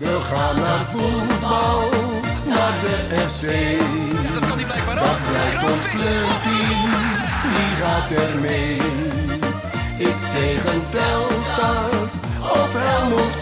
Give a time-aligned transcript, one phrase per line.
[0.00, 1.88] We gaan naar voetbal,
[2.46, 3.44] naar de FC.
[4.34, 5.28] Dat kan hij blijkbaar Dat ook.
[5.30, 6.90] blijkt ons clubteam,
[7.54, 8.76] wie gaat er mee?
[9.98, 11.90] Is tegen Telstar
[12.40, 13.34] of Helmond?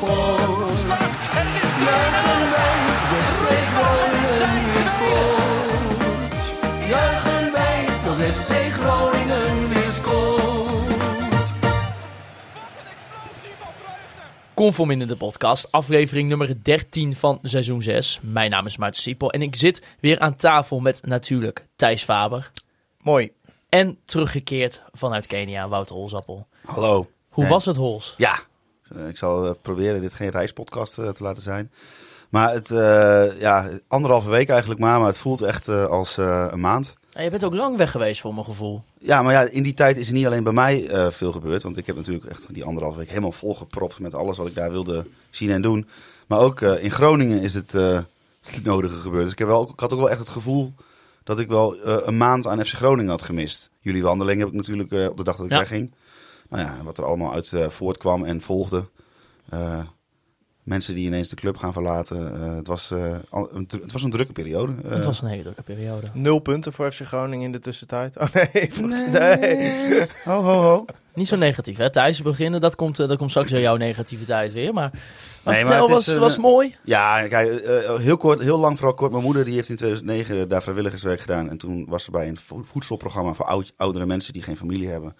[1.38, 2.78] En het is Juichen wij,
[3.10, 6.44] de FC Groningen scoort.
[6.88, 8.50] Juichen wij, als FC
[8.80, 9.07] Groningen
[14.58, 18.20] Conform in de podcast, aflevering nummer 13 van seizoen 6.
[18.22, 22.50] Mijn naam is Maarten Siepel en ik zit weer aan tafel met natuurlijk Thijs Faber.
[23.02, 23.32] Mooi.
[23.68, 26.46] En teruggekeerd vanuit Kenia, Wouter Holzappel.
[26.64, 27.06] Hallo.
[27.28, 28.14] Hoe was het, Hols?
[28.16, 28.38] Ja,
[28.96, 31.72] Eh, ik zal eh, proberen dit geen reispodcast eh, te laten zijn.
[32.28, 36.60] Maar het, eh, ja, anderhalve week eigenlijk maar, maar het voelt echt als eh, een
[36.60, 36.96] maand.
[37.18, 38.82] Ja, je bent ook lang weg geweest voor mijn gevoel.
[38.98, 41.62] Ja, maar ja, in die tijd is er niet alleen bij mij eh, veel gebeurd.
[41.62, 44.70] Want ik heb natuurlijk echt die anderhalve week helemaal volgepropt met alles wat ik daar
[44.70, 45.88] wilde zien en doen.
[46.26, 48.00] Maar ook eh, in Groningen is het eh,
[48.54, 49.22] het nodige gebeurd.
[49.22, 50.72] Dus ik, heb wel, ik had ook wel echt het gevoel
[51.24, 53.70] dat ik wel een maand aan FC Groningen had gemist.
[53.80, 55.58] Jullie wandeling heb ik natuurlijk op de dag dat ik Ja.
[55.58, 55.94] wegging.
[56.48, 58.88] Nou ja, wat er allemaal uit voortkwam en volgde.
[60.68, 62.42] Eh, mensen die ineens de club gaan verlaten.
[62.42, 64.72] Eh, het, was, eh, al- een, het was een drukke periode.
[64.84, 66.06] Eh, het was een hele drukke periode.
[66.12, 68.16] Nul punten voor FC Groningen in de tussentijd.
[68.20, 70.00] Oh nee, volgens- nee.
[70.24, 70.84] Ho, ho, ho.
[71.14, 71.90] Niet zo negatief, hè?
[71.90, 74.72] Thijs beginnen, dat komt, eh, dat komt straks jouw negativiteit weer.
[74.74, 74.90] Maar,
[75.42, 76.74] maar Nee, maar het was, eh, was mooi.
[76.84, 79.10] Ja, kijk, eh, heel, kort, heel lang vooral kort.
[79.12, 81.50] Mijn moeder die heeft in 2009 daar vrijwilligerswerk gedaan.
[81.50, 84.88] En toen was ze bij een vo- voedselprogramma voor oud- oudere mensen die geen familie
[84.88, 85.16] hebben.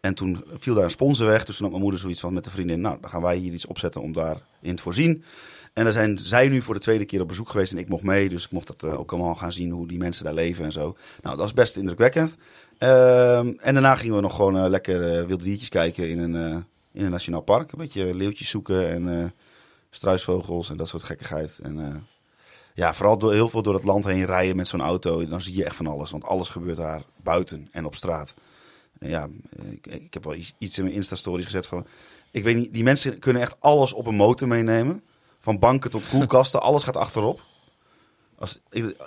[0.00, 1.44] En toen viel daar een sponsor weg.
[1.44, 2.80] Dus toen had mijn moeder zoiets van met de vriendin...
[2.80, 5.24] nou, dan gaan wij hier iets opzetten om daarin te voorzien.
[5.72, 8.02] En daar zijn zij nu voor de tweede keer op bezoek geweest en ik mocht
[8.02, 8.28] mee.
[8.28, 10.72] Dus ik mocht dat eh, ook allemaal gaan zien, hoe die mensen daar leven en
[10.72, 10.96] zo.
[11.22, 12.36] Nou, dat was best indrukwekkend.
[12.78, 16.64] Ehm, en daarna gingen we nog gewoon eh, lekker eh, wilde diertjes kijken in een,
[16.92, 17.72] in een nationaal park.
[17.72, 19.34] Een beetje leeuwtjes zoeken en...
[19.90, 21.58] struisvogels en dat soort gekkigheid.
[21.62, 22.06] En
[22.74, 25.26] ja, vooral door, heel veel door het land heen rijden met zo'n auto.
[25.26, 26.10] Dan zie je echt van alles.
[26.10, 28.34] Want alles gebeurt daar buiten en op straat.
[29.00, 29.28] Ja,
[29.70, 31.86] ik, ik heb wel iets, in mijn Insta-story gezet van...
[32.30, 35.02] Ik weet niet, die mensen kunnen echt alles op een motor meenemen.
[35.40, 37.40] Van banken tot koelkasten, alles gaat achterop.
[38.38, 38.60] Als,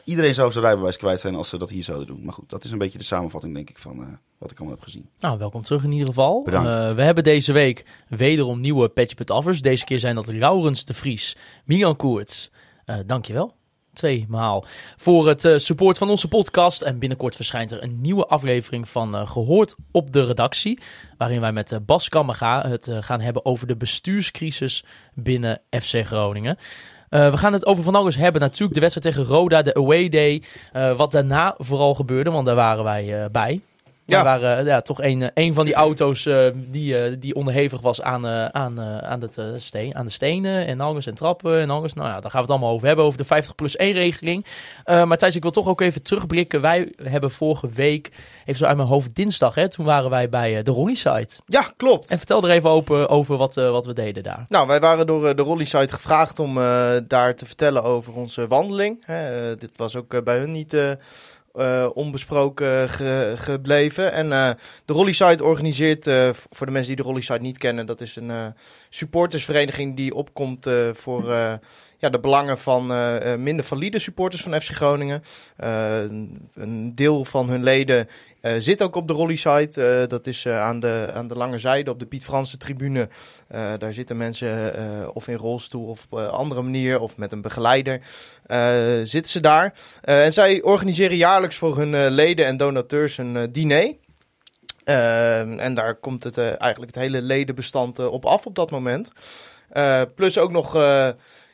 [0.03, 2.23] iedereen zou zijn rijbewijs kwijt zijn als ze dat hier zouden doen.
[2.23, 4.07] Maar goed, dat is een beetje de samenvatting, denk ik, van eh,
[4.37, 5.09] wat ik allemaal heb gezien.
[5.19, 6.43] Nou, welkom terug in ieder geval.
[6.43, 6.71] Bedankt.
[6.71, 9.61] Eh, we hebben deze week wederom nieuwe Petje.affers.
[9.61, 12.51] Deze keer zijn dat Laurens de Vries, Milan Koerts.
[12.85, 13.55] Eh dankjewel.
[13.93, 14.65] Tweemaal.
[14.97, 16.81] Voor het eh, support van onze podcast.
[16.81, 20.79] En binnenkort verschijnt er een nieuwe aflevering van eh, Gehoord op de redactie.
[21.17, 26.57] Waarin wij met eh, Bas Kammerga het gaan hebben over de bestuurscrisis binnen FC Groningen.
[27.09, 28.41] We gaan het over van alles hebben.
[28.41, 30.43] Natuurlijk de wedstrijd tegen Roda, de away day.
[30.95, 33.61] Wat daarna vooral gebeurde, want daar waren wij bij.
[34.05, 34.17] Ja.
[34.17, 37.81] We waren eh, ja, toch een, eh, een van die auto's eh, die, die onderhevig
[37.81, 41.93] was aan, aan, aan, het, steen, aan de stenen en alles en trappen en alles.
[41.93, 44.45] Nou ja, daar gaan we het allemaal over hebben, over de 50 plus 1 regeling.
[44.85, 46.61] Maar Thijs, ik wil toch ook even terugblikken.
[46.61, 48.11] Wij hebben vorige week,
[48.41, 51.35] even zo uit mijn hoofd, dinsdag, hè, toen waren wij bij de Ronnie site.
[51.45, 52.09] Ja, klopt.
[52.09, 54.45] En vertel er even open over wat, wat we deden daar.
[54.47, 56.55] Nou, wij waren door de Rolly site gevraagd om
[57.07, 59.03] daar te vertellen over onze wandeling.
[59.05, 60.77] Hè, dit was ook bij hun niet
[61.53, 64.11] eh, eh, onbesproken ge- gebleven.
[64.11, 64.49] En eh,
[64.85, 68.29] de Rolly organiseert, eh, voor de mensen die de Rolly niet kennen, dat is een
[68.31, 68.45] eh,
[68.89, 71.53] supportersvereniging die opkomt eh, voor eh,
[71.97, 75.23] ja, de belangen van eh, eh, minder valide supporters van FC Groningen.
[75.57, 76.01] Eh,
[76.53, 78.07] een deel van hun leden
[78.41, 79.83] eh, zit ook op de Rolly site.
[79.83, 83.09] Eh, dat is eh, aan, de, aan de lange zijde op de Piet Franse tribune.
[83.77, 84.71] Daar zitten mensen
[85.13, 88.01] of in rolstoel of op andere manier of met een begeleider.
[89.03, 89.73] zitten ze daar.
[90.01, 93.95] En zij organiseren jaarlijks voor hun leden en donateurs een diner.
[94.83, 99.11] En daar komt het, eigenlijk het hele ledenbestand op af op dat moment.
[100.15, 100.73] Plus ook nog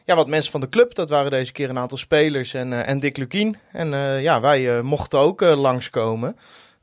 [0.06, 0.96] ja, wat mensen van de club.
[0.96, 3.58] Dat waren deze keer een aantal spelers en, en Dick Lukien.
[3.72, 3.90] En
[4.22, 6.36] ja, wij mochten ook langskomen.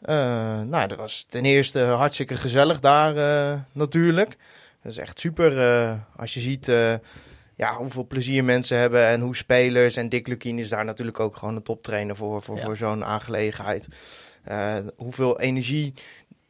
[0.04, 4.36] Eh, nou, dat was ten eerste hartstikke gezellig daar eh, natuurlijk.
[4.82, 6.66] Dat is echt super eh, als je ziet
[7.56, 9.96] ja, hoeveel plezier mensen hebben en hoe spelers.
[9.96, 12.64] En Dick Lukien is daar natuurlijk ook gewoon een toptrainer voor, voor, Ja.
[12.64, 13.88] voor zo'n aangelegenheid.
[14.96, 15.94] Hoeveel energie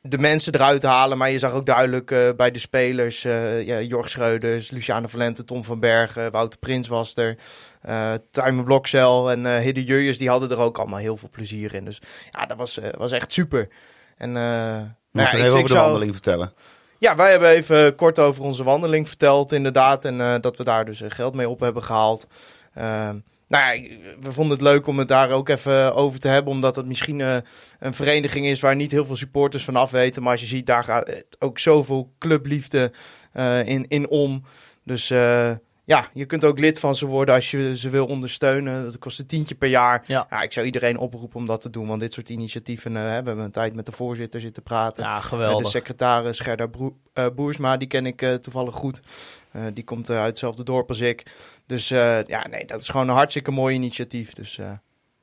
[0.08, 1.18] de mensen eruit halen.
[1.18, 5.44] Maar je zag ook duidelijk eh, bij de spelers, eh ja, Jorg Schreuders, Luciano Valente,
[5.44, 7.36] Tom van Bergen, Wouter Prins was er.
[7.82, 11.74] eh Timer Blokcel en eh Hidde Jurjes, die hadden er ook allemaal heel veel plezier
[11.74, 11.84] in.
[11.84, 13.68] Dus ja, dat was, was echt super.
[14.16, 16.52] En, nou Moet ja, ik- even ik over de zou- wandeling vertellen.
[16.98, 20.04] ja, wij hebben even kort over onze wandeling verteld, inderdaad.
[20.04, 22.26] En dat we daar dus geld mee op hebben gehaald.
[23.54, 26.52] Nou we vonden het leuk om het daar ook even over te hebben.
[26.52, 27.36] Omdat het misschien eh,
[27.78, 30.22] een vereniging is waar niet heel veel supporters van af weten.
[30.22, 32.92] Maar als je ziet, daar gaat ook zoveel clubliefde
[33.32, 34.44] eh, in, in om.
[34.84, 35.50] Dus eh,
[35.84, 38.84] ja, je kunt ook lid van ze worden als je ze wil ondersteunen.
[38.84, 40.04] Dat kost een tientje per jaar.
[40.06, 40.42] Ja.
[40.42, 41.86] ik zou iedereen oproepen om dat te doen.
[41.86, 45.04] Want dit soort initiatieven, hè, we hebben een tijd met de voorzitter zitten praten.
[45.04, 45.68] Ja, Eh, de geweldig.
[45.70, 49.00] secretaris Gerda Broe- eh, Boersma, die ken ik toevallig goed.
[49.74, 51.22] Die komt uit hetzelfde dorp als ik.
[51.66, 54.32] Dus ja, nee, dat is gewoon een hartstikke mooi initiatief.
[54.32, 54.58] Dus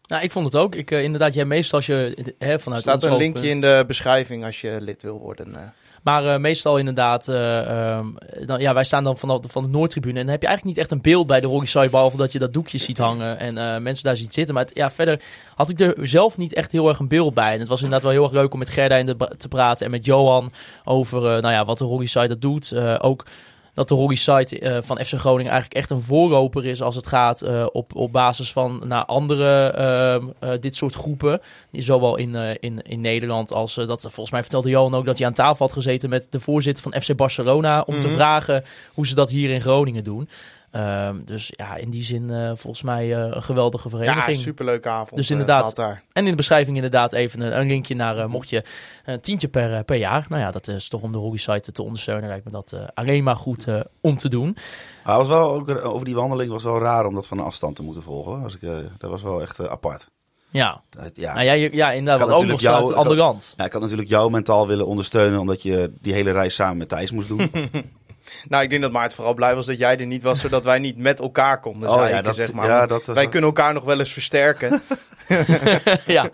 [0.04, 0.76] Nou, ik vond het ook.
[0.76, 3.84] Ik, inderdaad, jij meestal als je hè, er vanuit staat ons een linkje in de
[3.88, 5.74] beschrijving als je lid wil worden.
[6.02, 8.06] Maar eh, meestal inderdaad, eh, ehm,
[8.46, 10.20] dan, ja, wij staan dan van de, van de Noordtribune.
[10.20, 12.40] En dan heb je eigenlijk niet echt een beeld bij de Side, behalve dat je
[12.40, 14.56] dat doekje ziet hangen en eh, mensen daar ziet zitten.
[14.56, 15.22] Maar ja, verder
[15.56, 17.54] had ik er zelf niet echt heel erg een beeld bij.
[17.54, 19.92] En het was inderdaad wel heel erg leuk om met Gerda in te praten en
[19.92, 20.52] met Johan
[20.84, 22.76] over nou ja, wat de Side dat doet.
[23.00, 23.26] Ook
[23.74, 27.08] dat de Rocky Side eh, van FC Groningen eigenlijk echt een voorloper is als het
[27.08, 31.42] gaat eh, op, op basis van naar andere ehm, eh, dit soort groepen.
[31.72, 35.34] Zowel in, in, in Nederland als dat volgens mij vertelde Johan ook dat hij aan
[35.34, 38.16] tafel had gezeten met de voorzitter van FC Barcelona om te Mhm.
[38.16, 38.64] vragen
[38.94, 40.30] hoe ze dat hier in Groningen doen.
[40.72, 44.38] Ehm, dus ja, in die zin eh, volgens mij eh, een geweldige Ja, vereniging.
[44.38, 45.16] superleuke avond.
[45.16, 45.60] Dus eh, inderdaad.
[45.60, 46.04] gehad daar.
[46.14, 48.64] En in de beschrijving inderdaad even een, een linkje naar, mocht je
[49.06, 50.26] een tientje per, per jaar.
[50.30, 52.30] Nou ja, dat is toch om de Rocky site te ondersteunen.
[52.30, 53.68] Lijkt me dat eh, alleen maar goed
[54.02, 54.58] om te doen.
[55.06, 57.76] Maar was wel ook, over die wandeling was wel raar om dat van een afstand
[57.76, 58.44] te moeten volgen.
[58.44, 60.10] Als ik, eh, dat was wel echt apart.
[60.50, 61.34] Ja, Dat- ja.
[61.34, 62.32] nou ja, ja inderdaad.
[62.32, 63.54] Ook nog staat jou- aan de andere kant.
[63.58, 66.90] Ja, ik had natuurlijk jou mentaal willen ondersteunen, omdat je die hele reis samen met
[66.90, 67.52] Thijs moest doen.
[68.48, 70.80] Nou, ik denk dat Maart vooral blij was dat jij er niet was, zodat wij
[70.80, 72.68] niet met elkaar konden Oh, zeiken, ja, dat- zeg maar.
[72.68, 74.82] ja, Want dat was wij kunnen elkaar nog wel eens versterken.
[76.06, 76.30] ja.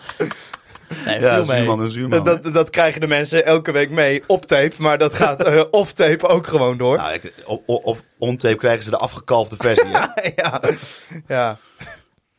[1.06, 2.24] Nee, ja, zuurman en zuurman.
[2.24, 5.64] dat, dat, dat krijgen de mensen elke week mee op tape, maar dat gaat eh,
[5.72, 6.98] off tape ook gewoon door.
[6.98, 9.88] Nou, ik, op, op, op on-tape krijgen ze de afgekalfde versie.
[9.92, 10.00] hè?
[10.36, 10.62] ja,
[11.28, 11.58] ja.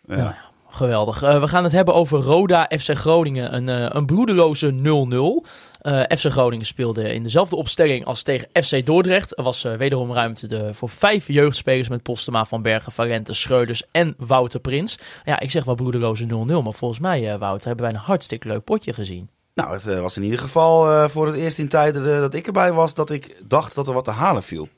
[0.08, 0.36] ja.
[0.78, 1.22] Geweldig.
[1.22, 3.54] Eh, we gaan het hebben over Roda FC Groningen.
[3.54, 5.44] Een, eh, een bloedeloze 0-0.
[5.80, 9.38] Eh, FC Groningen speelde in dezelfde opstelling als tegen FC Dordrecht.
[9.38, 14.14] Er was wederom ruimte de, voor vijf jeugdspelers met Postema, Van Bergen, Valente, Schreuders en
[14.18, 14.98] Wouter Prins.
[15.24, 18.64] Ja, ik zeg wel bloedeloze 0-0, maar volgens mij, Wouter, hebben wij een hartstikke leuk
[18.64, 19.28] potje gezien.
[19.54, 22.94] Nou, het was in ieder geval voor het eerst in tijden dat ik erbij was,
[22.94, 24.68] dat ik dacht dat er wat te halen viel.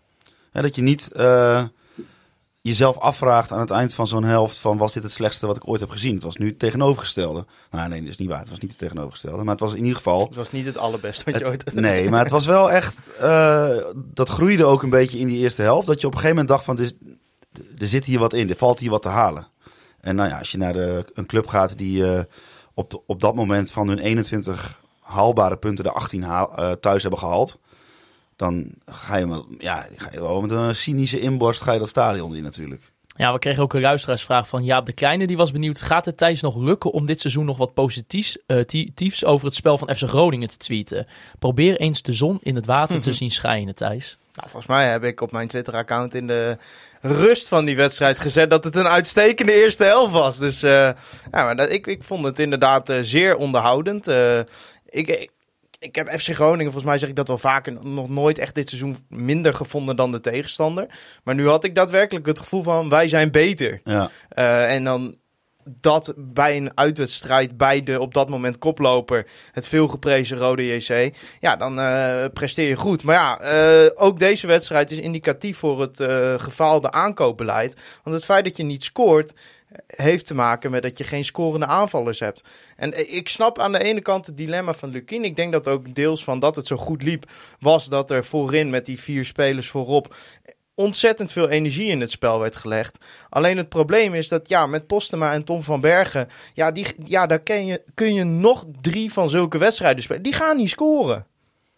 [0.52, 1.08] Hè, dat je niet
[2.62, 5.68] jezelf afvraagt aan het eind van zo'n helft van was dit het slechtste wat ik
[5.68, 6.14] ooit heb gezien.
[6.14, 7.46] Het was nu het tegenovergestelde.
[7.70, 8.38] Nou nee, dat is niet waar.
[8.38, 9.42] Het was niet het tegenovergestelde.
[9.42, 10.20] Maar het was in ieder geval...
[10.26, 11.74] Het was niet het allerbeste wat je ooit...
[11.80, 13.10] Nee, maar het was wel echt...
[13.20, 15.86] eh, dat groeide ook een beetje in die eerste helft.
[15.86, 16.76] Dat je op een gegeven moment dacht van...
[16.76, 16.96] dit-
[17.78, 18.50] er zit hier wat in.
[18.50, 19.46] Er valt hier wat te halen.
[20.00, 22.20] En nou ja, als je naar de, een club gaat die eh,
[22.74, 27.02] op, de- op dat moment van hun 21 haalbare punten de 18 haal, eh, thuis
[27.02, 27.58] hebben gehaald.
[28.40, 31.88] Dan ga je, wel- ja, ga je wel met een cynische inborst ga je dat
[31.88, 32.82] stadion in natuurlijk.
[33.16, 35.26] Ja, we kregen ook een luisteraarsvraag van Jaap de Kleine.
[35.26, 38.64] Die was benieuwd, gaat het Thijs nog lukken om dit seizoen nog wat positiefs eh,
[39.20, 41.06] over het spel van FC Groningen te tweeten?
[41.38, 44.18] Probeer eens de zon in het water te zien schijnen, Thijs.
[44.34, 46.56] Nou, volgens mij heb ik op mijn Twitter-account in de
[47.00, 50.38] rust van die wedstrijd gezet dat het een uitstekende eerste helft was.
[50.38, 50.94] Dus eh, ja,
[51.30, 54.08] maar dat, ik, ik vond het inderdaad eh, zeer onderhoudend.
[54.08, 54.38] Eh,
[54.90, 55.30] ik,
[55.80, 58.68] ik, heb FC Groningen, volgens mij zeg ik dat wel vaker, nog nooit echt dit
[58.68, 60.86] seizoen minder gevonden dan de tegenstander.
[61.24, 63.80] Maar nu had ik daadwerkelijk het gevoel van wij zijn beter.
[63.84, 64.10] Ja.
[64.28, 65.14] Eh, en dan
[65.64, 71.56] dat bij een uitwedstrijd bij de op dat moment koploper, het veelgeprezen Rode JC, ja,
[71.56, 73.02] dan eh, presteer je goed.
[73.02, 76.02] Maar ja, eh, ook deze wedstrijd is indicatief voor het
[76.36, 77.76] gefaalde aankoopbeleid.
[78.02, 79.32] Want het feit dat je niet scoort,
[79.86, 82.44] heeft te maken met dat je geen scorende aanvallers hebt.
[82.76, 85.24] En eh, ik snap aan de ene kant het dilemma van Lukien.
[85.24, 87.30] Ik denk dat ook deels van dat het zo goed liep,
[87.60, 90.14] was dat er voorin met die vier spelers voorop
[90.80, 92.98] ontzettend veel energie in het spel werd gelegd.
[93.28, 97.26] Alleen het probleem is dat ja, met Postema en Tom van Bergen, ja, die, ja
[97.26, 100.22] daar kun je, kun je nog drie van zulke wedstrijden spelen.
[100.22, 101.26] Die gaan niet scoren.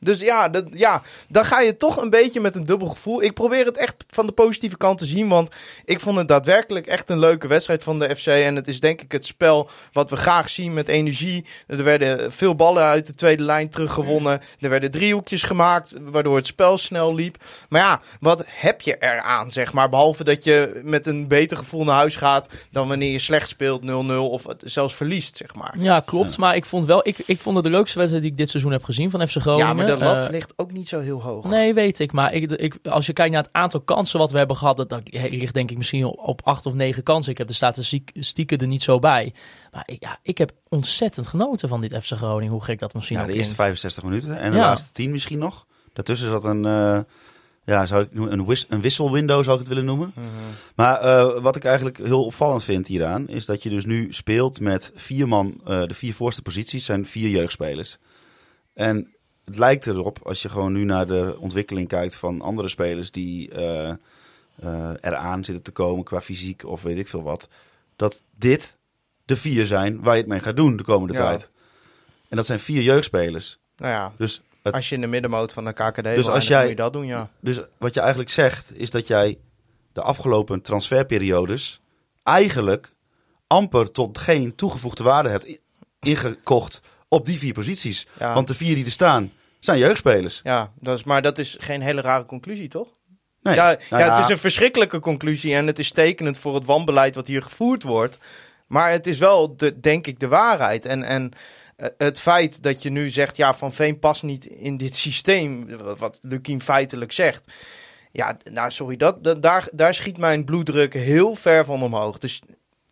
[0.05, 3.23] Dus ja, dat, ja, dan ga je toch een beetje met een dubbel gevoel.
[3.23, 5.29] Ik probeer het echt van de positieve kant te zien.
[5.29, 5.51] Want
[5.85, 8.27] ik vond het daadwerkelijk echt een leuke wedstrijd van de FC.
[8.27, 11.45] En het is denk ik het spel wat we graag zien met energie.
[11.67, 14.41] Er werden veel ballen uit de tweede lijn teruggewonnen.
[14.61, 17.37] Er werden driehoekjes gemaakt, waardoor het spel snel liep.
[17.69, 19.89] Maar ja, wat heb je eraan, zeg maar?
[19.89, 23.83] Behalve dat je met een beter gevoel naar huis gaat dan wanneer je slecht speelt
[23.83, 25.75] 0-0 of zelfs verliest, zeg maar.
[25.79, 26.39] Ja, klopt.
[26.39, 28.73] Maar ik vond wel, ik, ik vond het de leukste wedstrijd die ik dit seizoen
[28.73, 29.67] heb gezien van FC Groningen.
[29.67, 31.45] Ja, maar de lat Eh, ligt ook niet zo heel hoog.
[31.45, 32.13] Nee, weet ik.
[32.13, 34.89] Maar ik, ik, als je kijkt naar het aantal kansen wat we hebben gehad, dat,
[34.89, 37.33] dat ligt denk ik misschien op acht of negen kansen.
[37.33, 39.35] Ik heb de statistieken er niet zo bij.
[39.73, 42.53] Maar ik, ja, ik heb ontzettend genoten van dit FC Groningen.
[42.53, 43.79] Hoe gek dat misschien Ja, ook de eerste klinkt.
[43.81, 44.63] 65 minuten en de Ja.
[44.63, 45.67] laatste 10 misschien nog.
[45.93, 46.99] Daartussen zat een, eh,
[47.65, 50.13] ja, zou ik noemen, een, wis een wisselwindow, zou ik het willen noemen.
[50.15, 50.27] Mhm.
[50.75, 54.61] Maar eh, wat ik eigenlijk heel opvallend vind hieraan, is dat je dus nu speelt
[54.61, 55.61] met vier man.
[55.67, 57.99] eh, de vier voorste posities zijn vier jeugdspelers.
[58.75, 63.11] En het lijkt erop, als je gewoon nu naar de ontwikkeling kijkt van andere spelers
[63.11, 63.97] die eh, eh,
[65.01, 67.49] eraan zitten te komen qua fysiek of weet ik veel wat.
[67.97, 68.77] Dat dit
[69.25, 71.21] de vier zijn waar je het mee gaat doen de komende Ja.
[71.21, 71.51] tijd.
[72.29, 73.59] En dat zijn vier jeugdspelers.
[73.77, 76.61] Nou ja, Dus, het, als je in de middenmoot van de KKD wil als jij-
[76.61, 77.31] moet je dat doen, ja.
[77.41, 79.39] dus wat je eigenlijk zegt, is dat jij
[79.93, 81.81] de afgelopen transferperiodes
[82.23, 82.93] eigenlijk
[83.47, 85.59] amper tot geen toegevoegde waarde hebt
[86.01, 88.07] ingekocht op die vier posities.
[88.19, 88.35] Ja.
[88.35, 90.41] Want de vier die er staan, zijn jeugdspelers.
[90.43, 92.89] Ja, dat is, maar dat is geen hele rare conclusie, toch?
[93.43, 93.55] Nee.
[93.55, 97.15] Ja, Nou ja, het is een verschrikkelijke conclusie en het is tekenend voor het wanbeleid
[97.15, 98.19] wat hier gevoerd wordt.
[98.67, 100.85] Maar het is wel, de, denk ik, de waarheid.
[100.85, 101.33] En, en
[101.77, 105.77] eh, het feit dat je nu zegt, ja, Van Veen past niet in dit systeem,
[105.77, 107.53] wat, wat Lukien feitelijk zegt.
[108.13, 112.19] Ja, nou sorry, dat, dat, daar, daar schiet mijn bloeddruk heel ver van omhoog.
[112.19, 112.43] Dus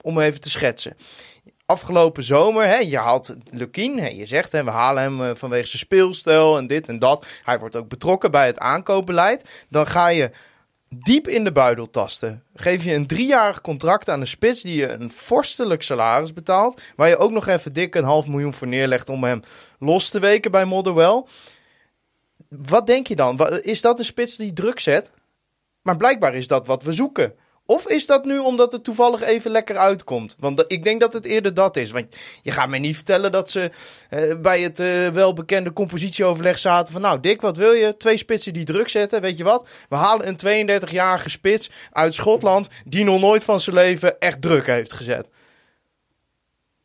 [0.02, 0.96] om even te schetsen.
[1.70, 5.78] Afgelopen zomer, hè, je haalt Lukien, je zegt hè, we halen hem eh, vanwege zijn
[5.78, 7.26] speelstijl en dit en dat.
[7.44, 9.48] Hij wordt ook betrokken bij het aankoopbeleid.
[9.68, 10.30] Dan ga je
[10.88, 12.44] diep in de buidel tasten.
[12.54, 16.80] Geef je een driejarig contract aan een spits die je een vorstelijk salaris betaalt.
[16.96, 19.42] Waar je ook nog even dik een half miljoen voor neerlegt om hem
[19.78, 21.24] los te weken bij Motherwell.
[22.48, 23.48] Wat denk je dan?
[23.60, 25.12] Is dat een spits die druk zet?
[25.82, 27.34] Maar blijkbaar is dat wat we zoeken.
[27.70, 30.36] Of is dat nu omdat het toevallig even lekker uitkomt?
[30.38, 31.90] Want ik denk dat het eerder dat is.
[31.90, 32.06] Want
[32.42, 33.70] je gaat mij niet vertellen dat ze
[34.08, 37.02] eh, bij het eh, welbekende compositieoverleg zaten van...
[37.02, 37.96] Nou, Dick, wat wil je?
[37.96, 39.20] Twee spitsen die druk zetten.
[39.20, 39.68] Weet je wat?
[39.88, 42.68] We halen een 32-jarige spits uit Schotland...
[42.84, 45.26] die nog nooit van zijn leven echt druk heeft gezet.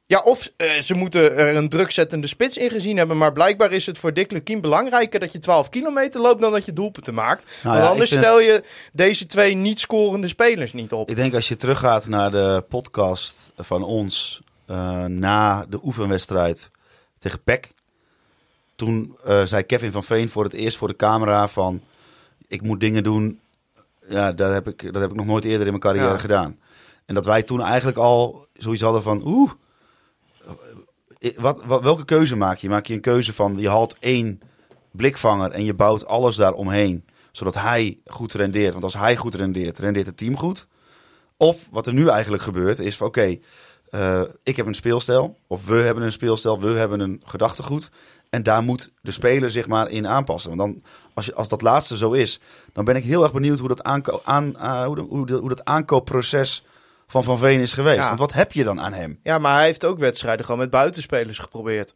[0.07, 3.17] Ja, of eh, ze moeten er een drukzettende spits in gezien hebben...
[3.17, 5.19] maar blijkbaar is het voor Dick Lukien belangrijker...
[5.19, 7.43] dat je 12 kilometer loopt dan dat je doelpunten maakt.
[7.63, 11.09] Nou Want ja, anders stel je deze twee niet scorende spelers niet op.
[11.09, 16.71] Ik denk als je teruggaat naar de podcast van ons eh, na de oefenwedstrijd
[17.17, 17.71] tegen PEC.
[18.75, 21.81] Toen eh, zei Kevin van Veen voor het eerst voor de camera van...
[22.47, 23.39] Ik moet dingen doen,
[24.09, 26.17] ja, dat heb ik, dat heb ik nog nooit eerder in mijn carrière Ja.
[26.17, 26.59] gedaan.
[27.05, 29.21] En dat wij toen eigenlijk al zoiets hadden van...
[29.25, 29.57] Oeh, eh,
[31.37, 32.69] wat, welke keuze maak je?
[32.69, 34.41] Maak je een keuze van je haalt één
[34.91, 37.05] blikvanger en je bouwt alles daaromheen.
[37.31, 38.71] Zodat hij goed rendeert.
[38.71, 40.67] Want als hij goed rendeert, rendeert het team goed.
[41.37, 43.37] Of wat er nu eigenlijk gebeurt is van oké,
[43.89, 45.37] eh, ik heb een speelstijl.
[45.47, 47.91] Of we hebben een speelstijl, we hebben een gedachtegoed.
[48.29, 50.57] En daar moet de speler zich maar in aanpassen.
[50.57, 52.39] Want dan, als, je, als dat laatste zo is,
[52.73, 56.63] dan ben ik heel erg benieuwd hoe dat, aan, ah, hoe hoe hoe dat aankoopproces
[57.07, 58.01] van Van Veen is geweest.
[58.01, 58.07] Ja.
[58.07, 59.19] Want wat heb je dan aan hem?
[59.23, 61.93] Ja, maar hij heeft ook wedstrijden gewoon met buitenspelers geprobeerd.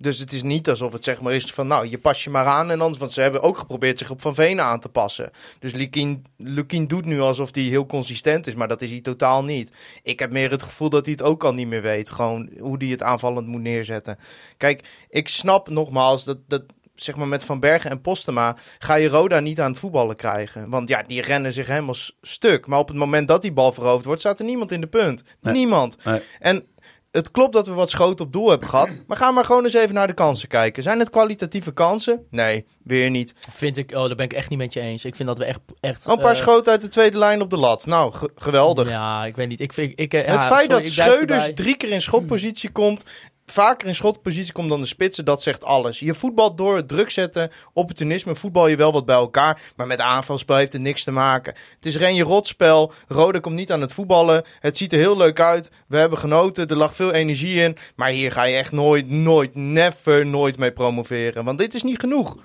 [0.00, 2.46] Dus het is niet alsof het zeg maar is van, nou, je pas je maar
[2.46, 2.98] aan en anders.
[2.98, 5.30] Want ze hebben ook geprobeerd zich op Van Veen aan te passen.
[5.58, 9.44] Dus Lukien, Lukien doet nu alsof hij heel consistent is, maar dat is hij totaal
[9.44, 9.72] niet.
[10.02, 12.10] Ik heb meer het gevoel dat hij het ook al niet meer weet.
[12.10, 14.18] Gewoon hoe hij het aanvallend moet neerzetten.
[14.56, 16.62] Kijk, ik snap nogmaals dat, dat
[17.02, 20.70] zeg maar met Van Bergen en Postema ga je Roda niet aan het voetballen krijgen.
[20.70, 22.66] Want ja, die rennen zich helemaal stuk.
[22.66, 25.22] Maar op het moment dat die bal veroverd wordt, staat er niemand in de punt.
[25.40, 25.54] Nee.
[25.54, 26.04] Niemand.
[26.04, 26.20] Nee.
[26.38, 26.64] En
[27.10, 28.88] het klopt dat we wat schoten op doel hebben gehad.
[29.06, 30.82] Maar ga maar gewoon eens even naar de kansen kijken.
[30.82, 32.26] Zijn het kwalitatieve kansen?
[32.30, 33.34] Nee, weer niet.
[33.52, 35.04] Vind ik, oh, daar ben ik echt niet met je eens.
[35.04, 35.60] Ik vind dat we echt...
[35.80, 37.86] echt een paar eh, schoten uit de tweede lijn op de lat.
[37.86, 38.88] Nou, ge- geweldig.
[38.88, 39.60] Ja, ik weet niet.
[39.60, 41.64] Ik vind, ik, eh, het ja, feit sorry, dat ik blijf Schreuders erbij.
[41.64, 43.04] drie keer in schotpositie komt,
[43.50, 45.98] vaker in schotpositie komt dan de spitsen, dat zegt alles.
[45.98, 50.00] Je voetbalt door het druk zetten, opportunisme, voetbal je wel wat bij elkaar, maar met
[50.00, 51.54] aanvalspel heeft het niks te maken.
[51.74, 55.40] Het is Renje rotspel, Rode komt niet aan het voetballen, het ziet er heel leuk
[55.40, 59.10] uit, we hebben genoten, er lag veel energie in, maar hier ga je echt nooit,
[59.10, 62.36] nooit, never, nooit mee promoveren, want dit is niet genoeg.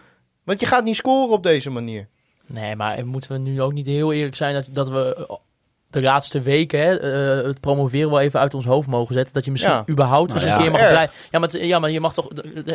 [0.43, 2.07] Want je gaat niet scoren op deze manier.
[2.47, 5.39] Nee, maar moeten we nu ook niet heel eerlijk zijn dat, dat we
[5.95, 6.99] de laatste weken hè,
[7.39, 9.33] eh, het promoveren wel even uit ons hoofd mogen zetten.
[9.33, 9.83] Dat je misschien Ja.
[9.89, 10.63] überhaupt eens Nou een ja.
[10.63, 10.89] keer mag Erg.
[10.89, 12.27] blij- Ja, maar, ja, maar je mag toch.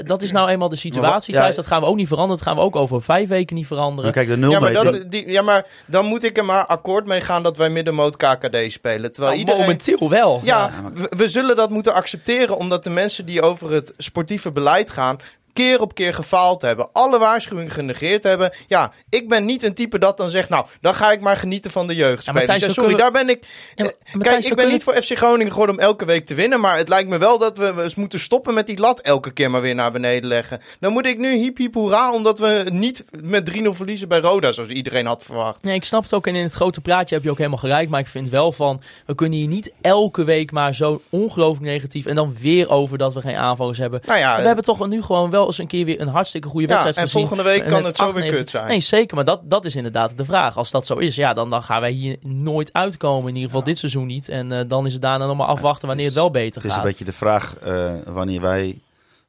[0.04, 1.40] Dat is nou eenmaal de situatie Ja.
[1.40, 1.56] thuis.
[1.56, 2.36] Dat gaan we ook niet veranderen.
[2.38, 4.12] Dat gaan we ook over vijf weken niet Maar veranderen.
[4.12, 7.06] kijk, de nul Ja maar, dat, die, ja, maar dan moet ik er maar akkoord
[7.06, 9.12] mee gaan dat wij middenmoot KKD spelen.
[9.12, 9.60] Terwijl Nou, iedereen...
[9.60, 10.40] Momenteel wel.
[10.44, 14.90] Ja, we, we zullen dat moeten accepteren omdat de mensen die over het sportieve beleid
[14.90, 15.16] gaan
[15.52, 16.88] keer op keer gefaald hebben.
[16.92, 18.52] Alle waarschuwingen genegeerd hebben.
[18.66, 21.70] Ja, ik ben niet een type dat dan zegt, nou, dan ga ik maar genieten
[21.70, 22.18] van de.
[22.32, 23.46] Matthijs, Ja, sorry, daar ben ik...
[23.74, 26.34] Ja, maar eh, Kijk, ik ben niet voor FC Groningen geworden om elke week te
[26.34, 26.60] winnen.
[26.60, 29.30] Maar het lijkt me wel dat we, we eens moeten stoppen met die lat elke
[29.30, 30.60] keer maar weer naar beneden leggen.
[30.80, 34.52] Dan moet ik nu hiep hiep hoera, omdat we niet met 3-0 verliezen bij Roda,
[34.52, 35.62] zoals iedereen had verwacht.
[35.62, 36.26] Nee, ik snap het ook.
[36.26, 37.88] En in het grote plaatje heb je ook helemaal gelijk.
[37.88, 42.06] Maar ik vind wel van, we kunnen hier niet elke week maar zo ongelooflijk negatief.
[42.06, 44.00] En dan weer over dat we geen aanvallers hebben.
[44.06, 46.66] Nou ja, we hebben toch nu gewoon wel eens een keer weer een hartstikke goede
[46.66, 47.20] ja wedstrijd en gezien.
[47.20, 48.66] volgende week kan het zo weer kut zijn.
[48.66, 49.16] Nee, zeker.
[49.16, 50.56] Maar dat, dat is inderdaad de vraag.
[50.56, 53.28] Als dat zo is, ja, dan, dan gaan wij hier nooit uitkomen.
[53.28, 54.28] In ieder geval dit seizoen niet.
[54.28, 56.70] En eh, dan is het daarna nog maar afwachten wanneer het wel beter Het is
[56.70, 56.82] gaat.
[56.82, 58.78] een beetje de vraag eh, wanneer wij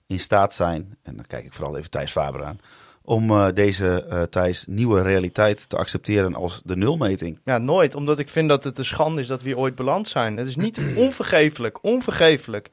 [0.07, 2.59] in staat zijn, en dan kijk ik vooral even Thijs Faber aan,
[3.03, 7.39] om eh, deze, eh, Thijs, nieuwe realiteit te accepteren als de nulmeting?
[7.45, 7.95] Ja, nooit.
[7.95, 10.37] Omdat ik vind dat het een schande is dat we hier ooit beland zijn.
[10.37, 11.83] Het is niet onvergeeflijk.
[11.83, 12.69] Onvergeeflijk.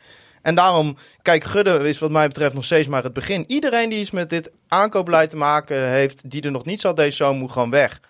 [0.48, 3.44] En daarom, kijk, Gudde is wat mij betreft nog steeds maar het begin.
[3.46, 7.16] Iedereen die iets met dit aankoopbeleid te maken heeft, die er nog niet zat deze
[7.16, 8.00] zomer, moet gewoon weg.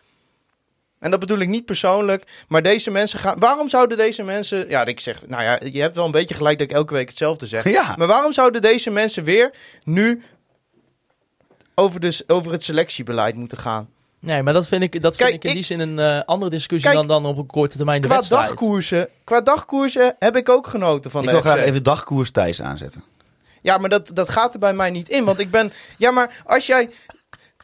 [0.99, 3.39] En dat bedoel ik niet persoonlijk, maar deze mensen gaan...
[3.39, 4.69] Waarom zouden deze mensen...
[4.69, 7.09] Ja, ik zeg, nou ja, je hebt wel een beetje gelijk dat ik elke week
[7.09, 7.71] hetzelfde zeg.
[7.71, 7.95] Ja.
[7.97, 9.55] Maar waarom zouden deze mensen weer
[9.85, 10.23] nu
[11.75, 13.89] over, de, over het selectiebeleid moeten gaan?
[14.21, 16.23] Nee, maar dat vind ik, dat vind Kijk, ik in ik- die zin een eh,
[16.25, 18.47] andere discussie Kijk, dan, dan op een korte termijn de Qua wedstrijd.
[18.49, 21.47] dagkoersen, qua dagkoersen heb ik ook genoten van ik de wil FC.
[21.49, 23.05] graag even dagkoers Thijs aanzetten.
[23.63, 25.25] Ja, maar dat, dat gaat er bij mij niet in.
[25.25, 25.73] Want ik ben.
[25.97, 26.91] Ja, maar als jij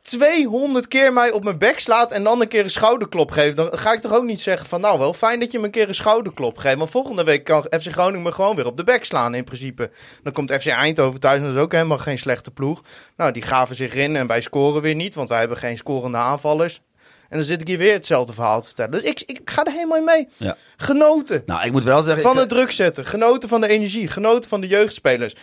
[0.05, 3.79] 200 keer mij op mijn bek slaat en dan een keer een schouderklop geeft, dan
[3.79, 5.89] ga ik toch ook niet zeggen van nou wel fijn dat je me een keer
[5.89, 6.79] een schouderklop geeft.
[6.79, 9.91] Want volgende week kan FC Groningen me gewoon weer op de bek slaan in principe.
[10.23, 12.83] Dan komt FC Eindhoven thuis en dat is ook helemaal geen slechte ploeg.
[13.17, 16.19] Nou, die gaven zich in en wij scoren weer niet, want wij hebben geen scorende
[16.19, 16.81] aanvallers.
[17.29, 18.91] En dan zit ik hier weer hetzelfde verhaal te vertellen.
[18.91, 20.29] Dus ik, ik ga er helemaal in mee.
[20.37, 20.57] Ja.
[20.77, 22.23] Genoten Nou, ik moet wel zeggen...
[22.23, 25.35] van ik, het druk zetten, genoten van de energie, genoten van de jeugdspelers.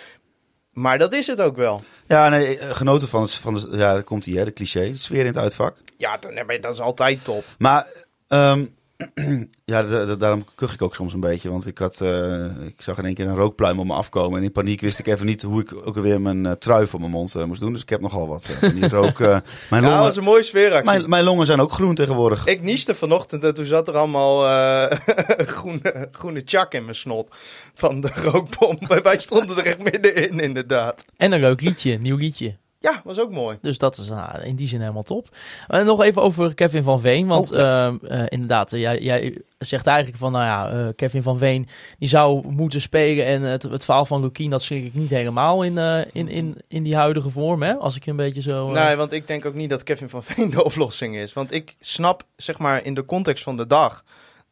[0.71, 1.83] Maar dat is het ook wel.
[2.07, 4.97] Ja, nee, eh, genoten van, van de, ja, daar komt hij, hè, de cliché, de
[4.97, 5.77] sfeer in het uitvak.
[5.97, 7.45] Ja, maar dat is altijd top.
[7.57, 7.87] Maar
[8.27, 8.65] ehm,
[9.65, 11.49] ja, da- da- daarom kuch ik ook soms een beetje.
[11.49, 14.37] Want ik, had, eh, ik zag in één keer een rookpluim op me afkomen.
[14.37, 16.99] En in paniek wist ik even niet hoe ik ook alweer mijn eh, trui voor
[16.99, 17.71] mijn mond eh, moest doen.
[17.71, 19.19] Dus ik heb nogal wat die rook.
[19.19, 19.39] eh, mijn,
[19.69, 22.45] Ja, dat longen, was een mooie mijn, mijn longen zijn ook groen tegenwoordig.
[22.45, 24.97] Ik nieste vanochtend en toen zat er allemaal eh,
[25.55, 27.35] groene, groene chak in mijn snot
[27.73, 28.77] van de rookbom.
[29.03, 31.05] Wij- stonden er echt middenin, inderdaad.
[31.17, 32.55] En een leuk liedje, een nieuw liedje.
[32.81, 33.57] Ja, was ook mooi.
[33.61, 35.27] Dus dat is nou, in die zin helemaal top.
[35.67, 37.27] En nog even over Kevin van Veen.
[37.27, 41.23] Want Oh, ehm, eh, inderdaad, eh, jij, jij zegt eigenlijk van, nou ja, eh, Kevin
[41.23, 41.67] van Veen
[41.99, 43.25] die zou moeten spelen.
[43.25, 45.77] En het, het verhaal van Lukien, dat schrik ik niet helemaal in,
[46.11, 47.61] in, in, in die huidige vorm.
[47.61, 47.73] Hè?
[47.73, 48.71] Als ik een beetje zo...
[48.71, 51.33] Nee, want ik denk ook niet dat Kevin van Veen de oplossing is.
[51.33, 54.03] Want ik snap, zeg maar, in de context van de dag...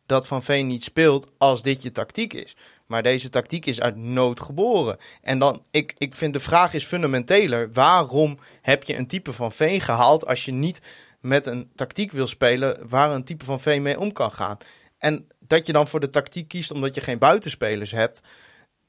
[0.06, 2.56] dat Van Veen niet speelt als dit je tactiek is.
[2.90, 4.98] Maar deze tactiek is uit nood geboren.
[5.22, 7.72] En dan, ik, ik vind de vraag is fundamenteler.
[7.74, 10.26] Waarom heb je een type van Veen gehaald...
[10.26, 10.82] als je niet
[11.20, 12.90] met een tactiek wil spelen...
[12.90, 14.58] waar een type van Veen mee om kan gaan?
[14.98, 18.22] En dat je dan voor de tactiek kiest omdat je geen buitenspelers hebt...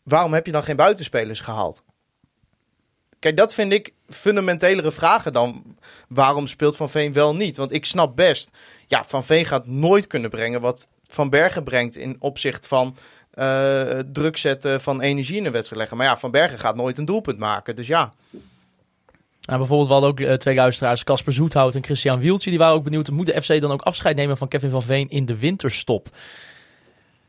[0.03, 1.83] waarom heb je dan geen buitenspelers gehaald?
[3.19, 5.77] Kijk, dat vind ik fundamentelere vragen dan
[6.09, 7.57] waarom speelt Van Veen wel niet.
[7.57, 8.51] Want ik snap best,
[8.87, 12.97] ja, Van Veen gaat nooit kunnen brengen wat Van Bergen brengt in opzicht van
[13.31, 15.97] eh, druk zetten van energie in een wedstrijd leggen.
[15.99, 17.77] Maar ja, Van Bergen gaat nooit een doelpunt maken.
[17.77, 18.13] Dus ja,
[19.41, 22.51] Nou, bijvoorbeeld, we hadden ook eh, twee luisteraars, Casper Zoethout en Christian Wieltje.
[22.51, 25.09] Die waren ook benieuwd, moet de FC dan ook afscheid nemen van Kevin van Veen
[25.09, 26.09] in de winterstop?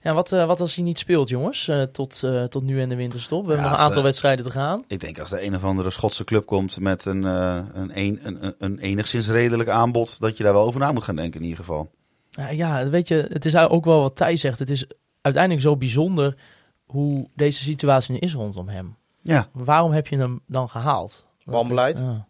[0.04, 2.90] Ja, wat, eh, wat als hij niet speelt, jongens, eh, tot, eh, tot nu in
[2.90, 3.42] de winterstop?
[3.42, 4.84] We hebben Ja, nog een aantal de- wedstrijden te gaan.
[4.88, 8.20] Ik denk als de een of andere Schotse club komt met een, eh, een, een,
[8.42, 10.20] een, een enigszins redelijk aanbod...
[10.20, 11.92] dat je daar wel over na moet gaan denken in ieder geval.
[12.30, 14.60] Ja, ja, weet je, het is ook wel wat Thijs zegt.
[14.60, 14.86] Het is
[15.22, 16.38] uiteindelijk zo bijzonder
[16.86, 18.96] hoe deze situatie nu is rondom hem.
[19.22, 21.26] Ja, Waarom heb je hem dan gehaald?
[21.44, 22.00] Wanbeleid.
[22.00, 22.28] ja.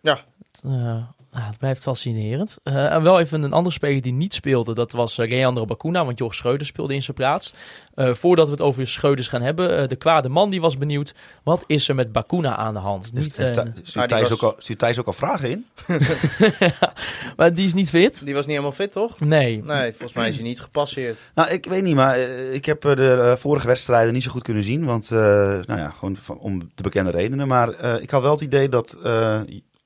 [0.00, 0.24] Ja.
[0.52, 2.58] Het, eh, ja, het blijft fascinerend.
[2.62, 4.74] Eh, en wel even een andere speler die niet speelde.
[4.74, 7.54] Dat was uh, Leandro Bacuna, want Jorg Schreuder speelde in zijn plaats.
[7.94, 9.82] Uh, voordat we het over Schreuders gaan hebben.
[9.82, 11.14] Uh, de kwade man die was benieuwd.
[11.42, 13.12] Wat is er met Bacuna aan de hand?
[13.12, 15.66] Niet, eh, stuurt nou, Thijs was- ook al- stuurt Thijs ook al vragen in?
[17.36, 18.24] maar die is niet fit.
[18.24, 19.20] die was niet helemaal fit, toch?
[19.20, 19.62] Nee.
[19.64, 21.24] Nee, volgens mij is hij niet gepasseerd.
[21.34, 24.30] Nou, ik weet niet, maar eh, ik heb eh, de eh, vorige wedstrijden niet zo
[24.30, 24.84] goed kunnen zien.
[24.84, 27.48] Want, eh, nou ja, gewoon van, om de bekende redenen.
[27.48, 28.96] Maar eh, ik had wel het idee dat,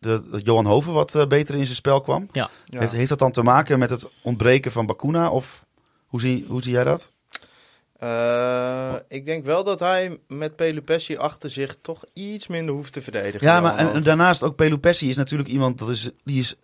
[0.02, 2.28] dat Johan Hoven wat eh, beter in zijn spel kwam.
[2.32, 2.50] Ja.
[2.70, 5.30] Heeft, heeft dat dan te maken met het ontbreken van Bakuna?
[5.30, 5.64] Of
[6.06, 7.12] hoe zie, hoe zie jij dat?
[7.98, 13.02] Eh, ik denk wel dat hij met Pelupessi achter zich toch iets minder hoeft te
[13.02, 13.46] verdedigen.
[13.46, 16.54] Ja, maar en, daarnaast ook Pelupessi is natuurlijk iemand, dat is, die is,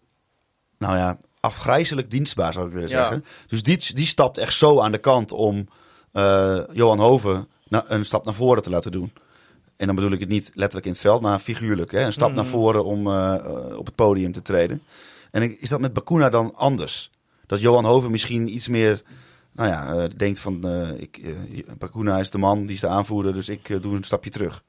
[0.78, 2.96] nou ja, afgrijzelijk dienstbaar zou ik willen Ja.
[2.98, 3.24] zeggen.
[3.46, 5.68] Dus die, die stapt echt zo aan de kant om
[6.12, 9.12] eh, Johan Hoven na- een stap naar voren te laten doen.
[9.78, 11.90] En dan bedoel ik het niet letterlijk in het veld, maar figuurlijk.
[11.90, 12.04] Hè?
[12.04, 14.82] Een stap naar voren om eh, eh, op het podium te treden.
[15.30, 17.10] En is dat met Bakuna dan anders?
[17.46, 19.02] Dat Johan Hoven misschien iets meer,
[19.52, 21.34] nou ja, eh, denkt van, eh ik,
[21.78, 24.62] Bakuna is de man, die is de aanvoerder, dus ik doe een stapje terug.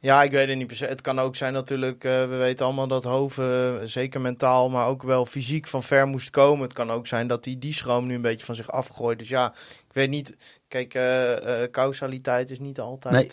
[0.00, 0.86] Ja, ik weet het niet per se.
[0.86, 4.86] Het kan ook zijn natuurlijk, eh, we weten allemaal dat Hoven, eh, zeker mentaal, maar
[4.86, 6.62] ook wel fysiek van ver moest komen.
[6.62, 9.18] Het kan ook zijn dat hij die schroom nu een beetje van zich afgooit.
[9.18, 9.52] Dus ja,
[9.88, 10.36] ik weet niet.
[10.68, 13.32] Kijk, eh, causaliteit is niet altijd...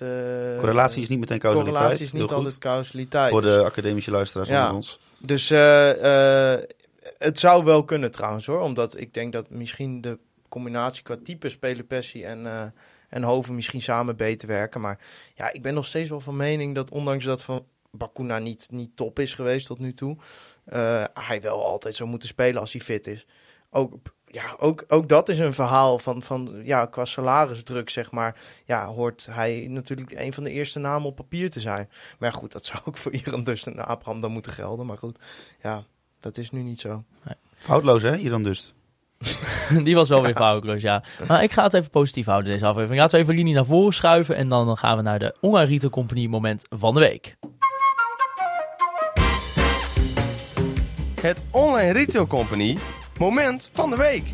[0.57, 1.75] Correlatie is niet meteen causaliteit.
[1.77, 3.29] correlatie is niet altijd causaliteit.
[3.31, 4.61] Voor Dus- de academische luisteraars Ja.
[4.61, 4.99] onder ons.
[5.19, 5.49] Dus
[7.17, 8.59] het zou wel kunnen trouwens hoor.
[8.59, 10.17] Omdat ik denk dat misschien de
[10.49, 12.73] combinatie qua type spelen Pessi en,
[13.15, 14.81] en Hoven misschien samen beter werken.
[14.81, 14.99] Maar
[15.35, 18.95] ja, ik ben nog steeds wel van mening dat ondanks dat van Bakuna niet, niet
[18.95, 20.17] top is geweest tot nu toe.
[20.65, 23.25] eh, hij wel altijd zou moeten spelen als hij fit is.
[23.69, 23.93] Ook,
[24.25, 28.41] ja, ook, ook dat is een verhaal van, van ja, qua salarisdruk, zeg maar.
[28.65, 31.89] Ja, hoort hij natuurlijk een van de eerste namen op papier te zijn.
[32.19, 34.85] Maar goed, dat zou ook voor Iran dus en Abraham dan moeten gelden.
[34.85, 35.19] Maar goed,
[35.61, 35.83] ja,
[36.19, 37.03] dat is nu niet zo.
[37.57, 38.74] Foutloos, hè, hier dan dus.
[39.83, 41.03] Die was wel weer foutloos, ja.
[41.27, 42.99] Maar ik ga het even positief houden, deze aflevering.
[42.99, 44.35] Laten we even Rini naar voren schuiven.
[44.35, 47.35] En dan gaan we naar de Online Retail Company moment van de week.
[51.21, 52.77] Het Online Retail Company
[53.17, 54.31] moment van de week.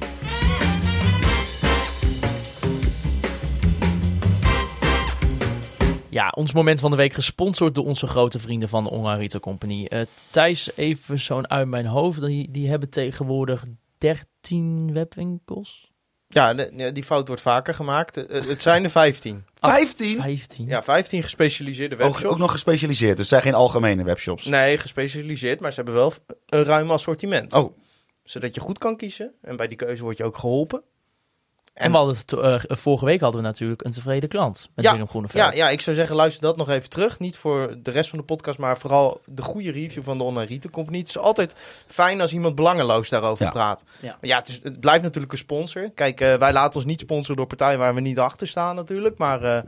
[6.09, 9.41] Ja, ons moment van de week gesponsord door onze grote vrienden van de Online Retail
[9.41, 9.85] Company.
[9.85, 12.21] Eh, Thijs, even zo'n uit mijn hoofd.
[12.21, 13.65] Die, die hebben tegenwoordig
[14.01, 15.89] 13 webwinkels.
[16.27, 18.17] Ja, de- die fout wordt vaker gemaakt.
[18.27, 19.45] Eh, het zijn er 15.
[19.59, 20.15] 15?
[20.21, 20.67] 15.
[20.67, 22.25] Ja, 15 gespecialiseerde Ook, webshops.
[22.33, 24.45] ook nog gespecialiseerd, dus het zijn geen algemene webshops.
[24.45, 26.13] Nee, gespecialiseerd, maar ze hebben wel
[26.45, 27.53] een ruim assortiment.
[27.53, 27.77] Oh,
[28.23, 29.33] Zodat je goed kan kiezen.
[29.41, 30.83] En bij die keuze word je ook geholpen.
[31.73, 34.91] En we hadden het, eh, vorige week hadden we natuurlijk een tevreden klant met Ja,
[34.91, 35.43] Willem Groeneveld.
[35.43, 37.19] Ja, ja, ik zou zeggen, luister dat nog even terug.
[37.19, 40.47] Niet voor de rest van de podcast, maar vooral de goede review van de Online
[40.47, 40.97] Retail Company.
[40.97, 41.55] Het is altijd
[41.85, 43.51] fijn als iemand belangeloos daarover Ja.
[43.51, 43.83] praat.
[44.01, 44.07] Ja.
[44.07, 45.89] Maar ja, het, is, het blijft natuurlijk een sponsor.
[45.91, 49.17] Kijk, eh, wij laten ons niet sponsoren door partijen waar we niet achter staan natuurlijk.
[49.17, 49.61] Maar eh,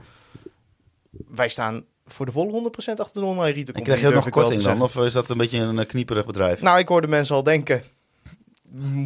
[1.27, 3.83] wij staan voor de volle 100% achter de Online Retail en Company.
[3.83, 4.81] krijg je ook nog korting dan?
[4.81, 6.61] Of is dat een beetje een knieperig bedrijf?
[6.61, 7.83] Nou, ik hoorde mensen al denken.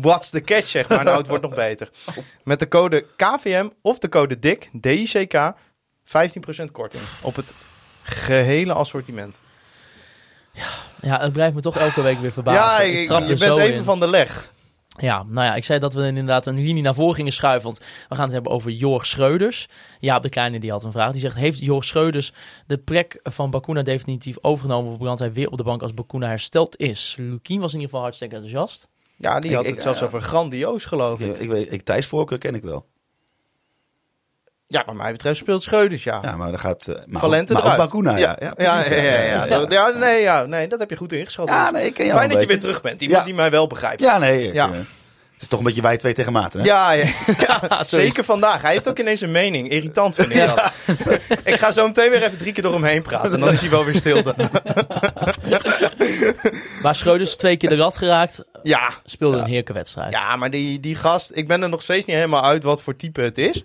[0.02, 1.04] What's the catch, zeg maar.
[1.04, 1.90] Nou, het wordt nog beter.
[2.44, 5.54] Met de code KVM of de code DIK, DICK,
[6.06, 7.54] 15% korting op het
[8.02, 9.40] gehele assortiment.
[11.02, 12.62] Ja, het blijft me toch elke week weer verbazen.
[12.62, 13.84] ja, ik, je bent even in.
[13.84, 14.52] van de leg.
[15.00, 17.64] Ja, nou ja, ik zei dat we inderdaad een linie naar voren gingen schuiven.
[17.64, 19.68] Want we gaan het hebben over Jorg Schreuders.
[20.00, 21.12] Ja, de kleine die had een vraag.
[21.12, 22.34] Die zegt, heeft Jorg Schreuders
[22.68, 24.92] de plek van Bakuna definitief overgenomen...
[24.92, 27.16] of belandt hij weer op de bank als Bakuna hersteld is?
[27.20, 28.88] Lukien was in ieder geval hartstikke enthousiast.
[29.18, 31.38] Ja, die Ik- had ik- het zelfs over grandioos, geloof ik.
[31.38, 32.86] Ik, weet, ik, Thijs Voorkeur ken ik wel.
[34.68, 36.20] Ja, wat mij betreft speelt Scheuders, ja.
[36.22, 36.88] Ja, maar dan gaat...
[36.88, 37.92] eh maar Valente ook, maar ook eruit.
[37.92, 38.38] Bakuna, ja.
[38.40, 41.48] Ja, ja, ja, ja, ja, ja, nee, ja, nee, dat heb je goed ingeschat.
[41.50, 43.02] Ja, nee, ik ken jou Fijn dat je weer terug bent.
[43.02, 44.02] Iemand die mij wel begrijpt.
[44.02, 44.48] Ja, nee.
[44.48, 44.66] ik, Ja.
[44.68, 44.72] eh,
[45.34, 46.66] het is toch een beetje wij twee tegen maten, hè?
[46.66, 46.92] Ja,
[47.70, 48.62] ja, zeker vandaag.
[48.62, 49.70] Hij heeft ook ineens een mening.
[49.70, 50.72] Irritant vind ik dat.
[51.44, 53.34] ik ga zo meteen weer even drie keer door hem heen praten.
[53.34, 54.36] En dan is hij wel weer stilte.
[56.84, 60.12] Maar Schreuders twee keer de rat geraakt, Ja, speelde een heerlijke wedstrijd.
[60.12, 61.32] ja maar die, die gast...
[61.34, 63.64] Ik ben er nog steeds niet helemaal uit wat voor type het is.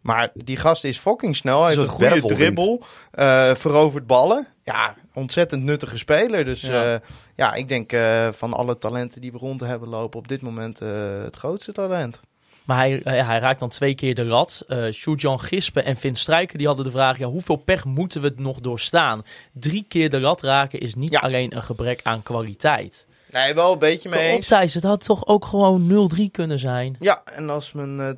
[0.00, 1.60] Maar die gast is fucking snel.
[1.64, 2.82] Hij heeft een goede dribbel.
[3.10, 4.46] eh, verovert ballen.
[4.64, 6.44] Ja, ontzettend nuttige speler.
[6.44, 6.82] Dus Ja.
[6.84, 7.00] ja,
[7.34, 10.18] ja ik denk eh, van alle talenten die we rond hebben lopen...
[10.18, 10.88] op dit moment eh,
[11.22, 12.20] het grootste talent.
[12.64, 14.64] Maar hij, eh, hij raakt dan twee keer de rat.
[14.68, 17.18] Eh Sjoerd-Jan Gispen en Vin Strijker die hadden de vraag...
[17.18, 19.22] Ja, hoeveel pech moeten we nog doorstaan?
[19.52, 21.18] Drie keer de rat raken is niet Ja.
[21.18, 23.06] alleen een gebrek aan kwaliteit.
[23.30, 24.46] Nee, wel een beetje mee eens.
[24.46, 26.96] Thijs, het had toch ook gewoon 0-3 kunnen zijn?
[27.00, 28.08] Ja, en als mijn eh,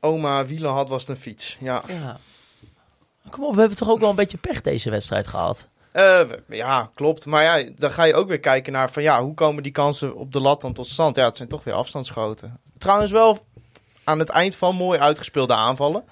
[0.00, 1.56] oma wielen had, was het een fiets.
[1.60, 2.18] Ja, Ja.
[3.30, 5.68] Kom op, we hebben toch ook wel een beetje pech deze wedstrijd gehad?
[5.92, 7.26] Eh, ja klopt.
[7.26, 10.16] Maar ja, dan ga je ook weer kijken naar van ja, hoe komen die kansen
[10.16, 11.16] op de lat dan tot stand?
[11.16, 12.58] Ja, het zijn toch weer afstandsschoten.
[12.78, 13.38] Trouwens wel
[14.06, 16.04] aan het eind van mooi uitgespeelde aanvallen.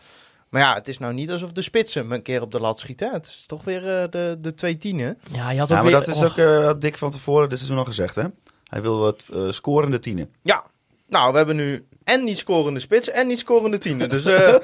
[0.48, 3.12] Maar ja, het is nou niet alsof de spitsen een keer op de lat schieten.
[3.12, 5.18] Het is toch weer eh, de, de twee tienen.
[5.30, 6.04] Ja, je had ook Ja, maar weer...
[6.04, 8.24] dat is ook eh, Dick van tevoren dit seizoen al gezegd, hè?
[8.64, 10.30] Hij wil wat eh, scorende tienen.
[10.42, 10.64] Ja,
[11.08, 14.08] nou, we hebben nu en niet scorende spits en niet scorende tienen.
[14.08, 14.54] Dus eh,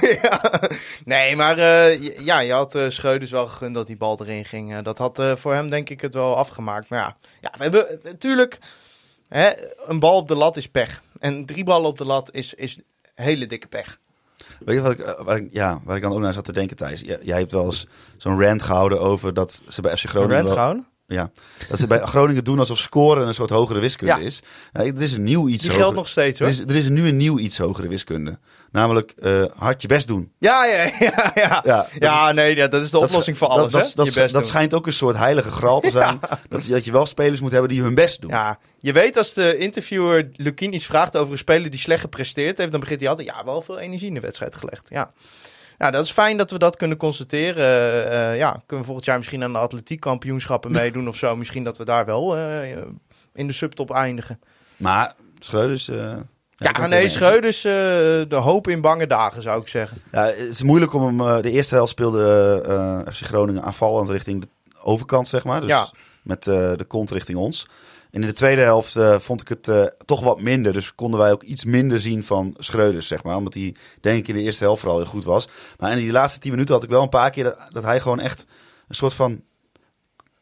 [0.22, 0.40] ja.
[1.04, 4.78] nee, maar eh, ja, je had eh Schreuders wel gegund dat die bal erin ging.
[4.78, 6.88] Dat had eh, voor hem denk ik het wel afgemaakt.
[6.88, 8.58] Maar ja, ja we hebben natuurlijk
[9.28, 9.50] hè,
[9.86, 11.02] een bal op de lat is pech.
[11.26, 12.78] En drie ballen op de lat is, is
[13.14, 13.98] hele dikke pech.
[14.64, 16.52] Weet je wat ik, eh, waar ik, ja, waar ik dan ook naar zat te
[16.52, 17.00] denken, Thijs?
[17.00, 17.86] Jij, jij hebt wel eens
[18.16, 20.36] zo'n rant gehouden over dat ze bij FC Een Groningen...
[20.36, 20.86] rent wel- gewoon.
[21.06, 21.30] Ja,
[21.68, 24.26] dat ze bij Groningen doen alsof scoren een soort hogere wiskunde Ja.
[24.26, 24.42] is.
[24.72, 26.54] Ja, er is een nieuw iets Die hoger- geldt nog steeds Er hoor.
[26.54, 28.38] is, er is nu een nieuw iets hogere wiskunde.
[28.76, 30.32] Namelijk eh, hard je best doen.
[30.38, 31.32] Ja, ja, ja.
[31.34, 33.72] Ja, Ja, ja nee, ja, dat is de oplossing voor alles.
[33.72, 33.88] Dat, hè?
[33.94, 36.20] dat, Je dat, best schijnt ook een soort heilige graal te zijn.
[36.48, 38.30] dat, dat je wel spelers moet hebben die hun best doen.
[38.30, 42.58] Ja, je weet als de interviewer Lukien iets vraagt over een speler die slecht gepresteerd
[42.58, 44.88] heeft, dan begint hij altijd, ja, wel veel energie in de wedstrijd gelegd.
[44.90, 45.10] Ja.
[45.78, 47.64] Nou, dat is fijn dat we dat kunnen constateren.
[47.64, 51.36] Eh, eh, ja, kunnen we volgend jaar misschien aan de atletiekkampioenschappen meedoen of zo.
[51.36, 52.36] Misschien dat we daar wel
[53.34, 54.40] in de subtop eindigen.
[54.76, 55.90] Maar Schreuders...
[56.56, 57.08] Ja, nee.
[57.08, 57.72] Schreuders, eh,
[58.28, 60.02] de hoop in bange dagen zou ik zeggen.
[60.12, 61.20] Ja, het is moeilijk om hem...
[61.20, 62.62] eh, de eerste helft speelde
[63.06, 64.48] eh, FC Groningen aanvallend richting de
[64.82, 65.60] overkant, zeg maar.
[65.60, 65.88] Dus Ja.
[66.22, 67.68] met eh, de kont richting ons.
[68.10, 70.72] En in de tweede helft eh, vond ik het eh, toch wat minder.
[70.72, 73.36] Dus konden wij ook iets minder zien van Schreuders, zeg maar.
[73.36, 75.48] Omdat hij, denk ik, in de eerste helft vooral heel goed was.
[75.78, 78.00] Maar in die laatste tien minuten had ik wel een paar keer dat, dat hij
[78.00, 78.44] gewoon echt
[78.88, 79.42] een soort van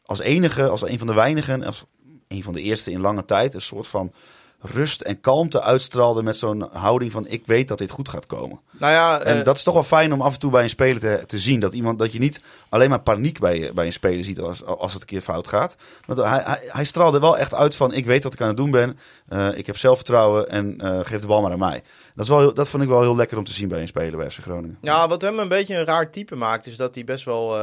[0.05, 1.83] als enige, als een van de weinigen, als
[2.27, 4.13] een van de eerste in lange tijd, een soort van
[4.61, 8.59] rust en kalmte uitstraalde met zo'n houding van ik weet dat dit goed gaat komen.
[8.71, 10.69] Nou ja, En eh, dat is toch wel fijn om af en toe bij een
[10.69, 11.59] speler te, te zien.
[11.59, 14.93] Dat, iemand, dat je niet alleen maar paniek bij, bij een speler ziet als, als
[14.93, 15.75] het een keer fout gaat.
[16.05, 18.57] Want hij, hij, hij straalde wel echt uit van ik weet wat ik aan het
[18.57, 18.99] doen ben.
[19.27, 21.83] Eh, ik heb zelfvertrouwen en eh, geef de bal maar aan mij.
[22.15, 24.17] Dat, is wel, dat vond ik wel heel lekker om te zien bij een speler
[24.17, 24.77] bij FC Groningen.
[24.81, 27.57] Ja, wat hem een beetje een raar type maakt, is dat hij best wel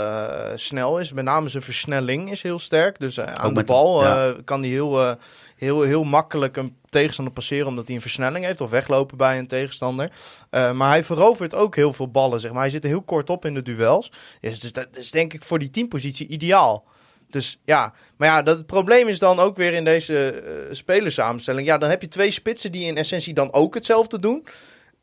[0.54, 1.12] snel is.
[1.12, 3.00] Met name zijn versnelling is heel sterk.
[3.00, 4.34] Dus aan de bal ja.
[4.44, 5.16] kan hij heel,
[5.62, 8.60] heel, heel makkelijk een tegenstander passeren, omdat hij een versnelling heeft.
[8.60, 10.12] Of weglopen bij een tegenstander.
[10.50, 12.60] Eh, maar hij verovert ook heel veel ballen, zeg maar.
[12.60, 14.12] Hij zit heel kort op in de duels.
[14.40, 16.84] Dus, dus dat is denk ik voor die teampositie ideaal.
[17.30, 21.66] Dus ja, maar ja, dat, het probleem is dan ook weer in deze eh spelerssamenstelling.
[21.66, 24.46] Ja, dan heb je twee spitsen die in essentie dan ook hetzelfde doen.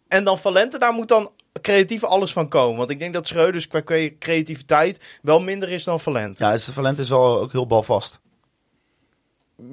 [0.08, 2.78] En dan Valente, daar moet dan creatief alles van komen.
[2.78, 6.44] Want ik denk dat Schreuders qua cre- creativiteit wel minder is dan Valente.
[6.44, 8.20] Ja, zijn talent is wel ook heel balvast.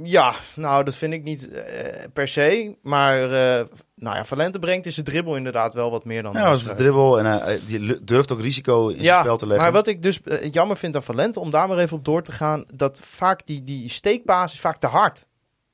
[0.02, 2.76] Ja, nou, dat vind ik niet eh, per se.
[2.82, 6.32] Maar eh, nou ja, Valente brengt in zijn dribbel inderdaad wel wat meer dan...
[6.32, 6.94] Ja, dat is de Schreuders.
[6.94, 9.64] dribbel en hij, die lu- durft ook risico in zijn Ja, spel te leggen.
[9.64, 12.22] maar wat ik dus eh, jammer vind aan Valente, om daar maar even op door
[12.22, 15.26] te gaan, dat vaak die, die steekbaas is vaak te hard.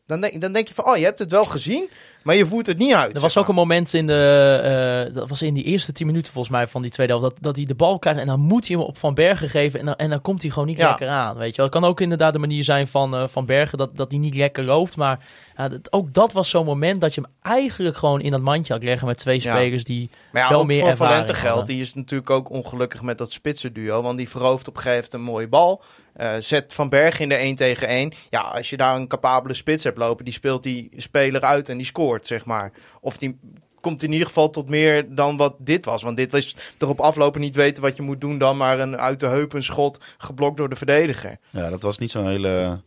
[0.07, 1.89] Dan denk, dan denk je van, oh, je hebt het wel gezien,
[2.25, 3.15] maar je voert het niet uit.
[3.15, 6.33] Er was ook een moment in de, eh, dat was in die eerste tien minuten
[6.33, 8.69] volgens mij van die tweede helft, dat, dat hij de bal krijgt en dan moet
[8.69, 10.89] hij hem op Van Bergen geven en dan, en dan komt hij gewoon niet Ja.
[10.89, 11.67] lekker aan, weet je wel.
[11.67, 14.35] Het kan ook inderdaad de manier zijn van eh, Van Bergen dat, dat hij niet
[14.35, 15.19] lekker loopt, maar
[15.57, 18.83] dat, ook dat was zo'n moment dat je hem eigenlijk gewoon in dat mandje had
[18.83, 19.55] leggen met twee Ja.
[19.55, 20.11] spelers die...
[20.33, 23.33] Maar ja, wel ook meer voor Valente geldt, die is natuurlijk ook ongelukkig met dat
[23.33, 24.03] spitsenduo.
[24.03, 25.83] Want die verovert op een gegeven moment een mooie bal.
[26.13, 28.13] eh, zet Van Berg in de 1 tegen 1.
[28.31, 31.77] Ja, als je daar een capabele spits hebt lopen, die speelt die speler uit en
[31.77, 32.73] die scoort, zeg maar.
[33.01, 33.39] Of die
[33.81, 36.03] komt in ieder geval tot meer dan wat dit was.
[36.03, 39.21] Want dit was erop aflopen niet weten wat je moet doen dan maar een uit
[39.21, 41.39] de heup een schot geblokt door de verdediger.
[41.51, 42.81] Ja, dat was niet zo'n hele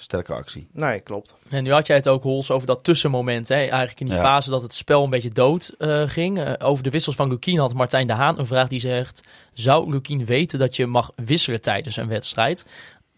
[0.00, 0.68] sterke actie.
[0.72, 1.36] Nee, klopt.
[1.48, 3.48] En nu had jij het ook, Hols, over dat tussenmoment.
[3.48, 3.54] Hè?
[3.54, 4.22] Eigenlijk in die Ja.
[4.22, 6.38] fase dat het spel een beetje dood eh, ging.
[6.38, 9.20] Eh, over de wissels van Lukien had Martijn de Haan een vraag die zegt...
[9.52, 12.66] Zou Lukien weten dat je mag wisselen tijdens een wedstrijd?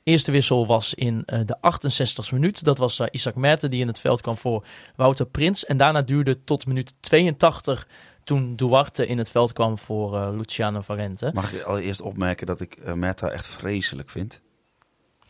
[0.03, 2.65] Eerste wissel was in eh, de 68e minuut.
[2.65, 5.65] Dat was eh, Isaac Merten die in het veld kwam voor Wouter Prins.
[5.65, 7.89] En daarna duurde tot minuut 82
[8.25, 11.31] toen Duarte in het veld kwam voor eh, Luciano Valente.
[11.35, 14.41] Mag ik allereerst opmerken dat ik Meta echt vreselijk vind?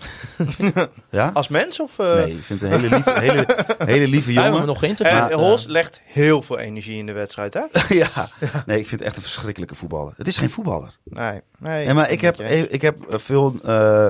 [1.11, 1.31] ja?
[1.35, 1.99] Als mens of...
[1.99, 3.47] eh Nee, ik vind het een hele lieve, hele,
[3.85, 4.67] hele lieve hebben jongen.
[4.67, 5.21] nog geïnterviewd.
[5.23, 7.61] En eh, Hols legt heel veel energie in de wedstrijd, hè?
[7.95, 8.31] ja,
[8.67, 10.15] nee, ik vind het echt een verschrikkelijke voetballer.
[10.17, 10.97] Het is geen voetballer.
[11.05, 11.95] Nee, nee.
[11.95, 14.09] Maar ik heb, ik heb eh, veel eh,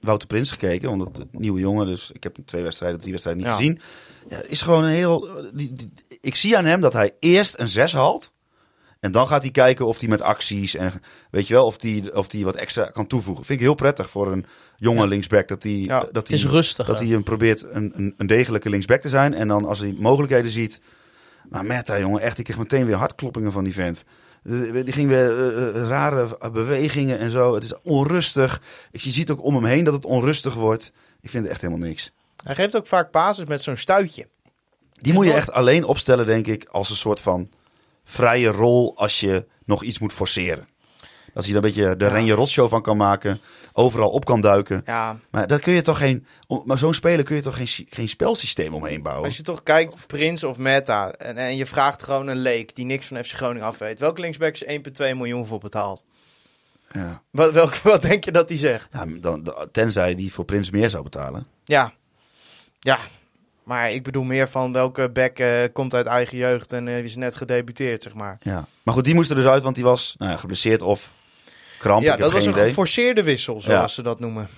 [0.00, 3.42] Wouter Prins gekeken, omdat het een nieuwe jongen, dus ik heb twee wedstrijden, drie wedstrijden
[3.42, 3.58] niet Ja.
[3.58, 3.80] gezien.
[4.28, 5.28] Ja, is gewoon een heel.
[5.52, 8.32] Die, die- ik zie aan hem dat hij eerst een zes haalt.
[9.00, 10.92] En dan gaat hij kijken of hij met acties en
[11.30, 13.44] weet je wel, of hij of die wat extra kan toevoegen.
[13.44, 15.06] Vind ik heel prettig voor een jonge Ja.
[15.06, 16.86] linksback dat hij, Ja, dat het is hij, rustig.
[16.86, 19.34] dat hij hem probeert een, een, een degelijke linksback te zijn.
[19.34, 20.80] En dan als hij mogelijkheden ziet.
[21.48, 24.04] Maar Meta, jongen, echt, ik kreeg meteen weer hartkloppingen van die vent.
[24.72, 27.54] Die ging weer eh, eh, rare bewegingen en zo.
[27.54, 28.62] Het is onrustig.
[28.90, 30.92] Ik zie- je ziet ook om hem heen dat het onrustig wordt.
[31.20, 32.12] Ik vind het echt helemaal niks.
[32.44, 34.28] Hij geeft ook vaak basis met zo'n stuitje.
[34.92, 37.48] Die moet je echt alleen opstellen, denk ik, als een soort van
[38.08, 40.68] vrije rol als je nog iets moet forceren.
[41.34, 42.10] Als hij er een beetje de Ja.
[42.10, 43.40] Renje Rotshow van kan maken,
[43.72, 44.82] overal op kan duiken.
[44.84, 46.26] Ja, Maar daar kun je toch geen,
[46.64, 49.24] maar zo'n speler kun je toch geen, geen spelsysteem omheen bouwen.
[49.24, 52.84] als je toch kijkt, Prins of Meta, en, en je vraagt gewoon een leek die
[52.84, 53.98] niks van FC Groningen af weet.
[53.98, 56.04] Welke linksback is 1,2 miljoen voor betaald?
[56.92, 57.22] Ja.
[57.30, 58.88] Wat, welk, wat denk je dat hij zegt?
[58.92, 61.46] Ja, dan, dan- tenzij die voor Prins meer zou betalen.
[61.64, 61.92] Ja,
[62.78, 62.98] ja.
[63.66, 67.16] Maar ik bedoel meer van welke back eh, komt uit eigen jeugd en eh, is
[67.16, 68.38] net gedebuteerd, zeg maar.
[68.42, 68.66] Ja.
[68.82, 71.12] Maar goed, die moest er dus uit, want die was nou ja, geblesseerd of
[71.78, 72.02] kramp.
[72.02, 72.66] ja, dat was een idee.
[72.66, 73.88] geforceerde wissel, zoals Ja.
[73.88, 74.48] ze dat noemen.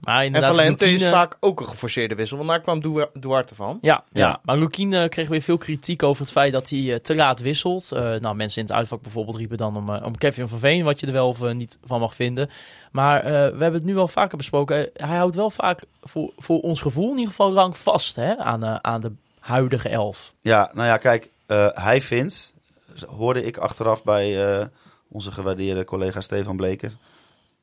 [0.00, 3.54] Maar En Valente is Lukien, vaak ook een geforceerde wissel, want daar kwam Du- Duarte
[3.54, 3.78] van.
[3.80, 4.26] Ja, ja.
[4.26, 4.40] Ja.
[4.44, 7.40] maar Lukien eh, kreeg weer veel kritiek over het feit dat hij eh, te laat
[7.40, 7.92] wisselt.
[7.92, 10.84] Eh, nou, mensen in het uitvak bijvoorbeeld riepen dan om, eh, om Kevin van Veen,
[10.84, 12.50] wat je er wel of eh, niet van mag vinden.
[12.92, 13.32] Maar eh, we
[13.62, 14.94] hebben het nu wel vaker besproken.
[14.94, 18.36] Eh, hij houdt wel vaak voor, voor ons gevoel in ieder geval lang vast hè,
[18.38, 20.34] aan, eh, aan de huidige elf.
[20.40, 22.52] Ja, nou ja, kijk, eh, hij vindt,
[23.16, 24.66] hoorde ik achteraf bij eh,
[25.08, 26.92] onze gewaardeerde collega Stefan Bleker.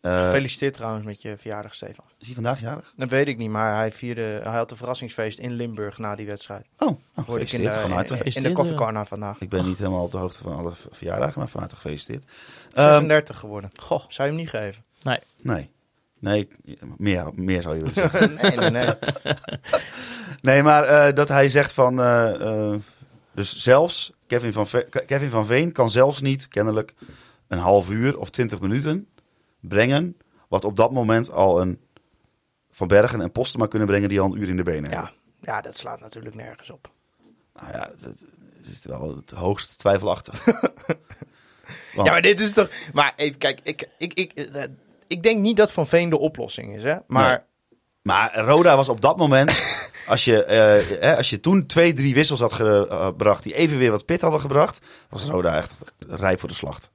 [0.02, 2.06] Eh, Gefeliciteerd trouwens met je verjaardag, Stefan.
[2.20, 2.94] is hij vandaag jarig?
[2.96, 6.26] Dat weet ik niet, maar hij, vierde, hij had een verrassingsfeest in Limburg na die
[6.26, 6.66] wedstrijd.
[6.78, 8.14] Oh, nou, Hoorde ik in de, gefeliciteerd van harte.
[8.14, 9.40] in, in de Gefeliciteerd, koffiecorner vandaag.
[9.40, 12.24] Ik ben niet helemaal op de hoogte van alle verjaardagen, maar van harte gefeliciteerd.
[12.74, 13.70] Ehm, 36 geworden.
[13.82, 14.84] Goh, Zou je hem niet geven?
[15.42, 15.70] nee,
[16.20, 16.48] nee,
[16.98, 18.34] meer, meer zou je willen zeggen.
[18.42, 18.94] nee, nee, nee.
[20.42, 22.00] Nee, maar eh, dat hij zegt van.
[22.02, 22.80] eh, eh,
[23.32, 26.94] dus zelfs Kevin van, Ve- Kevin van Veen kan zelfs niet kennelijk
[27.48, 29.08] een half uur of twintig minuten
[29.60, 30.18] brengen.
[30.48, 31.80] Wat op dat moment al een
[32.72, 35.12] Van Bergen en Postema kunnen brengen die al een uur in de benen hebben.
[35.42, 36.90] Ja, ja, dat slaat natuurlijk nergens op.
[37.54, 38.14] Nou ja, dat
[38.72, 40.46] is wel het hoogst twijfelachtig.
[40.46, 42.70] Want- Ja, maar dit is toch...
[42.94, 44.64] Maar even, kijk, ik, ik, ik, eh,
[45.08, 46.96] ik denk niet dat Van Veen de oplossing is, hè.
[47.08, 47.46] Maar Nee.
[48.02, 49.60] Maar Roda was op dat moment,
[50.08, 53.92] als je, eh, hè, als je toen twee, drie wissels had gebracht die even weer
[53.92, 55.74] wat pit hadden gebracht, was Roda echt
[56.08, 56.92] rijp voor de slacht.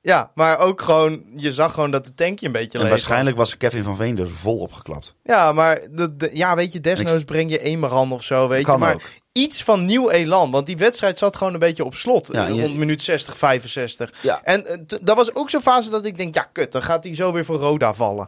[0.00, 1.22] Ja, maar ook gewoon...
[1.36, 4.18] Je zag gewoon dat het tankje een beetje En leeg waarschijnlijk was Kevin van Veen
[4.18, 5.14] er vol opgeklapt.
[5.24, 8.76] Ja, maar de, de- ja, weet je, desnoods breng je Emeran of zo, weet je.
[8.76, 9.00] Maar ook.
[9.32, 10.50] iets van nieuw elan.
[10.50, 12.28] Want die wedstrijd zat gewoon een beetje op slot.
[12.32, 14.12] Ja, en je- rond minuut 60, 65.
[14.22, 14.40] Ja.
[14.44, 17.14] En eh, dat was ook zo'n fase dat ik denk, ja, kut, dan gaat hij
[17.14, 18.26] zo weer voor Roda vallen.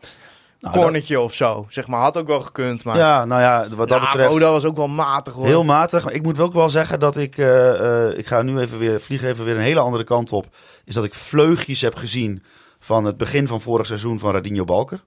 [0.60, 2.00] Nou, dat- Cornertje of zo, zeg maar.
[2.00, 2.96] Had ook wel gekund, maar...
[2.96, 5.46] ja, nou ja, wat dat Ja, betreft Roda was ook wel matig, hoor.
[5.46, 6.04] heel matig.
[6.04, 9.00] Maar ik moet ook wel zeggen dat ik, eh, eh, ik ga nu even weer,
[9.00, 10.46] vlieg even weer een hele andere kant op.
[10.84, 12.42] Is dat ik vleugjes heb gezien
[12.78, 15.04] van het begin van vorig seizoen van Radinho Balker.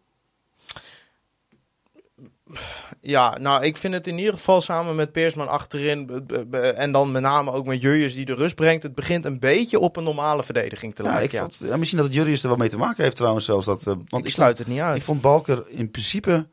[3.05, 6.27] Ja, nou, ik vind het in ieder geval samen met Peersman achterin...
[6.75, 8.83] en dan met name ook met Jurjes die de rust brengt...
[8.83, 11.25] het begint een beetje op een normale verdediging te Ja, lijken.
[11.25, 11.39] ik ja.
[11.39, 13.65] vond, ja, misschien dat het Jurrius er wel mee te maken heeft trouwens zelfs.
[13.65, 14.97] Dat, eh, want ik sluit het niet uit.
[14.97, 16.47] Ik vond Balker in principe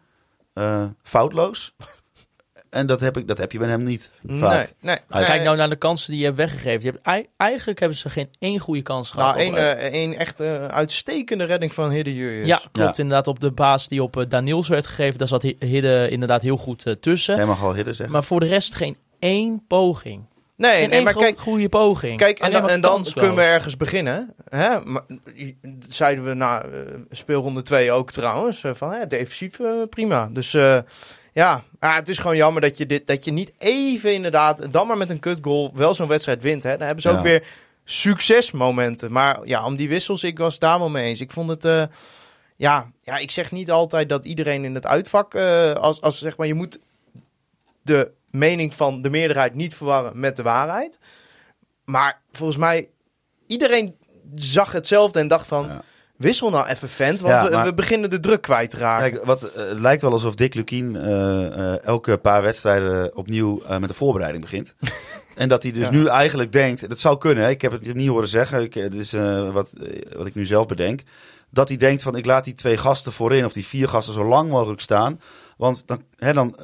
[0.52, 1.74] eh, foutloos.
[2.70, 4.10] En dat heb, ik, dat heb je bij hem niet.
[4.26, 4.56] Vaak.
[4.56, 4.96] Nee, nee.
[5.08, 6.82] Hij- Kijk nou naar de kansen die je hebt weggegeven.
[6.82, 9.36] Je hebt, ei- eigenlijk hebben ze geen één goede kans gehad.
[9.36, 12.46] Nou, één eh, één echt eh, uitstekende redding van Hidde Jurjes.
[12.46, 13.02] ja, klopt Ja.
[13.02, 13.26] inderdaad.
[13.26, 16.56] Op de baas die op uh, Daniels werd gegeven, daar zat Hi- Hidde inderdaad heel
[16.56, 17.36] goed tussen.
[17.36, 18.14] Jij mag al hidden zeggen.
[18.14, 20.22] Maar voor de rest geen één poging.
[20.56, 22.16] Nee, nee maar kijk, goede poging.
[22.16, 24.34] Kijk, en, dan, en kunnen we ergens beginnen.
[24.48, 24.80] Hè?
[24.84, 25.02] Maar,
[25.88, 26.64] zeiden we na
[27.10, 28.62] speelronde 2 ook trouwens.
[28.72, 29.50] van ja, defensief
[29.90, 30.28] prima.
[30.32, 30.78] Dus eh,
[31.32, 34.86] ja, ah, het is gewoon jammer dat je, dit, dat je niet even inderdaad, dan
[34.86, 36.62] maar met een kutgoal, wel zo'n wedstrijd wint.
[36.62, 36.70] Hè?
[36.76, 37.16] Dan hebben ze Ja.
[37.16, 37.46] ook weer
[37.84, 39.12] succesmomenten.
[39.12, 41.20] Maar ja, om die wissels, ik was daar wel mee eens.
[41.20, 41.64] Ik vond het.
[41.64, 41.82] eh,
[42.56, 45.34] ja, ja, ik zeg niet altijd dat iedereen in het uitvak.
[45.34, 46.78] eh, als, als zeg maar, je moet
[47.82, 50.98] de mening van de meerderheid niet verwarren met de waarheid.
[51.84, 52.88] Maar volgens mij,
[53.46, 53.96] iedereen
[54.34, 55.66] zag hetzelfde en dacht van...
[55.66, 55.82] Ja.
[56.20, 59.10] Wissel nou even vent, want Ja, we, maar- we beginnen de druk kwijt te raken.
[59.10, 63.62] Kijk, wat, eh, het lijkt wel alsof Dick Lukien eh, eh, elke paar wedstrijden opnieuw
[63.78, 64.74] met de voorbereiding begint.
[65.36, 65.90] en dat hij dus Ja.
[65.92, 68.94] nu eigenlijk denkt, dat zou kunnen, hè, ik heb het niet horen zeggen, ik, dit
[68.94, 69.12] is
[69.52, 69.72] wat,
[70.16, 71.02] wat ik nu zelf bedenk.
[71.50, 74.24] Dat hij denkt van ik laat die twee gasten voorin of die vier gasten zo
[74.24, 75.20] lang mogelijk staan.
[75.56, 76.56] Want dan, hè, dan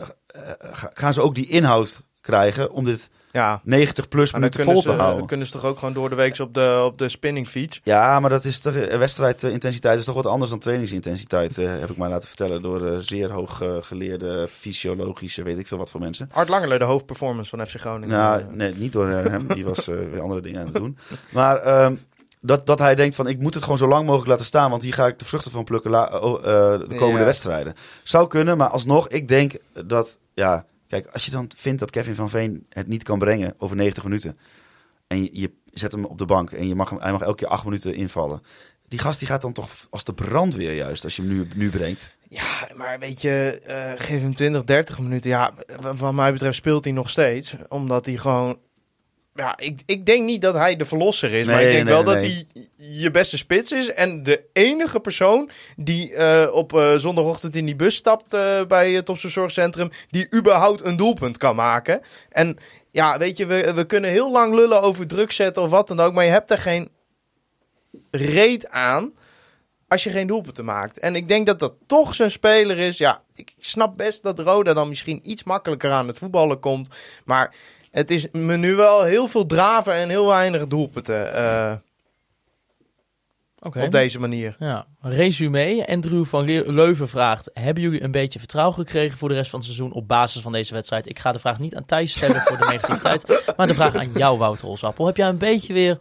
[0.73, 4.61] ga- gaan ze ook die inhoud krijgen om dit ja, 90 plus maar dan minuten
[4.65, 5.27] kunnen vol ze, te houden.
[5.27, 7.81] kunnen ze toch ook gewoon door de week op de, op de spinningfiets.
[7.85, 11.91] Ja, maar dat is toch, eh, wedstrijdintensiteit is toch wat anders dan trainingsintensiteit, eh, heb
[11.91, 15.91] ik mij laten vertellen door eh, zeer hoog eh, geleerde fysiologische, weet ik veel wat
[15.91, 16.29] voor mensen.
[16.33, 18.17] Art Langerle, de hoofdperformance van FC Groningen.
[18.17, 20.99] Nou, nee, niet door hem, die was weer andere dingen aan het doen.
[21.33, 21.95] Maar ehm,
[22.41, 24.83] dat, dat hij denkt van, ik moet het gewoon zo lang mogelijk laten staan, want
[24.83, 27.25] hier ga ik de vruchten van plukken la- oh, de komende Ja.
[27.25, 27.75] wedstrijden.
[28.03, 29.53] Zou kunnen, maar alsnog, ik denk
[29.85, 33.55] dat, ja, kijk, als je dan vindt dat Kevin van Veen het niet kan brengen
[33.59, 34.39] over 90 minuten,
[35.07, 37.49] en je, zet hem op de bank en je mag hem, hij mag elke keer
[37.49, 38.43] acht minuten invallen.
[38.89, 41.71] Die gast die gaat dan toch als de brandweer juist, als je hem nu, nu
[41.71, 42.11] brengt.
[42.29, 45.31] Ja, maar weet je, eh, geef hem 20, 30 minuten.
[45.31, 45.55] Ja,
[45.97, 47.55] wat mij betreft speelt hij nog steeds.
[47.69, 48.59] Omdat hij gewoon...
[49.37, 51.47] Ja, ik, ik denk niet dat hij de verlosser is.
[51.47, 52.47] maar ik denk nee, wel nee, dat hij
[52.77, 53.93] je beste spits is.
[53.93, 58.93] En de enige persoon die eh, op eh, zondagochtend in die bus stapt eh, bij
[58.93, 59.91] het Zorgcentrum...
[60.11, 62.01] die überhaupt een doelpunt kan maken.
[62.29, 62.59] En
[62.91, 66.01] ja, weet je, we, we kunnen heel lang lullen over druk zetten of wat dan
[66.01, 66.13] ook.
[66.13, 66.91] Maar je hebt er geen
[68.11, 69.13] reet aan
[69.89, 70.99] als je geen doelpunten maakt.
[70.99, 72.99] En ik denk dat dat toch zo'n speler is.
[72.99, 76.89] Ja, ik snap best dat Roda dan misschien iets makkelijker aan het voetballen komt.
[77.25, 77.55] Maar
[77.97, 81.73] het is me nu wel heel veel draven en heel weinig doelpunten eh,
[83.59, 83.83] Oké.
[83.85, 84.57] op deze manier.
[84.59, 85.87] Ja, resume.
[85.89, 89.59] Andrew van Le- Leuven vraagt: Hebben jullie een beetje vertrouwen gekregen voor de rest van
[89.59, 91.09] het seizoen op basis van deze wedstrijd?
[91.09, 94.13] Ik ga de vraag niet aan Thijs stellen voor de negativiteit, maar de vraag aan
[94.13, 95.07] jou, Wouter Olsappel.
[95.07, 95.99] Heb jij een beetje weer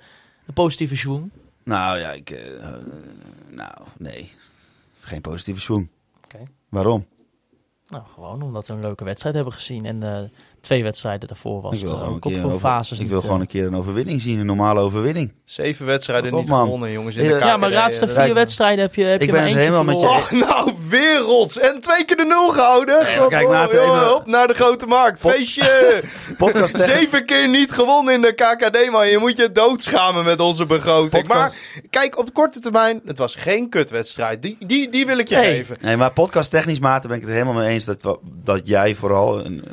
[0.48, 1.30] een positieve schwung?
[1.64, 2.74] Nou ja, ik, eh, eh,
[3.50, 4.32] nou nee,
[5.00, 5.88] geen positieve swing.
[6.24, 6.38] Oké.
[6.70, 7.06] Waarom?
[7.90, 9.86] Nou, gewoon omdat we een leuke wedstrijd hebben gezien.
[9.86, 10.20] En eh,
[10.62, 13.12] twee wedstrijden daarvoor was ik wil, het gewoon een, ook op veel fases ik niet,
[13.12, 15.34] wil gewoon een keer een overwinning zien, een normale overwinning.
[15.44, 16.64] Zeven wedstrijden niet man.
[16.64, 17.16] gewonnen, jongens.
[17.16, 19.42] In de Ja, Ja, maar de laatste vier wedstrijden heb je, heb Ik je ben
[19.42, 20.06] maar het helemaal met je.
[20.06, 21.60] Oh, nou, werelds.
[21.60, 23.04] En twee keer de nul gehouden.
[23.04, 25.20] Nee, kijk, Oh, Maarten, even- Op naar de grote markt.
[25.20, 26.04] Feestje.
[26.38, 29.08] Podcast Zeven keer niet gewonnen in de KKD, man.
[29.10, 31.10] Je moet je doodschamen met onze begroting.
[31.28, 31.54] Podcast- Maar
[31.90, 34.42] kijk, op korte termijn, het was geen kutwedstrijd.
[34.42, 35.54] Die, die, die wil ik je Nee.
[35.56, 35.78] geven.
[35.82, 39.44] Nee, maar podcast technisch mate ben ik het helemaal mee eens dat, dat jij vooral,
[39.44, 39.64] en,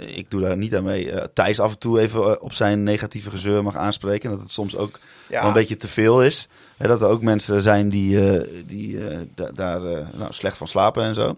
[0.00, 2.52] eh, ik doe daar niet aan mee, eh, Thijs af en toe even eh, op
[2.52, 4.30] zijn negatieve gezeur mag aanspreken.
[4.30, 4.98] Dat het soms ook
[5.30, 6.48] Ja, een beetje te veel is.
[6.76, 10.56] Hè, dat er ook mensen zijn die, eh, die eh, da- daar eh, nou, slecht
[10.56, 11.36] van slapen en zo.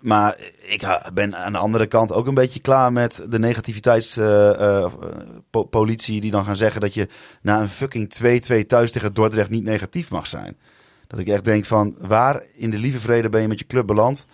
[0.00, 6.30] maar ik ben aan de andere kant ook een beetje klaar met de negativiteitspolitie die
[6.30, 7.08] dan gaan zeggen dat je
[7.42, 10.56] na een fucking 2-2 thuis tegen Dordrecht niet negatief mag zijn.
[11.06, 13.86] Dat ik echt denk van waar in de lieve vrede ben je met je club
[13.86, 14.26] beland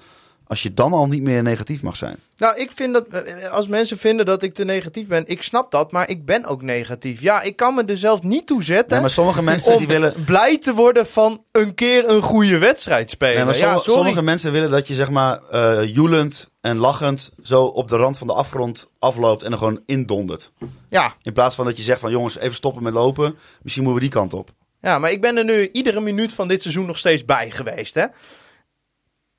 [0.47, 2.17] als je dan al niet meer negatief mag zijn.
[2.37, 5.71] Nou, ik vind dat eh, als mensen vinden dat ik te negatief ben, ik snap
[5.71, 7.21] dat, maar ik ben ook negatief.
[7.21, 10.25] Ja, ik kan me er zelf niet toe zetten Nee, maar sommige mensen die willen...
[10.25, 13.37] blij te worden van een keer een goede wedstrijd spelen.
[13.37, 17.65] Nee, maar ja, sommige mensen willen dat je zeg maar eh joelend en lachend zo
[17.65, 20.53] op de rand van de afgrond afloopt en er gewoon indondert.
[20.89, 23.37] Ja, In plaats van dat je zegt van jongens, even stoppen met lopen.
[23.63, 24.51] Misschien moeten we die kant op.
[24.81, 27.95] ja, maar ik ben er nu iedere minuut van dit seizoen nog steeds bij geweest,
[27.95, 28.05] hè.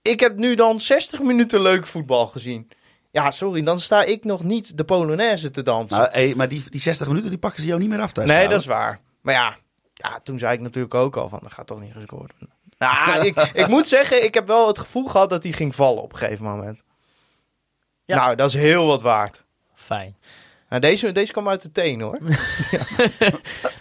[0.08, 2.70] Ik heb nu dan 60 minuten leuk voetbal gezien.
[3.12, 5.98] Ja, sorry, dan sta ik nog niet de Polonaise te dansen.
[5.98, 8.28] Nou, hey, maar die, die 60 minuten die pakken ze jou niet meer af thuis.
[8.28, 9.00] nee, dat is waar.
[9.22, 9.58] Maar ja,
[9.94, 12.54] ja, toen zei ik natuurlijk ook al van, dat gaat toch niet gescoord worden.
[12.78, 16.04] Nou, ik, ik moet zeggen, ik heb wel het gevoel gehad dat hij ging vallen
[16.04, 16.84] op een gegeven moment.
[18.06, 18.16] Ja.
[18.16, 19.44] Nou, dat is heel wat waard.
[19.76, 20.18] Fijn.
[20.70, 22.18] Nou, deze, deze kwam uit de teen, hoor.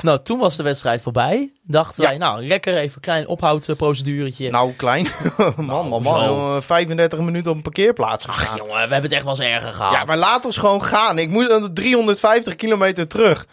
[0.01, 1.53] Nou, toen was de wedstrijd voorbij.
[1.63, 2.09] Dachten Ja.
[2.09, 4.51] wij, nou, lekker even een klein ophoudproceduretje.
[4.51, 5.07] Nou, klein.
[5.57, 6.25] man, man, man.
[6.25, 6.25] zo.
[6.25, 8.57] jongen, 35 minuten op een parkeerplaats Ach, gegaan.
[8.57, 9.93] jongen, we hebben het echt wel eens erger gehad.
[9.93, 11.19] Ja, maar laat ons gewoon gaan.
[11.19, 13.47] Ik moet dan 350 kilometer terug.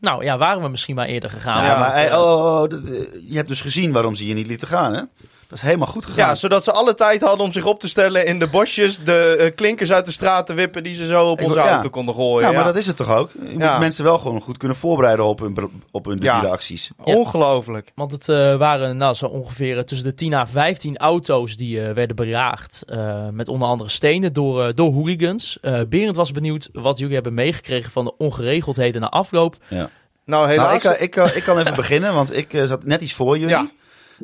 [0.00, 1.64] Nou ja, waren we misschien maar eerder gegaan.
[1.64, 2.80] Ja, maar eh, hey, oh, oh, oh, eh,
[3.28, 5.02] je hebt dus gezien waarom ze je niet lieten gaan, hè?
[5.48, 6.28] Dat is helemaal goed gegaan.
[6.28, 8.98] Ja, zodat ze alle tijd hadden om zich op te stellen in de bosjes.
[9.04, 11.64] De eh, klinkers uit de straat te wippen die ze zo op Ik onze wil-
[11.66, 11.72] ja.
[11.72, 12.40] auto konden gooien.
[12.42, 13.30] Ja, Ja, maar dat is het toch ook?
[13.42, 13.70] Je Ja.
[13.70, 16.32] moet mensen wel gewoon goed kunnen voorbereiden op hun, br- op hun Ja.
[16.34, 16.90] debiele acties.
[17.04, 17.14] Ja.
[17.14, 17.90] Ongelooflijk.
[17.94, 21.80] Want het eh, waren nou, zo ongeveer eh, tussen de 10 à 15 auto's die
[21.86, 22.82] eh, werden beraagd.
[22.86, 25.58] eh, met onder andere stenen door, eh, door hooligans.
[25.60, 29.56] Eh Berend was benieuwd wat jullie hebben meegekregen van de ongeregeldheden na afloop.
[29.68, 29.88] Nou,
[30.24, 30.74] Nou, helaas.
[30.74, 33.38] ik, kan- ik, kan- ik kan even beginnen, want ik eh, zat net iets voor
[33.38, 33.54] jullie.
[33.54, 33.68] Ja.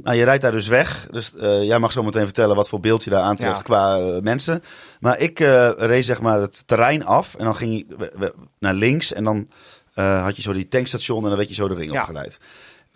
[0.03, 1.07] Nou, je rijdt daar dus weg.
[1.11, 3.63] Dus eh, jij mag zo meteen vertellen wat voor beeld je daar aantreft Ja.
[3.63, 4.63] qua eh, mensen.
[5.01, 9.13] Maar ik eh reed zeg maar het terrein af en dan ging je naar links.
[9.13, 9.49] En dan
[9.95, 12.01] had je zo die tankstation en dan werd je zo de ring Ja.
[12.01, 12.39] opgeleid.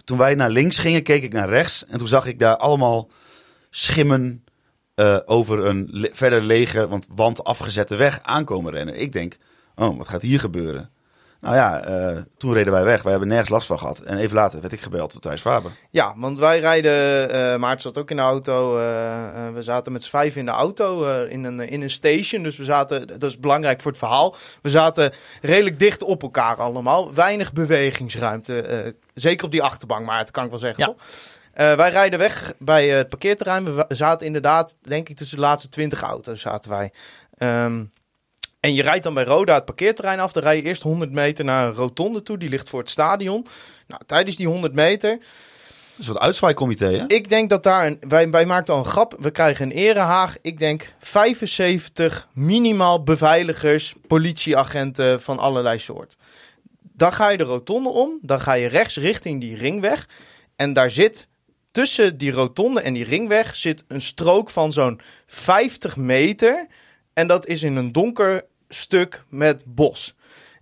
[0.05, 1.85] Toen wij naar links gingen, keek ik naar rechts.
[1.87, 3.09] En toen zag ik daar allemaal
[3.71, 4.45] schimmen
[5.27, 9.01] over een le- verder lege, want wand afgezette weg aankomen rennen.
[9.01, 9.37] Ik denk,
[9.75, 10.91] oh, wat gaat hier gebeuren?
[11.41, 13.03] Nou ja, eh, toen reden wij weg.
[13.03, 13.99] Wij hebben nergens last van gehad.
[13.99, 15.71] En even later werd ik gebeld door Thijs Faber.
[15.91, 17.31] Ja, want wij rijden.
[17.31, 18.77] eh Maarten zat ook in de auto.
[18.79, 18.83] eh,
[19.55, 22.43] we zaten met z'n vijf in de auto eh, in, een, in een station.
[22.43, 23.07] Dus we zaten.
[23.07, 24.37] Dat is belangrijk voor het verhaal.
[24.63, 27.15] We zaten redelijk dicht op elkaar allemaal.
[27.15, 28.61] Weinig bewegingsruimte.
[28.63, 30.91] eh, zeker op die achterbank, maar dat kan ik wel zeggen, Ja.
[30.93, 31.03] toch?
[31.53, 33.75] Eh, wij rijden weg bij het parkeerterrein.
[33.75, 36.93] We zaten inderdaad, denk ik, tussen de laatste twintig auto's zaten wij.
[37.37, 37.85] Ehm,
[38.61, 40.33] en je rijdt dan bij Roda het parkeerterrein af.
[40.33, 42.39] Dan rij je eerst 100 meter naar een rotonde toe.
[42.39, 43.47] Die ligt voor het stadion.
[43.87, 45.11] Nou, tijdens die 100 meter
[45.99, 47.05] Een soort uitzwaaikomité, hè?
[47.07, 47.99] ik denk dat daar een.
[48.09, 49.15] Wij, wij maakten al een grap.
[49.19, 50.37] We krijgen een erehaag.
[50.43, 56.17] Ik denk 75 minimaal beveiligers, politieagenten van allerlei soort.
[56.93, 58.19] Dan ga je de rotonde om.
[58.23, 60.09] Dan ga je rechts richting die ringweg.
[60.57, 61.29] En daar zit
[61.71, 66.67] tussen die rotonde en die ringweg zit een strook van zo'n 50 meter.
[67.19, 70.15] En dat is in een donker stuk met bos.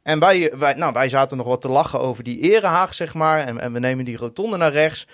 [0.03, 3.39] En wij, wij, nou, wij zaten nog wat te lachen over die erehaag, zeg maar.
[3.47, 5.07] En, en we nemen die rotonde naar rechts.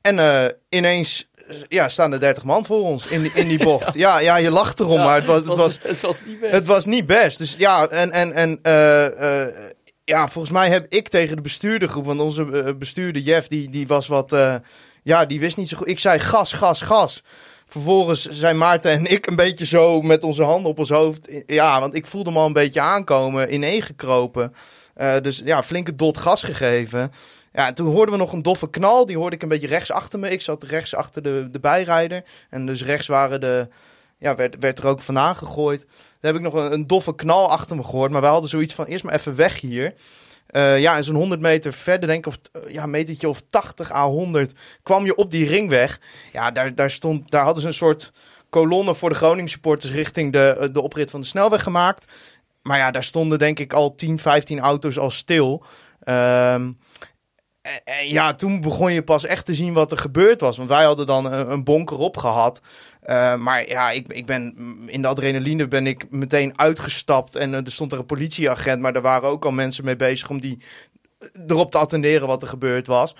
[0.00, 3.58] En eh, ineens eh, ja, staan er 30 man voor ons in, die- in die
[3.70, 3.94] bocht.
[3.94, 4.18] ja.
[4.20, 6.52] Ja, je lacht erom, maar het was, het, was, het was niet best.
[6.52, 7.38] het was niet best.
[7.38, 9.64] Dus ja, en, en, en eh,
[10.04, 14.06] ja, volgens mij heb ik tegen de bestuurdergroep, want onze bestuurder Jeff, die, die was
[14.06, 14.36] wat,
[15.02, 15.88] ja, die wist niet zo goed.
[15.88, 17.22] Ik zei gas, gas, gas.
[17.68, 21.42] Vervolgens zijn Maarten en ik een beetje zo met onze handen op ons hoofd.
[21.46, 24.54] Ja, want ik voelde me al een beetje aankomen, ineengekropen.
[24.94, 27.12] Eh dus ja, flinke dot gas gegeven.
[27.52, 29.06] Ja, en toen hoorden we nog een doffe knal.
[29.06, 30.30] Die hoorde ik een beetje rechts achter me.
[30.30, 32.24] Ik zat rechts achter de, de bijrijder.
[32.50, 33.68] En dus rechts waren de,
[34.18, 35.80] ja, werd, werd er ook vandaan gegooid.
[35.80, 38.10] Toen heb ik nog een, een doffe knal achter me gehoord.
[38.10, 39.94] Maar wij hadden zoiets van, eerst maar even weg hier.
[40.46, 43.92] Eh, ja, en zo'n 100 meter verder, denk ik, of eh, ja, metertje of 80
[43.92, 46.00] à 100, kwam je op die ringweg.
[46.32, 48.12] Ja, daar, daar, stond, daar hadden ze een soort
[48.50, 52.12] kolonne voor de Groningen supporters richting de, eh, de oprit van de snelweg gemaakt.
[52.62, 55.64] Maar ja, daar stonden denk ik al 10, 15 auto's al stil.
[56.00, 56.72] Ehm,
[57.62, 60.56] en, en ja, toen begon je pas echt te zien wat er gebeurd was.
[60.56, 62.60] Want wij hadden dan een, een bonker op gehad.
[63.06, 64.54] Eh, maar ja, ik, ik ben
[64.86, 67.36] in de adrenaline ben ik meteen uitgestapt.
[67.36, 68.80] En eh, er stond er een politieagent.
[68.82, 70.58] Maar er waren ook al mensen mee bezig om die
[71.18, 73.14] eh, erop te attenderen wat er gebeurd was.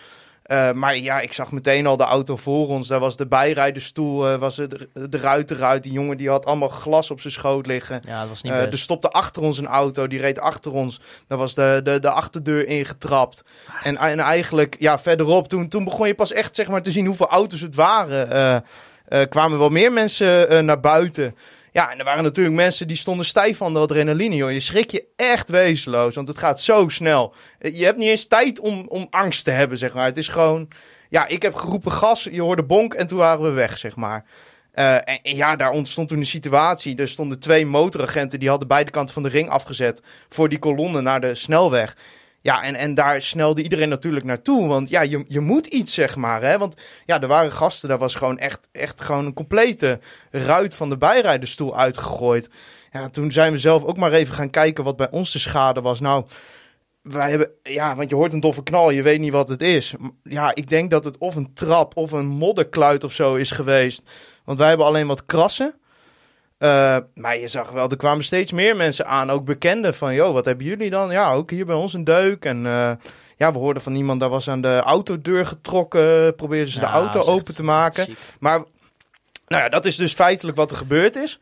[0.74, 2.89] Maar ja, ik zag meteen al de auto voor ons.
[2.89, 5.82] Daar was de bijrijderstoel, eh, was het, de ruit eruit.
[5.82, 8.01] Die jongen die had allemaal glas op zijn schoot liggen.
[8.07, 11.01] Ja, dat was niet er stopte achter ons een auto, die reed achter ons.
[11.26, 13.45] Daar was de, de, de achterdeur ingetrapt.
[13.82, 17.07] En, en eigenlijk, ja, verderop, toen, toen begon je pas echt zeg maar, te zien
[17.07, 18.64] hoeveel auto's het waren.
[19.09, 21.36] Eh, kwamen wel meer mensen eh, naar buiten.
[21.72, 24.52] Ja, en er waren natuurlijk mensen die stonden stijf van de adrenaline, joh.
[24.52, 27.34] Je schrik je echt wezenloos, want het gaat zo snel.
[27.59, 30.07] Eh, Je hebt niet eens tijd om, om angst te hebben, zeg maar.
[30.07, 30.68] Het is gewoon...
[31.09, 34.24] Ja, ik heb geroepen gas, je hoorde bonk en toen waren we weg, zeg maar.
[34.72, 36.96] En, en ja, daar ontstond toen een situatie.
[36.96, 40.02] Er stonden twee motoragenten, die hadden beide kanten van de ring afgezet...
[40.28, 41.96] voor die kolonne naar de snelweg.
[42.47, 44.68] Ja, en, en daar snelde iedereen natuurlijk naartoe.
[44.68, 46.42] Want ja, je, je moet iets, zeg maar.
[46.42, 46.59] Hè?
[46.59, 46.74] Want
[47.07, 49.99] ja, er waren gasten, daar was gewoon echt, echt gewoon een complete
[50.30, 52.51] ruit van de bijrijderstoel uitgegooid.
[52.92, 55.80] Ja, toen zijn we zelf ook maar even gaan kijken wat bij ons de schade
[55.80, 56.01] was.
[56.01, 56.26] Nou,
[57.03, 59.94] wij hebben, ja, want je hoort een doffe knal, je weet niet wat het is.
[60.22, 64.03] Ja, ik denk dat het of een trap of een modderkluit of zo is geweest.
[64.44, 65.74] Want wij hebben alleen wat krassen.
[66.59, 70.32] Eh, maar je zag wel, er kwamen steeds meer mensen aan, ook bekenden van, joh,
[70.32, 71.11] wat hebben jullie dan?
[71.11, 72.44] Ja, ook hier bij ons een deuk.
[72.44, 72.92] En eh,
[73.36, 77.20] ja, we hoorden van iemand, daar was aan de autodeur getrokken, probeerden ze de auto
[77.20, 78.04] open te maken.
[78.04, 78.18] ziek.
[78.38, 78.59] Maar
[79.46, 81.38] nou ja, dat is dus feitelijk wat er gebeurd is.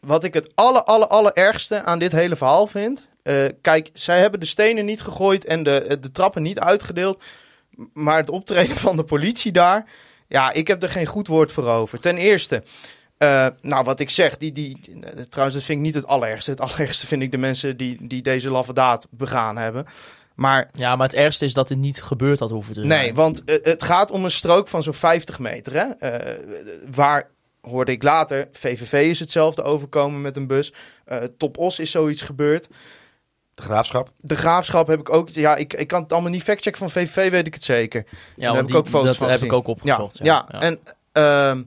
[0.00, 3.08] Wat ik het aller, aller, allerergste aan dit hele verhaal vind.
[3.22, 7.22] eh, kijk, zij hebben de stenen niet gegooid en de, de trappen niet uitgedeeld.
[7.92, 9.84] Maar het optreden van de politie daar.
[10.28, 12.00] Ja, ik heb er geen goed woord voor over.
[12.00, 12.62] Ten eerste.
[13.18, 14.80] Eh, nou, wat ik zeg, die, die,
[15.28, 16.50] trouwens, dat vind ik niet het allerergste.
[16.50, 19.86] Het allerergste vind ik de mensen die, die deze laffe daad begaan hebben.
[20.34, 23.00] Maar Ja, maar het ergste is dat het niet gebeurd had hoeven te zijn.
[23.00, 25.72] Nee, want eh, het gaat om een strook van zo'n 50 meter.
[25.72, 26.08] Hè?
[26.08, 26.38] Eh,
[26.94, 27.28] waar
[27.60, 30.72] hoorde ik later, VVV is hetzelfde overkomen met een bus.
[31.04, 32.68] Eh Top Os is zoiets gebeurd.
[33.54, 34.10] De graafschap.
[34.20, 35.28] De graafschap heb ik ook.
[35.28, 38.04] Ja, ik, ik kan het allemaal niet factchecken van VVV, weet ik het zeker.
[38.06, 39.52] Ja, Daar want heb ik ook foto's dat van heb gezien.
[39.52, 40.18] ik ook opgezocht.
[40.18, 40.60] Ja, ja.
[40.60, 40.78] en
[41.12, 41.62] ehm,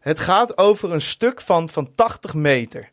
[0.00, 2.90] het gaat over een stuk van, van 80 meter.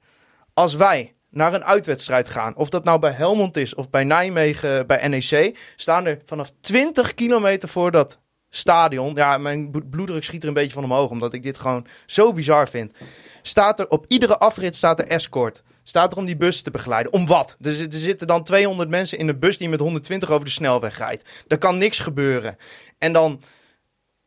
[0.54, 4.88] Als wij naar een uitwedstrijd gaan, of dat nou bij Helmond is of bij Nijmegen
[4.88, 9.14] bij NEC, staan er vanaf 20 kilometer voor dat stadion.
[9.16, 12.34] Ja, mijn bloed- bloeddruk schiet er een beetje van omhoog, omdat ik dit gewoon zo
[12.34, 12.94] bizar vind.
[13.42, 15.64] Staat er op iedere afrit staat er escort.
[15.84, 17.14] Staat er om die bus te begeleiden.
[17.14, 17.58] Om wat?
[17.62, 20.98] Er, zit- zitten dan 200 mensen in een bus die met 120 over de snelweg
[20.98, 21.30] rijdt.
[21.48, 22.58] Er kan niks gebeuren.
[22.98, 23.42] En dan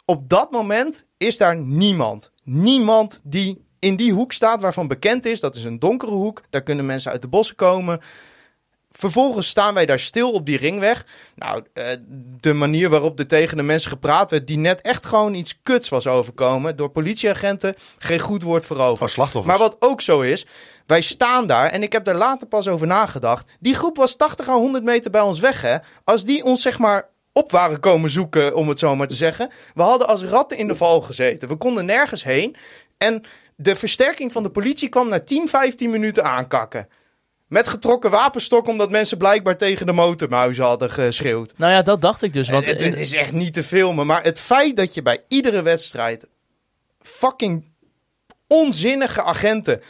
[0.04, 2.32] op dat moment is daar niemand.
[2.52, 5.40] Niemand die in die hoek staat waarvan bekend is.
[5.40, 6.42] Dat is een donkere hoek.
[6.50, 8.00] Daar kunnen mensen uit de bossen komen.
[8.90, 11.06] Vervolgens staan wij daar stil op die ringweg.
[11.34, 11.96] Nou, eh,
[12.40, 15.88] de manier waarop er tegen de mensen gepraat werd, die net echt gewoon iets kuts
[15.88, 18.98] was overkomen door politieagenten, geen goed woord voor over.
[18.98, 19.56] Van slachtoffers.
[19.56, 20.46] Maar wat ook zo is,
[20.86, 23.50] wij staan daar en ik heb daar later pas over nagedacht.
[23.60, 25.76] Die groep was 80 à 100 meter bij ons weg, hè?
[26.04, 29.50] Als die ons zeg maar op waren komen zoeken, om het zo maar te zeggen.
[29.74, 31.48] We hadden als ratten in de val gezeten.
[31.48, 32.56] We konden nergens heen.
[32.98, 33.22] En
[33.56, 36.88] de versterking van de politie kwam na 10, 15 minuten aankakken.
[37.46, 41.52] Met getrokken wapenstok, omdat mensen blijkbaar tegen de motormuizen hadden geschreeuwd.
[41.56, 42.48] Nou ja, dat dacht ik dus.
[42.48, 44.06] Want het, het is echt niet te filmen.
[44.06, 46.28] Maar het feit dat je bij iedere wedstrijd
[47.00, 47.64] fucking
[48.46, 49.82] onzinnige agenten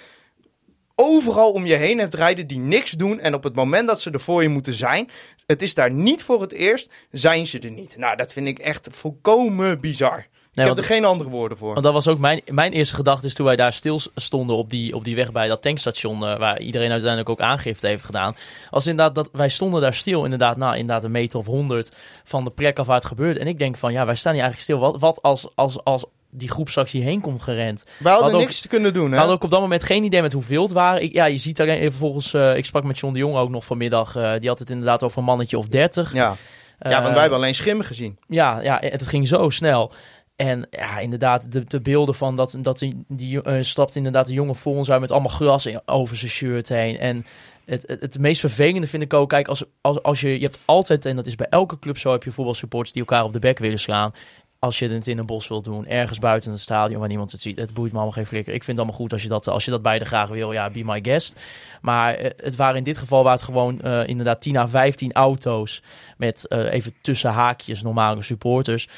[1.01, 3.21] overal om je heen hebt rijden die niks doen.
[3.21, 5.11] En op het moment dat ze er voor je moeten zijn,
[5.47, 7.97] het is daar niet voor het eerst, zijn ze er niet.
[7.97, 10.27] Nou, dat vind ik echt volkomen bizar.
[10.53, 11.73] Nee, ik heb er geen andere woorden voor.
[11.73, 14.71] Want dat was ook mijn, mijn eerste gedachte is toen wij daar stil stonden op
[14.71, 18.37] die, op die weg bij dat tankstation, eh, waar iedereen uiteindelijk ook aangifte heeft gedaan.
[18.71, 22.45] Als inderdaad dat wij stonden daar stil, inderdaad, nou, inderdaad een meter of honderd van
[22.45, 23.41] de plek af waar het gebeurde.
[23.41, 24.91] En ik denk van, ja, wij staan hier eigenlijk stil.
[24.91, 27.85] Wat, wat als, als, als die groep straks hierheen komt gerend?
[27.99, 29.17] We hadden ook- niks te kunnen doen, We hè?
[29.17, 31.03] hadden ook op dat moment geen idee met hoeveel het waren.
[31.03, 33.51] Ik, ja, je ziet alleen even volgens, eh, ik sprak met John de Jong ook
[33.51, 34.17] nog vanmiddag.
[34.17, 36.13] eh, die had het inderdaad over een mannetje of dertig.
[36.13, 36.21] Ja.
[36.21, 36.37] ja,
[36.91, 38.19] want Eh, wij hebben alleen schimmen gezien.
[38.27, 39.93] ja, ja, het ging zo snel.
[40.37, 44.57] En ja, inderdaad, de, de beelden van dat, dat die, die stapt inderdaad een jongen
[44.57, 46.99] voor ons uit met allemaal gras in- over zijn shirt heen.
[46.99, 47.27] En
[47.65, 50.59] het, het, het meest vervelende vind ik ook, kijk, als, als, als je, je hebt
[50.65, 53.39] altijd, en dat is bij elke club zo, heb je voetbalsupporters die elkaar op de
[53.39, 54.13] bek willen slaan.
[54.63, 57.41] Als je het in een bos wilt doen, ergens buiten het stadion waar niemand het
[57.41, 57.59] ziet.
[57.59, 58.53] Het boeit me allemaal geen flikker.
[58.55, 60.53] Ik vind het allemaal goed als je dat, als je dat beide graag wil.
[60.53, 61.41] Ja, be my guest.
[61.81, 65.13] Maar eh, het waren in dit geval waren het gewoon eh, inderdaad 10 à 15
[65.13, 65.83] auto's
[66.17, 68.89] met eh, even tussen haakjes normale supporters.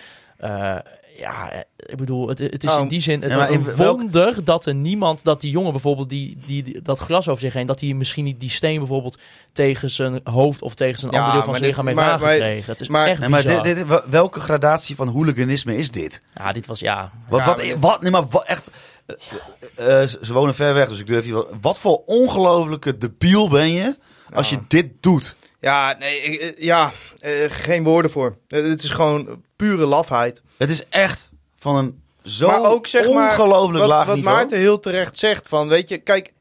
[1.23, 2.81] Ja, eh, ik bedoel, het, het is Oh.
[2.81, 5.73] in die zin het Ja, een in welk- wonder dat er niemand, dat die jongen
[5.73, 8.79] bijvoorbeeld die, die, die- dat gras over zich heen, dat hij misschien niet die steen
[8.79, 9.19] bijvoorbeeld
[9.53, 12.73] tegen zijn hoofd of tegen zijn Ja, andere deel van zijn dit- lichaam heeft aangekregen.
[12.73, 16.23] Het is maar- echt Nee, maar dit, dit, wel- welke gradatie van hooliganisme is dit?
[16.35, 17.11] Ja, dit was ja.
[17.29, 18.71] Wat, Ja, wat, wat, nee, maar wat echt.
[19.07, 21.49] eh, eh, ze wonen ver weg, dus ik durf hier wel.
[21.61, 23.97] Wat voor ongelofelijke debiel ben je
[24.35, 25.37] als je dit doet?
[25.63, 28.37] Ja, nee, eh, ja, eh, geen woorden voor.
[28.49, 30.43] Eh, het is gewoon pure lafheid.
[30.57, 34.37] Het is echt van een zo maar ook zeg maar, ongelooflijk wat, laag wat niveau.
[34.37, 36.33] Maarten heel terecht zegt van, weet je, kijk,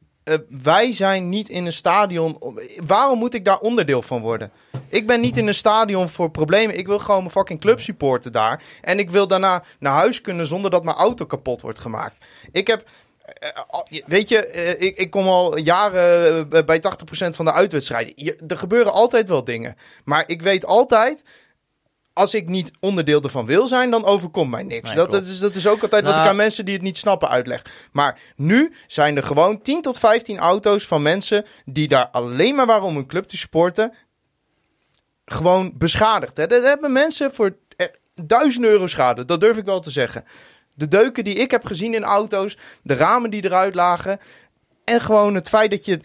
[0.62, 2.60] wij zijn niet in een stadion.
[2.86, 4.52] Waarom moet ik daar onderdeel van worden?
[4.88, 6.78] Ik ben niet in een stadion voor problemen.
[6.78, 8.64] Ik wil gewoon mijn fucking club supporten daar.
[8.82, 12.26] En ik wil daarna naar huis kunnen zonder dat mijn auto kapot wordt gemaakt.
[12.52, 12.90] Ik heb.
[13.34, 17.52] Eh, al- Weet je, eh, ik, ik kom al jaren eh, bij 80% van de
[17.54, 18.14] uitwedstrijden.
[18.16, 19.76] Je- Er gebeuren altijd wel dingen.
[20.04, 21.24] Maar ik weet altijd,
[22.14, 24.86] als ik niet onderdeel ervan wil zijn, dan overkomt mij niks.
[24.86, 26.84] Nee, dat, dat, is, dat is ook altijd wat Nou- ik aan mensen die het
[26.84, 27.62] niet snappen uitleg.
[27.92, 32.66] Maar nu zijn er gewoon 10 tot 15 auto's van mensen die daar alleen maar
[32.66, 33.94] waren om hun club te supporten,
[35.26, 36.38] gewoon beschadigd.
[36.38, 36.48] Hè.
[36.48, 40.24] Dat hebben mensen voor eh, duizend euro schade, dat durf ik wel te zeggen.
[40.76, 44.20] De deuken die ik heb gezien in auto's, de ramen die eruit lagen.
[44.84, 46.00] En gewoon het feit dat je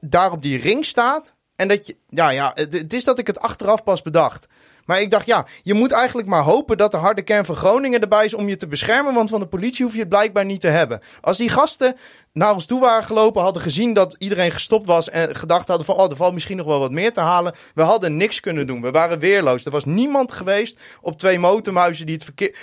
[0.00, 1.34] daar op die ring staat.
[1.56, 4.46] En dat je, ja, ja, het, het is dat ik het achteraf pas bedacht.
[4.84, 8.00] Maar ik dacht, ja, je moet eigenlijk maar hopen dat de harde kern van Groningen
[8.00, 9.14] erbij is om je te beschermen.
[9.14, 11.00] Want van de politie hoef je het blijkbaar niet te hebben.
[11.20, 11.96] Als die gasten
[12.34, 15.10] naar ons toe waren gelopen, hadden gezien dat iedereen gestopt was.
[15.10, 17.54] En gedacht hadden van, oh, er valt misschien nog wel wat meer te halen.
[17.74, 18.80] We hadden niks kunnen doen.
[18.80, 19.64] We waren weerloos.
[19.64, 22.56] Er was niemand geweest op twee motormuizen die het verkeer...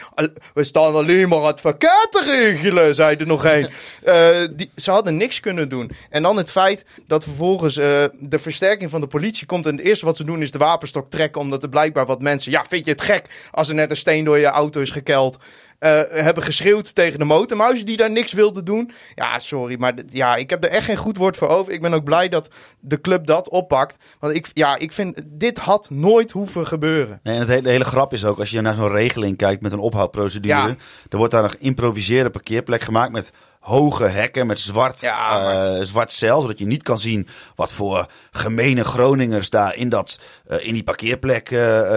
[0.54, 3.70] We staan alleen maar het verkeer te regelen, zei er nog één.
[4.02, 5.92] Eh, die, ze hadden niks kunnen doen.
[6.10, 9.66] En dan het feit dat vervolgens eh, de versterking van de politie komt.
[9.66, 11.42] En het eerste wat ze doen is de wapenstok trekken.
[11.42, 12.52] Omdat er blijkbaar wat mensen.
[12.52, 15.38] Ja, vind je het gek als er net een steen door je auto is gekeld?
[15.82, 18.92] Eh, hebben geschreeuwd tegen de motormuizen die daar niks wilden doen.
[19.16, 21.74] Ja, sorry, maar ja, ik heb er echt geen goed woord voor over.
[21.74, 23.98] Ik ben ook blij dat de club dat oppakt.
[24.20, 27.20] Want ik, ja, ik vind, dit had nooit hoeven gebeuren.
[27.24, 29.62] Nee, en het hele, de hele grap is ook, als je naar zo'n regeling kijkt
[29.62, 30.76] met een ophoudprocedure, Ja.
[31.10, 36.12] er wordt daar een geïmproviseerde parkeerplek gemaakt met hoge hekken, met zwart, Ja, eh, zwart
[36.12, 40.74] cel, zodat je niet kan zien wat voor gemene Groningers daar in, dat, eh, in
[40.74, 41.48] die parkeerplek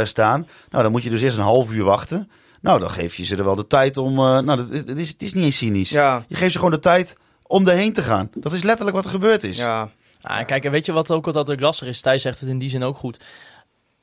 [0.05, 0.49] staan.
[0.70, 2.30] Nou, dan moet je dus eerst een half uur wachten.
[2.64, 4.18] Nou, dan geef je ze er wel de tijd om.
[4.18, 5.90] eh, nou, dat, het, is, het is niet eens cynisch.
[5.90, 8.30] Ja, Je geeft ze gewoon de tijd om erheen te gaan.
[8.34, 9.56] Dat is letterlijk wat er gebeurd is.
[9.56, 9.90] ja.
[10.20, 12.00] Ah, kijk, en weet je wat ook wat altijd lastig is?
[12.00, 13.20] Thijs zegt het in die zin ook goed.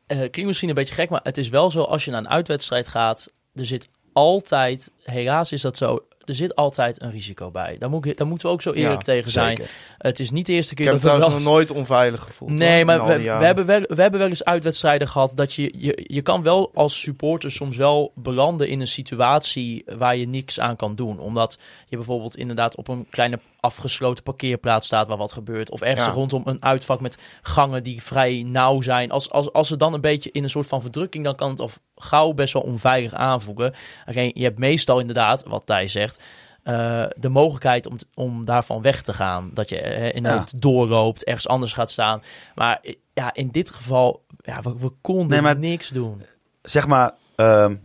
[0.08, 2.30] Eh klinkt misschien een beetje gek, maar het is wel zo als je naar een
[2.30, 3.32] uitwedstrijd gaat.
[3.56, 7.76] Er zit altijd, helaas is dat zo, er zit altijd een risico bij.
[7.80, 9.58] Daar, moet ik, daar moeten we ook zo eerlijk Ja, tegen zijn.
[9.58, 9.72] Zeker.
[9.98, 11.80] Het is niet de eerste Ik keer heb me dat we trouwens wel nog nooit
[11.80, 12.52] onveilig gevoeld.
[12.52, 15.74] Nee, hoor, maar we, we, hebben wel, we hebben wel eens uitwedstrijden gehad dat je,
[15.78, 20.60] je, je kan wel als supporter soms wel belanden in een situatie waar je niks
[20.60, 21.20] aan kan doen.
[21.20, 21.58] Omdat
[21.88, 25.72] je bijvoorbeeld inderdaad op een kleine afgesloten parkeerplaats staat waar wat gebeurt.
[25.72, 26.14] Of ergens Ja.
[26.14, 29.12] rondom een uitvak met gangen die vrij nauw zijn.
[29.12, 31.60] Als, als, als ze dan een beetje in een soort van verdrukking, dan kan het
[31.60, 31.70] al
[32.02, 33.74] gauw best wel onveilig aanvoelen.
[34.06, 36.20] Alleen, je hebt meestal inderdaad, wat Thijs zegt,
[36.64, 39.52] eh, de mogelijkheid om, om daarvan weg te gaan.
[39.54, 40.40] Dat je eh, in Ja.
[40.40, 42.22] het doorloopt, ergens anders gaat staan.
[42.56, 46.22] Maar eh, ja, in dit geval, ja, we, we konden Nee, maar- niks doen.
[46.62, 47.76] zeg maar, ehm,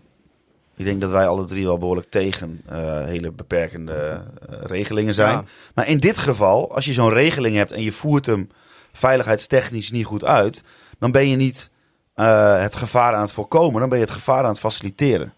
[0.76, 5.32] ik denk dat wij alle drie wel behoorlijk tegen eh, hele beperkende regelingen zijn.
[5.36, 5.44] Ja.
[5.74, 8.50] Maar in dit geval, als je zo'n regeling hebt en je voert hem
[8.92, 10.62] veiligheidstechnisch niet goed uit,
[10.98, 11.70] dan ben je niet
[12.16, 15.32] eh, het gevaar aan het voorkomen, dan ben je het gevaar aan het faciliteren.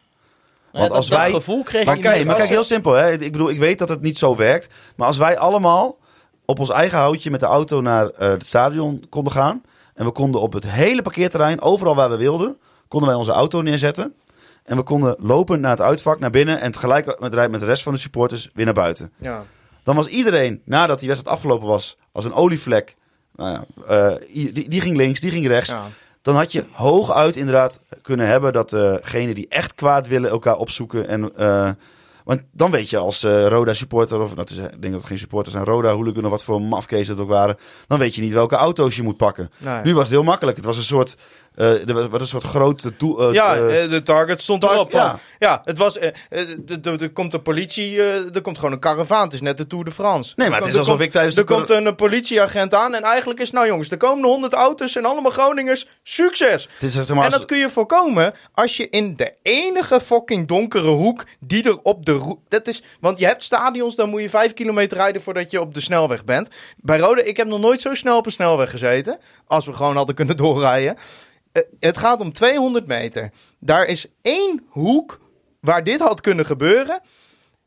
[0.73, 2.93] Want Eh, dat, als dat wij- gevoel kreeg Maar je kijk, maar kijk, heel simpel.
[2.93, 3.13] Hè?
[3.13, 4.69] Ik bedoel, ik weet dat het niet zo werkt.
[4.97, 5.99] Maar als wij allemaal
[6.45, 9.63] op ons eigen houtje met de auto naar eh, het stadion konden gaan.
[9.95, 12.57] En we konden op het hele parkeerterrein, overal waar we wilden,
[12.89, 14.15] konden wij onze auto neerzetten.
[14.65, 16.61] En we konden lopen naar het uitvak, naar binnen.
[16.61, 19.13] En tegelijk met, de- met de rest van de supporters weer naar buiten.
[19.17, 19.45] Ja.
[19.83, 22.97] Dan was iedereen, nadat die wedstrijd afgelopen was, als een olievlek.
[23.37, 23.65] Nou ja,
[24.11, 24.15] eh,
[24.53, 25.71] die, die ging links, die ging rechts.
[25.71, 25.85] Ja.
[26.23, 31.09] Dan had je hooguit inderdaad kunnen hebben dat degenen die echt kwaad willen elkaar opzoeken.
[31.09, 31.71] En, eh,
[32.29, 35.05] want dan weet je als eh, Roda supporter, of het is, ik denk dat het
[35.05, 37.57] geen supporters zijn, Roda hooligan of wat voor mafkees het ook waren.
[37.87, 39.51] Dan weet je niet welke auto's je moet pakken.
[39.85, 40.57] Nu was het heel makkelijk.
[40.57, 44.03] Het was een soort, eh, er was- een soort grote eh, ja, eh, eh, de
[44.03, 44.91] target stond tar- erop.
[44.91, 45.19] Van, ja.
[45.39, 45.61] ja.
[45.65, 45.99] het was.
[45.99, 49.25] eh, eh, Er komt de politie, eh, er komt gewoon een karavaan.
[49.25, 50.33] Het is net de Tour de France.
[50.37, 53.03] Nee, maar het is alsof ik tijdens de Er komt een eh, politieagent aan en
[53.03, 55.87] eigenlijk is, nou jongens, er komen 100 auto's en allemaal Groningers.
[56.03, 56.69] Succes!
[56.79, 61.25] het is, En dat kun je voorkomen als je in de enige fucking donkere hoek
[61.41, 62.41] die er op de route.
[62.49, 65.75] Dat is, want je hebt stadions, dan moet je vijf kilometer rijden voordat je op
[65.75, 66.49] de snelweg bent.
[66.77, 69.19] Bij Rode, ik heb nog nooit zo snel op een snelweg gezeten.
[69.47, 70.97] Als we gewoon hadden kunnen doorrijden.
[71.63, 73.31] Eh, het gaat om 200 meter.
[73.61, 75.21] Daar is één hoek
[75.61, 77.01] waar dit had kunnen gebeuren.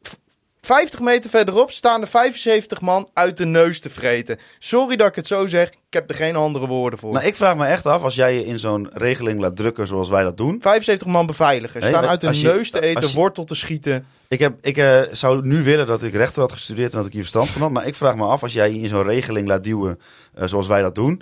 [0.02, 0.14] V-
[0.62, 4.39] 50 meter verderop staan er 75 man uit de neus te vreten.
[4.60, 5.68] Sorry dat ik het zo zeg.
[5.70, 7.14] Ik heb er geen andere woorden voor.
[7.14, 10.10] maar ik vraag me echt af, als jij je in zo'n regeling laat drukken zoals
[10.10, 10.62] wij dat doen.
[10.62, 11.84] 75 man beveiligers.
[11.84, 14.06] Nee, Staan uit de je- neus te eten, je- wortel te schieten.
[14.28, 17.12] Ik, heb, ik eh, zou nu willen dat ik rechter had gestudeerd en dat ik
[17.14, 17.72] hier verstand van had.
[17.72, 20.00] Maar ik vraag me af, als jij je in zo'n regeling laat duwen
[20.34, 21.22] eh, zoals wij dat doen.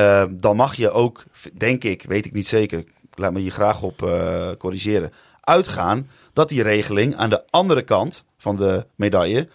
[0.00, 1.24] Eh, dan mag je ook,
[1.56, 2.84] denk ik, weet ik niet zeker.
[3.14, 5.12] Laat me hier graag op eh, corrigeren.
[5.40, 9.48] Uitgaan dat die regeling aan de andere kant van de medaille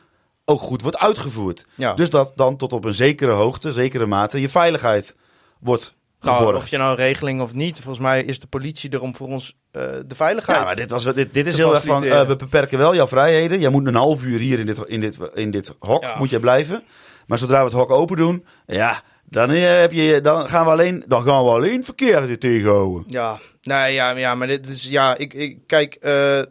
[0.46, 1.66] ook goed wordt uitgevoerd.
[1.76, 1.93] Ja.
[1.93, 5.16] Dus dat dan tot op een zekere hoogte, zekere mate, je veiligheid
[5.60, 9.02] wordt Nou, of je nou een regeling of niet, volgens mij is de politie er
[9.02, 10.60] om voor ons eh, de veiligheid.
[10.60, 13.08] Ja, maar dit, was, dit, dit is heel erg van, eh, we beperken wel jouw
[13.08, 13.60] vrijheden.
[13.60, 16.18] Jij moet een half uur hier in dit, in dit, in dit hok Ja.
[16.18, 16.84] moet je blijven.
[17.28, 19.02] Maar zodra we het hok open doen, ja,
[19.36, 23.03] dan, eh, heb je, dan, gaan we alleen, dan gaan we alleen verkeer er tegenhouden.
[23.07, 26.41] Ja, nee, ja, ja, maar dit is, ja, ik, ik kijk, eh,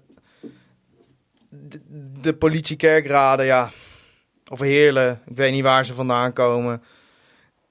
[1.49, 1.80] de,
[2.20, 3.70] de politie kerkraden, ja,
[4.49, 6.82] of Heerlen, ik weet niet waar ze vandaan komen.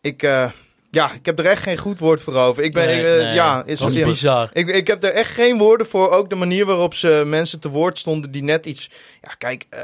[0.02, 0.52] Ik, eh,
[0.94, 2.64] ja, ik heb er echt geen goed woord voor over.
[2.64, 4.50] Ik ben, Nee, ik, eh, nee, ja, dat is, bizar.
[4.54, 6.10] ik, ik heb er echt geen woorden voor.
[6.10, 8.90] Ook de manier waarop ze mensen te woord stonden die net iets.
[9.22, 9.82] Ja, kijk, eh,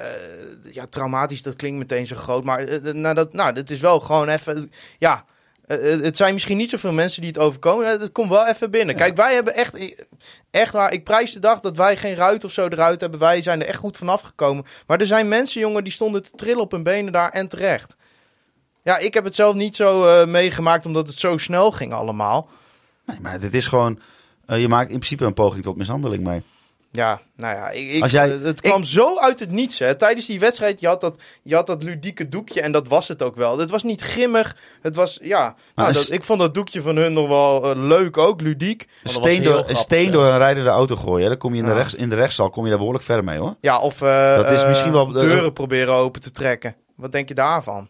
[0.72, 2.44] ja, traumatisch, dat klinkt meteen zo groot.
[2.44, 4.72] Maar eh, nou, dat, nou, dat is wel gewoon even.
[4.98, 5.26] Ja,
[5.68, 7.88] het zijn misschien niet zoveel mensen die het overkomen.
[7.88, 8.96] Het komt wel even binnen.
[8.96, 9.78] Kijk, wij hebben echt.
[10.52, 13.20] Echt waar, ik prijs de dag dat wij geen ruit of zo eruit hebben.
[13.20, 14.66] Wij zijn er echt goed vanaf gekomen.
[14.88, 17.96] Maar er zijn mensen, jongen, die stonden te trillen op hun benen daar en terecht.
[18.84, 22.50] Ja, ik heb het zelf niet zo eh, meegemaakt omdat het zo snel ging allemaal.
[23.06, 24.00] Nee, maar dit is gewoon,
[24.46, 26.42] eh, je maakt in principe een poging tot mishandeling mee.
[26.92, 29.80] Ja, nou ja, ik, ik, Als jij- eh, het kwam zo uit het niets.
[29.80, 29.96] Hè.
[29.96, 33.24] Tijdens die wedstrijd, je had, dat, je had dat ludieke doekje en dat was het
[33.24, 33.58] ook wel.
[33.58, 35.56] Het was niet grimmig, het was, ja...
[35.76, 38.88] Nou, een dat, ik vond dat doekje van hun nog wel leuk ook, ludiek.
[39.04, 40.12] Een steen, door, een grappig, steen ja.
[40.12, 41.76] door een rijdende auto gooien, hè, dan kom je in de, Ja.
[41.78, 43.56] rechts, in de rechtszaal kom je daar behoorlijk ver mee hoor.
[43.62, 46.76] Ja, of eh, Dat is misschien wel- deuren proberen open te trekken.
[46.96, 47.90] Wat denk je daarvan?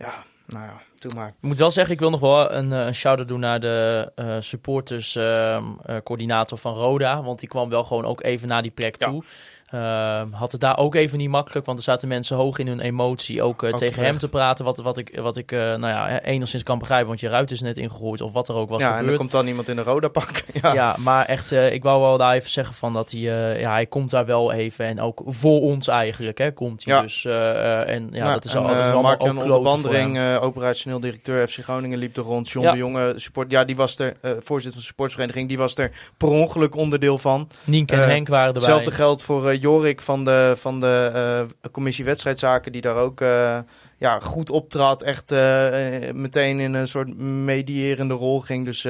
[0.00, 1.28] Ja, nou ja, doe maar.
[1.28, 4.12] Ik moet wel zeggen, ik wil nog wel een, eh, een shout-out doen naar de
[4.14, 7.22] eh supporters ehm, eh, coördinator van Roda.
[7.22, 9.06] Want die kwam wel gewoon ook even naar die plek Ja.
[9.06, 9.22] toe.
[9.70, 12.80] Ehm, had het daar ook even niet makkelijk, want er zaten mensen hoog in hun
[12.80, 14.64] emotie ook, eh, Ook tegen hem te praten.
[14.64, 17.60] Wat, wat ik, wat ik eh, nou ja, enigszins kan begrijpen, want je ruit is
[17.60, 19.18] net ingegooid of wat er ook was ja, en dan gebeurd.
[19.18, 20.42] komt dan iemand in een roda pak.
[20.62, 20.72] ja.
[20.74, 20.96] Ja.
[20.98, 23.86] maar echt, eh, ik wou wel daar even zeggen van dat hij, eh, ja, hij
[23.86, 27.00] komt daar wel even en ook voor ons eigenlijk, hè, komt hij Ja.
[27.02, 27.24] dus.
[27.24, 27.50] eh,
[27.80, 30.38] eh, en ja, Nou, dat is en, al, dat is eh, kloten voor Onderbandering, eh,
[30.42, 32.48] operationeel directeur FC Groningen, liep er rond.
[32.50, 35.76] John de Jonge, support, ja, die was er, eh, voorzitter van de supportsvereniging, die was
[35.76, 37.48] er per ongeluk onderdeel van.
[37.64, 38.62] Nienke en eh, Henk waren erbij.
[38.62, 43.20] Hetzelfde geldt voor eh, Jorik van de, van de eh, commissie wedstrijdzaken, die daar ook
[43.20, 43.58] eh,
[43.98, 45.02] ja, goed optrad.
[45.02, 48.64] Echt eh, meteen in een soort medierende rol ging.
[48.64, 48.82] Dus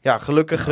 [0.00, 0.66] ja, gelukkig.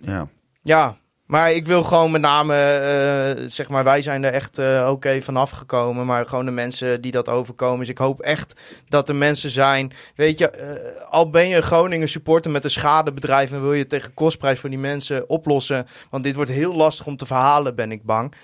[0.00, 0.28] ja.
[0.62, 0.96] ja,
[1.26, 5.22] maar ik wil gewoon met name, eh, zeg maar, wij zijn er echt eh, oké
[5.22, 6.06] vanaf gekomen.
[6.06, 7.78] Maar gewoon de mensen die dat overkomen.
[7.78, 9.92] Dus ik hoop echt dat er mensen zijn.
[10.14, 14.14] Weet je, eh, al ben je Groningen supporter met een schadebedrijf en wil je tegen
[14.14, 15.86] kostprijs voor die mensen oplossen.
[16.10, 18.34] Want dit wordt heel lastig om te verhalen, ben ik bang.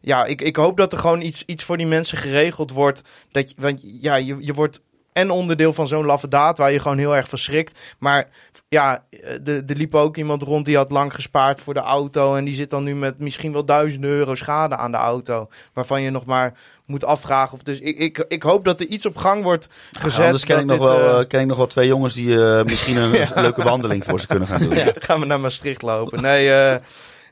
[0.00, 3.02] Ja, ik, ik hoop dat er gewoon iets, iets voor die mensen geregeld wordt.
[3.30, 4.80] Dat je, want ja, je, je wordt
[5.12, 7.78] en onderdeel van zo'n laffe daad waar je gewoon heel erg van schrikt.
[7.98, 8.28] Maar
[8.68, 9.04] ja,
[9.44, 12.34] er liep ook iemand rond die had lang gespaard voor de auto.
[12.34, 15.48] En die zit dan nu met misschien wel duizenden euro schade aan de auto.
[15.72, 16.54] Waarvan je nog maar
[16.86, 17.54] moet afvragen.
[17.54, 20.24] Of dus ik, ik, ik hoop dat er iets op gang wordt gezet.
[20.24, 22.44] Anders ken ik, nog dit, wel, eh, eh, ken ik nog wel twee jongens die
[22.44, 23.28] eh, misschien een Ja.
[23.34, 24.74] leuke wandeling voor ze kunnen gaan doen.
[24.84, 26.22] Ja, gaan we naar Maastricht lopen.
[26.22, 26.76] Nee, eh,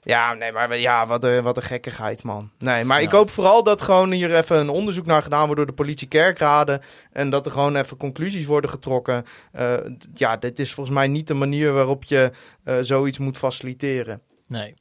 [0.02, 2.50] ja, nee, maar ja, wat een, wat een gekkigheid, man.
[2.58, 5.66] Nee, maar ik hoop vooral dat gewoon hier even een onderzoek naar gedaan wordt door
[5.66, 6.80] de politie kerkraden.
[7.12, 9.24] En dat er gewoon even conclusies worden getrokken.
[9.52, 9.74] Eh,
[10.14, 12.30] ja, dit is volgens mij niet de manier waarop je
[12.64, 14.20] eh, zoiets moet faciliteren.
[14.46, 14.74] Nee.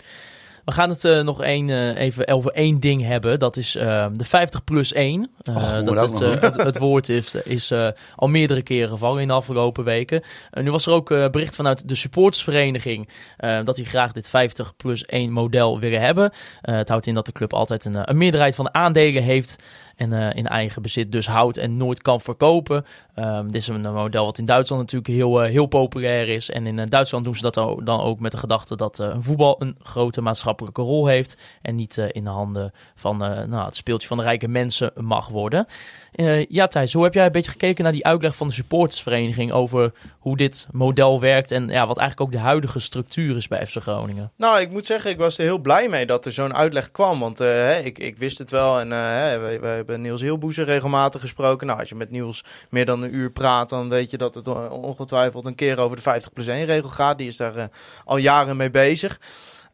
[0.68, 3.40] We gaan het eh, nog één, eh, even over één ding hebben.
[3.40, 5.30] Dat is eh, de 50 plus 1.
[5.42, 7.74] Eh, Och, hoe dat dat het, het, het woord is, is
[8.16, 10.24] al meerdere keren gevallen in de afgelopen weken.
[10.52, 13.10] En nu was er ook bericht vanuit de supportersvereniging
[13.64, 16.32] dat die graag dit 50 plus 1 model willen hebben.
[16.62, 19.64] Het houdt in dat de club altijd een, een meerderheid van de aandelen heeft.
[19.96, 22.86] En in eigen bezit dus houdt en nooit kan verkopen.
[23.18, 26.50] Ehm, dit is een model wat in Duitsland natuurlijk heel, eh, heel populair is.
[26.50, 27.54] En in eh, Duitsland doen ze dat
[27.84, 31.38] dan ook met de gedachte dat eh, voetbal een grote maatschappelijke rol heeft.
[31.62, 35.68] En niet in de handen van nou, het speeltje van de rijke mensen mag worden.
[36.50, 39.92] Ja, Thijs, hoe heb jij een beetje gekeken naar die uitleg van de supportersvereniging over
[40.20, 43.76] hoe dit model werkt en ja, wat eigenlijk ook de huidige structuur is bij FC
[43.82, 44.32] Groningen?
[44.36, 47.20] Nou, ik moet zeggen, ik was er heel blij mee dat er zo'n uitleg kwam.
[47.20, 47.40] Want
[47.84, 48.80] ik, ik wist het wel.
[48.80, 51.68] En we, we hebben Niels Heelboezer regelmatig gesproken.
[51.68, 54.48] Nou, als je met Niels meer dan een uur praat, dan weet je dat het
[54.48, 57.18] eh, ongetwijfeld een keer over de 50 plus 1 regel gaat.
[57.18, 57.66] Die is daar eh,
[58.06, 59.20] al jaren mee bezig.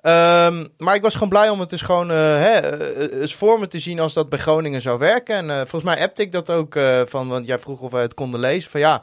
[0.02, 3.68] Ehm, maar ik was gewoon blij om het dus gewoon eh, hè, eens voor me
[3.68, 5.50] te zien als dat bij Groningen zou werken.
[5.50, 8.40] En volgens mij appte ik dat ook van, want jij vroeg of wij het konden
[8.40, 8.72] lezen.
[8.72, 9.02] Van ja,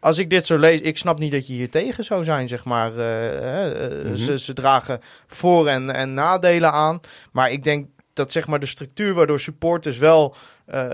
[0.00, 2.64] als ik dit zo lees, ik snap niet dat je hier tegen zou zijn, zeg
[2.64, 2.90] maar.
[2.92, 4.16] Mhm.
[4.16, 7.00] ze, ze dragen voor- en, en nadelen aan.
[7.32, 7.86] Maar ik denk
[8.16, 10.34] dat zeg maar de structuur waardoor supporters wel
[10.66, 10.90] eh,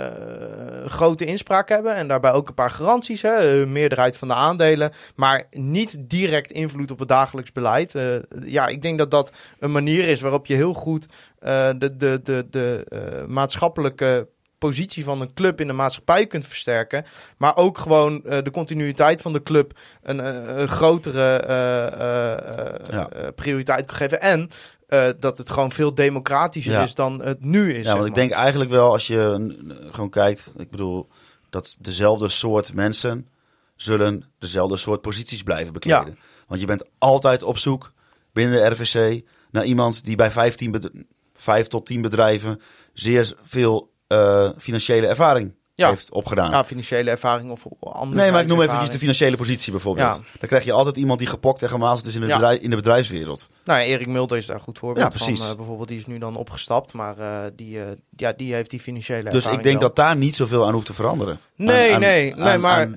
[0.86, 1.94] grote inspraak hebben.
[1.94, 3.22] En daarbij ook een paar garanties.
[3.22, 4.92] Hè, een meerderheid van de aandelen.
[5.16, 7.94] Maar niet direct invloed op het dagelijks beleid.
[7.94, 8.04] Eh,
[8.44, 11.06] ja, ik denk dat dat een manier is waarop je heel goed
[11.38, 16.46] eh, de, de, de, de eh, maatschappelijke positie van een club in de maatschappij kunt
[16.46, 17.04] versterken.
[17.36, 22.32] Maar ook gewoon eh, de continuïteit van de club een, eh, een grotere eh, eh,
[22.32, 23.08] eh, Ja.
[23.08, 24.20] eh, prioriteit kan geven.
[24.20, 24.50] En
[24.92, 26.82] eh, dat het gewoon veel democratischer Ja.
[26.82, 27.86] is dan het nu is.
[27.86, 29.54] Ja, want ik denk eigenlijk wel als je
[29.90, 31.08] gewoon kijkt, ik bedoel,
[31.50, 33.28] dat dezelfde soort mensen
[33.76, 36.18] zullen dezelfde soort posities blijven bekleden.
[36.46, 37.92] Want je bent altijd op zoek
[38.32, 40.90] binnen de RVC naar iemand die bij 15 bed-
[41.34, 42.60] 5 tot 10 bedrijven
[42.92, 45.88] zeer veel eh, financiële ervaring Ja.
[45.88, 46.50] heeft opgedaan.
[46.50, 50.14] Ja, financiële ervaring of andere Nee, maar ik noem eventjes de financiële positie bijvoorbeeld.
[50.14, 50.38] Ja.
[50.38, 52.34] Dan krijg je altijd iemand die gepokt en gemazeld is in de, Ja.
[52.34, 53.50] bedrijf- in de bedrijfswereld.
[53.64, 55.40] Nou ja, Erik Mulder is daar een goed voorbeeld Ja, precies.
[55.40, 55.48] van.
[55.50, 57.84] eh, bijvoorbeeld, die is nu dan opgestapt, maar eh, die, eh,
[58.16, 60.86] ja, die heeft die financiële Dus ervaring ik denk dat daar niet zoveel aan hoeft
[60.86, 61.38] te veranderen.
[61.56, 62.88] Nee, Aan- aan- nee, nee, maar-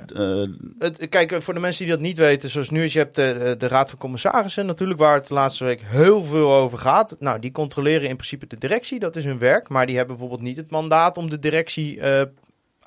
[0.78, 3.55] Het, kijk, voor de mensen die dat niet weten, zoals nu is, je hebt de,
[3.57, 7.15] de Raad van Commissarissen natuurlijk, waar het de laatste week heel veel over gaat.
[7.19, 9.69] Nou, die controleren in principe de directie, dat is hun werk.
[9.69, 11.99] Maar die hebben bijvoorbeeld niet het mandaat om de directie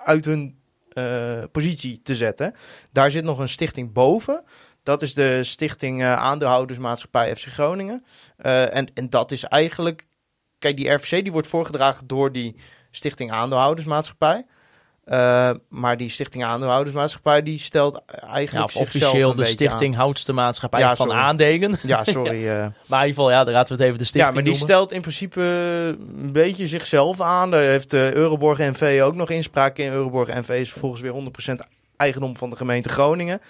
[0.09, 0.59] uit hun
[0.93, 2.55] eh, positie te zetten.
[2.93, 4.45] Daar zit nog een stichting boven.
[4.83, 8.05] Dat is de Stichting eh, Aandeelhoudersmaatschappij FC Groningen.
[8.37, 10.07] Eh, en, en dat is eigenlijk...
[10.59, 12.57] Kijk, die RVC die wordt voorgedragen door die
[12.91, 14.47] Stichting Aandeelhoudersmaatschappij.
[15.09, 20.81] Eh, maar die Stichting Aandeelhoudersmaatschappij die stelt Ja, eigenlijk officieel een de Stichting Houdste Maatschappij
[20.81, 21.13] Ja, van.
[21.13, 21.71] Aandelen.
[21.73, 21.79] aan.
[21.83, 22.49] Ja, sorry.
[22.49, 22.67] eh.
[22.87, 24.53] Maar in ieder geval, ja, dan laten we het even de ja, stichting maar die
[24.53, 24.69] noemen.
[24.69, 25.41] stelt in principe
[26.21, 27.51] een beetje zichzelf aan.
[27.51, 29.93] Daar heeft de Euroborg NV ook nog inspraak in.
[29.93, 31.55] Euroborg NV is vervolgens weer 100%
[31.97, 33.41] eigendom van de gemeente Groningen.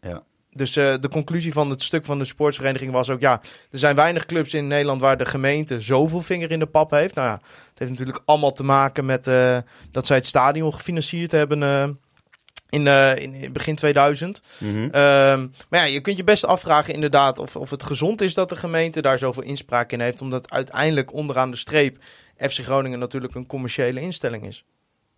[0.00, 0.22] Ja.
[0.58, 3.20] Dus eh, de conclusie van het stuk van de sportsvereniging was ook...
[3.20, 3.40] ja,
[3.70, 7.14] er zijn weinig clubs in Nederland waar de gemeente zoveel vinger in de pap heeft.
[7.14, 7.34] Nou ja,
[7.70, 9.58] het heeft natuurlijk allemaal te maken met eh,
[9.90, 11.62] dat zij het stadion gefinancierd hebben...
[11.62, 11.88] eh,
[12.68, 14.42] in, in, in begin 2000.
[14.58, 14.82] mhm.
[14.82, 18.48] Ehm, maar ja, je kunt je best afvragen inderdaad of, of het gezond is dat
[18.48, 20.20] de gemeente daar zoveel inspraak in heeft.
[20.20, 21.96] Omdat uiteindelijk onderaan de streep
[22.36, 24.64] FC Groningen natuurlijk een commerciële instelling is.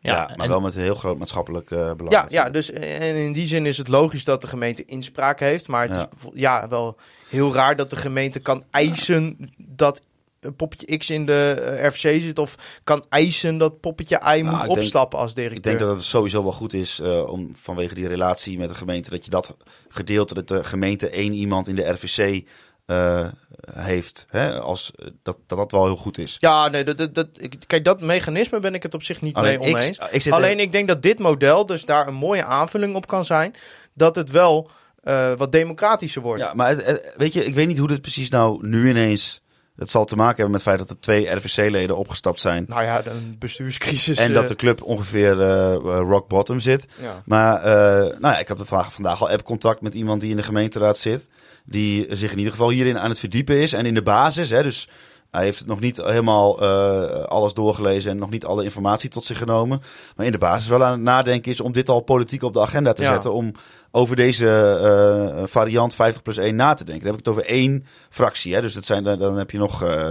[0.03, 2.11] Ja, Ja, maar en- wel met een heel groot maatschappelijk eh, belang.
[2.11, 5.41] Ja, ja, dus eh, en in die zin is het logisch dat de gemeente inspraak
[5.41, 5.69] heeft.
[5.69, 6.09] Maar het Ja.
[6.25, 6.97] is ja, wel
[7.29, 10.03] heel raar dat de gemeente kan eisen dat
[10.41, 12.39] een poppetje X in de eh, RFC zit.
[12.39, 15.57] Of kan eisen dat poppetje Y Nou, moet denk- opstappen als directeur.
[15.59, 19.11] Ik denk dat het sowieso wel goed is om vanwege die relatie met de gemeente,
[19.11, 19.57] dat je dat
[19.89, 22.45] gedeelte, dat de gemeente één iemand in de RVC
[22.91, 23.27] eh,
[23.73, 24.27] heeft.
[24.29, 26.37] Hè, als, eh, dat, dat dat wel heel goed is.
[26.41, 27.29] Ja, nee, dat, dat,
[27.67, 29.99] kijk, dat mechanisme ben ik het op zich niet mee ik, oneens.
[30.11, 33.55] ik Alleen ik denk dat dit model dus daar een mooie aanvulling op kan zijn.
[33.95, 34.71] Dat het wel
[35.03, 36.41] eh, wat democratischer wordt.
[36.43, 39.41] Ja, maar het- het- weet je, ik weet niet hoe dit precies nou nu ineens.
[39.81, 42.65] Het zal te maken hebben met het feit dat er twee RVC-leden opgestapt zijn.
[42.69, 44.19] Nou ja, een bestuurscrisis.
[44.19, 46.87] en dat eh, de club ongeveer eh, rock bottom zit.
[47.03, 47.23] ja.
[47.25, 47.73] Maar eh,
[48.19, 50.99] nou ja, ik heb de vraag vandaag al app-contact met iemand die in de gemeenteraad
[50.99, 51.29] zit.
[51.65, 53.73] Die zich in ieder geval hierin aan het verdiepen is.
[53.73, 54.89] En in de basis, hè, dus
[55.31, 59.39] hij heeft nog niet helemaal eh, alles doorgelezen en nog niet alle informatie tot zich
[59.39, 59.83] genomen.
[60.17, 62.61] Maar in de basis wel aan het nadenken is om dit al politiek op de
[62.61, 63.11] agenda te Ja.
[63.13, 63.33] zetten.
[63.33, 63.53] Om
[63.91, 64.49] over deze
[65.39, 67.05] eh, variant 50 plus 1 na te denken.
[67.05, 68.55] Dan heb ik het over één fractie.
[68.55, 69.83] Hè, dus dat zijn, dan dan heb je nog...
[69.83, 70.11] eh,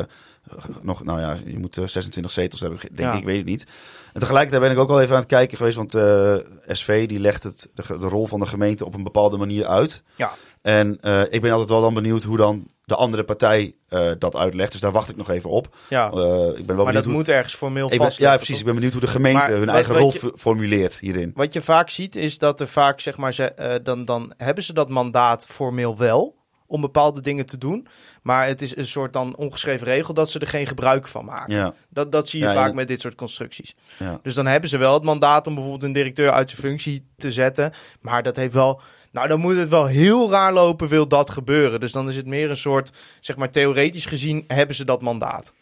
[0.82, 3.14] nog, nou ja, je moet eh, 26 zetels hebben, denk Ja.
[3.18, 3.66] ik, weet het niet.
[4.14, 6.36] En tegelijkertijd ben ik ook al even aan het kijken geweest, want eh,
[6.68, 10.04] SV die legt het, de, de rol van de gemeente op een bepaalde manier uit.
[10.16, 10.32] Ja.
[10.62, 14.36] En eh, ik ben altijd wel dan benieuwd hoe dan de andere partij eh, dat
[14.36, 14.72] uitlegt.
[14.72, 15.76] Dus daar wacht ik nog even op.
[15.90, 16.12] ja.
[16.12, 18.18] Eh, ik ben wel maar dat hoe, moet ergens formeel vast.
[18.18, 18.60] Ja, precies.
[18.60, 21.32] Ik ben benieuwd hoe de gemeente Maar hun wat- eigen rol je- formuleert hierin.
[21.36, 24.74] Wat je vaak ziet is dat er vaak, zeg maar, ze, dan, dan hebben ze
[24.74, 26.38] dat mandaat formeel wel
[26.68, 27.88] om bepaalde dingen te doen.
[28.24, 31.54] Maar het is een soort dan ongeschreven regel dat ze er geen gebruik van maken.
[31.56, 32.74] Ja, Dat, dat zie je Ja, vaak ja.
[32.74, 33.76] met dit soort constructies.
[34.00, 34.20] ja.
[34.24, 37.32] Dus dan hebben ze wel het mandaat om bijvoorbeeld een directeur uit zijn functie te
[37.32, 37.72] zetten.
[38.02, 38.82] Maar dat heeft wel.
[39.12, 41.80] Nou, dan moet het wel heel raar lopen, wil dat gebeuren.
[41.80, 45.54] Dus dan is het meer een soort, zeg maar, theoretisch gezien hebben ze dat mandaat.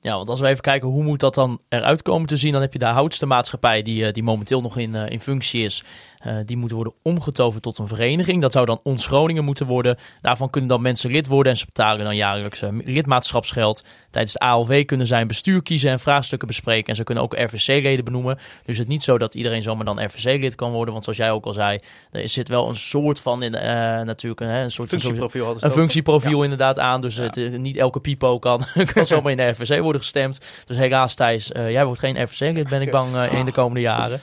[0.00, 2.60] Ja, want als we even kijken hoe moet dat dan eruit komen te zien, dan
[2.60, 5.84] heb je de houdste maatschappij die, eh, die momenteel nog in, eh, in functie is.
[6.18, 8.42] Eh, die moet worden omgetoverd tot een vereniging.
[8.42, 9.98] Dat zou dan ons Groningen moeten worden.
[10.20, 13.84] Daarvan kunnen dan mensen lid worden en ze betalen dan jaarlijks eh, lidmaatschapsgeld.
[14.10, 16.88] Tijdens de ALW kunnen zij een bestuur kiezen en vraagstukken bespreken.
[16.88, 18.36] En ze kunnen ook RVC-leden benoemen.
[18.36, 20.92] Dus het is niet zo dat iedereen zomaar dan RVC-lid kan worden.
[20.92, 21.78] Want zoals jij ook al zei,
[22.10, 23.70] er zit wel een soort van, in, eh,
[24.02, 27.00] natuurlijk een, een soort Functieprofiel een functieprofiel inderdaad aan.
[27.00, 28.64] Dus het, niet elke pipo kan,
[28.94, 30.40] kan zomaar in de RVC worden gestemd.
[30.64, 34.20] Dus helaas Thijs, jij wordt geen RVC-lid ben ik bang in de komende jaren.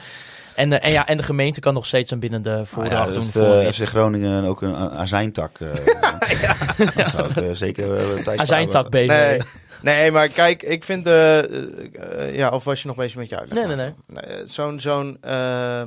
[0.55, 3.13] En, eh, en, ja, en de gemeente kan nog steeds een binnende Nou voordracht ja,
[3.13, 3.23] doen.
[3.23, 3.75] dus voor de lid.
[3.75, 5.59] FC Groningen ook een a- azijntak.
[5.59, 5.67] eh,
[6.95, 9.07] Dat zou ik eh, zeker uh, Azijntak BV.
[9.07, 9.39] Nee,
[9.95, 11.07] nee, maar kijk, ik vind...
[11.07, 11.45] eh, eh,
[11.93, 13.65] eh, ja, of was je nog bezig met je uitleg?
[13.67, 13.93] Nee, nee?
[14.15, 15.81] Eh, Zo'n zo'n eh,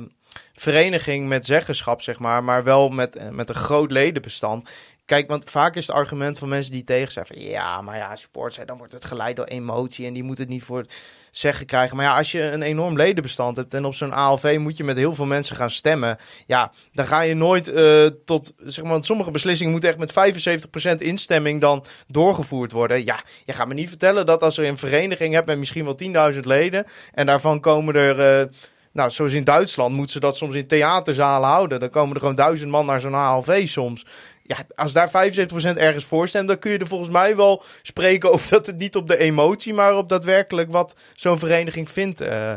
[0.53, 4.69] vereniging met zeggenschap, zeg maar, maar wel met, eh, met een groot ledenbestand...
[5.05, 8.15] kijk, want vaak is het argument van mensen die tegen zijn van ja, maar ja,
[8.15, 10.85] sport, hè, dan wordt het geleid door emotie en die moet het niet voor
[11.31, 11.95] zeggen krijgen.
[11.95, 14.97] Maar ja, als je een enorm ledenbestand hebt en op zo'n ALV moet je met
[14.97, 19.31] heel veel mensen gaan stemmen, ja, dan ga je nooit eh, tot, zeg maar, sommige
[19.31, 23.05] beslissingen moeten echt met 75% instemming dan doorgevoerd worden.
[23.05, 26.31] Ja, je gaat me niet vertellen dat als er een vereniging hebt met misschien wel
[26.33, 28.41] 10.000 leden en daarvan komen er...
[28.41, 28.47] eh,
[28.91, 31.79] nou, zoals in Duitsland moeten ze dat soms in theaterzalen houden.
[31.79, 34.05] Dan komen er gewoon duizend man naar zo'n ALV soms.
[34.49, 38.31] Ja, als daar 75% ergens voor stemt, dan kun je er volgens mij wel spreken
[38.33, 42.53] over dat het niet op de emotie, maar op daadwerkelijk wat zo'n vereniging vindt, eh,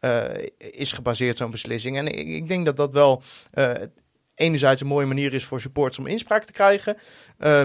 [0.00, 1.96] eh, is gebaseerd, zo'n beslissing.
[1.96, 3.70] En ik, ik denk dat dat wel eh,
[4.34, 6.96] enerzijds een mooie manier is voor supporters om inspraak te krijgen,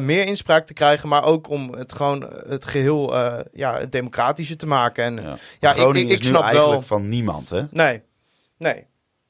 [0.05, 4.68] meer inspraak te krijgen, maar ook om het gewoon het geheel eh, ja, democratischer te
[4.68, 5.03] maken.
[5.03, 5.38] En Ja.
[5.59, 7.61] Ja, ik- ik- ik snap eigenlijk wel- van niemand, hè?
[7.72, 8.01] Nee,
[8.57, 8.86] nee.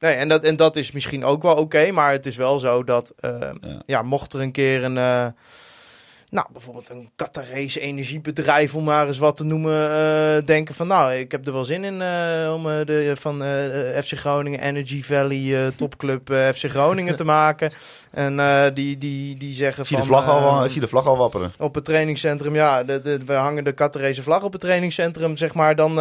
[0.06, 2.84] Nee, en dat, en dat is misschien ook wel oké, maar het is wel zo
[2.84, 3.32] dat, eh,
[3.62, 3.82] ja.
[3.86, 4.02] Ja.
[4.02, 5.26] mocht er een keer een, eh,
[6.30, 11.14] nou, bijvoorbeeld een Qatarese energiebedrijf, om maar eens wat te noemen, eh, denken van, nou,
[11.14, 13.44] ik heb er wel zin in eh, om de, van
[14.04, 17.72] FC Groningen Energy Valley topclub FC Groningen te maken.
[18.12, 18.36] En
[18.74, 20.06] die, die, die zeggen zie, van...
[20.06, 21.52] de vlag al, ik zie de vlag al wapperen.
[21.60, 25.54] op het trainingscentrum, ja, de, de- we hangen de Qatarese vlag op het trainingscentrum, zeg
[25.54, 26.00] maar, dan...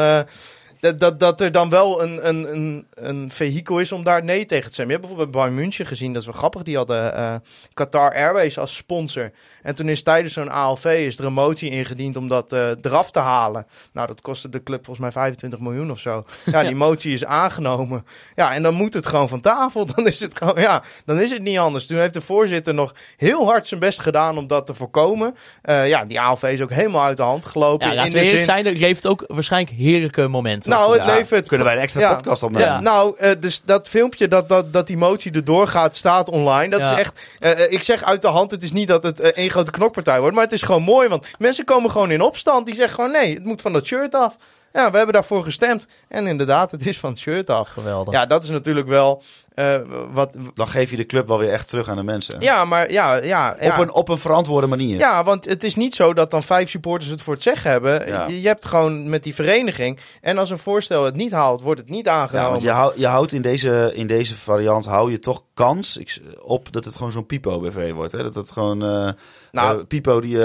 [0.85, 4.47] dat, dat, dat er dan wel een, een, een, een vehikel is om daar nee
[4.47, 4.87] tegen te zeggen.
[4.87, 6.62] Je hebt bijvoorbeeld bij Bayern München gezien, dat is wel grappig.
[6.62, 7.35] Die hadden eh,
[7.74, 9.30] Qatar Airways als sponsor.
[9.62, 13.11] En toen is tijdens zo'n ALV is er een motie ingediend om dat eh, eraf
[13.11, 13.66] te halen.
[13.93, 16.24] Nou, dat kostte de club volgens mij 25 miljoen of zo.
[16.45, 18.05] Ja, die motie is aangenomen.
[18.35, 19.87] Ja, en dan moet het gewoon van tafel.
[19.95, 21.87] Dan is het gewoon, ja, dan is het niet anders.
[21.87, 25.35] Toen heeft de voorzitter nog heel hard zijn best gedaan om dat te voorkomen.
[25.62, 27.87] Eh, ja, die ALV is ook helemaal uit de hand gelopen.
[27.87, 30.70] Ja, in laten de we eerlijk zin- zijn, het levert ook waarschijnlijk heerlijke momenten.
[30.79, 31.49] Nou, het Ja, levert...
[31.49, 32.14] Kunnen wij een extra Ja.
[32.14, 32.68] podcast opnemen?
[32.68, 32.81] Ja.
[32.81, 36.68] Nou, eh, dus dat filmpje dat, dat, dat die motie erdoor gaat, staat online.
[36.70, 36.93] Dat Ja.
[36.93, 39.51] is echt, eh, eh, ik zeg uit de hand, het is niet dat het één
[39.51, 42.66] grote knokpartij wordt, maar het is gewoon mooi, want mensen komen gewoon in opstand.
[42.66, 44.37] Die zeggen gewoon, nee, het moet van dat shirt af.
[44.72, 45.87] Ja, we hebben daarvoor gestemd.
[46.09, 47.68] En inderdaad, het is van het shirt af.
[47.68, 48.12] Geweldig.
[48.14, 49.22] Ja, dat is natuurlijk wel
[49.55, 49.76] eh,
[50.12, 50.36] wat...
[50.55, 52.40] Dan geef je de club wel weer echt terug aan de mensen.
[52.40, 53.72] Ja, maar ja, ja, ja.
[53.72, 54.98] Op, een, op een verantwoorde manier.
[54.98, 58.07] Ja, want het is niet zo dat dan vijf supporters het voor het zeggen hebben.
[58.07, 58.26] Ja.
[58.26, 59.98] Je, je hebt gewoon met die vereniging.
[60.20, 62.50] En als een voorstel het niet haalt, wordt het niet Ja, aangenomen.
[62.50, 66.20] want je, hou, je houdt in deze, in deze variant hou je toch kans ik,
[66.42, 68.12] op dat het gewoon zo'n Pipo-BV wordt.
[68.12, 68.22] Hè?
[68.22, 68.82] Dat het gewoon...
[68.84, 69.09] eh,
[69.52, 70.38] Nou- eh, Pipo die,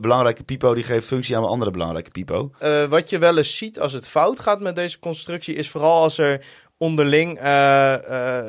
[0.00, 2.50] belangrijke Pipo die geeft functie aan een andere belangrijke Pipo.
[2.88, 6.18] Wat je wel eens ziet als het fout gaat met deze constructie, is vooral als
[6.18, 6.40] er
[6.78, 7.94] onderling eh,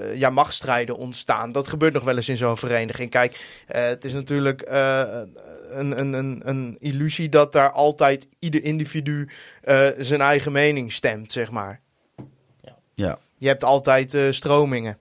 [0.10, 1.52] eh, ja, machtsstrijden ontstaan.
[1.52, 3.10] Dat gebeurt nog wel eens in zo'n vereniging.
[3.10, 5.22] Kijk, eh, het is natuurlijk eh,
[5.70, 9.30] een, een, een, een illusie dat daar altijd ieder individu
[9.62, 11.82] eh, zijn eigen mening stemt, zeg maar.
[12.96, 13.20] Ja.
[13.38, 14.98] Je hebt altijd eh, stromingen.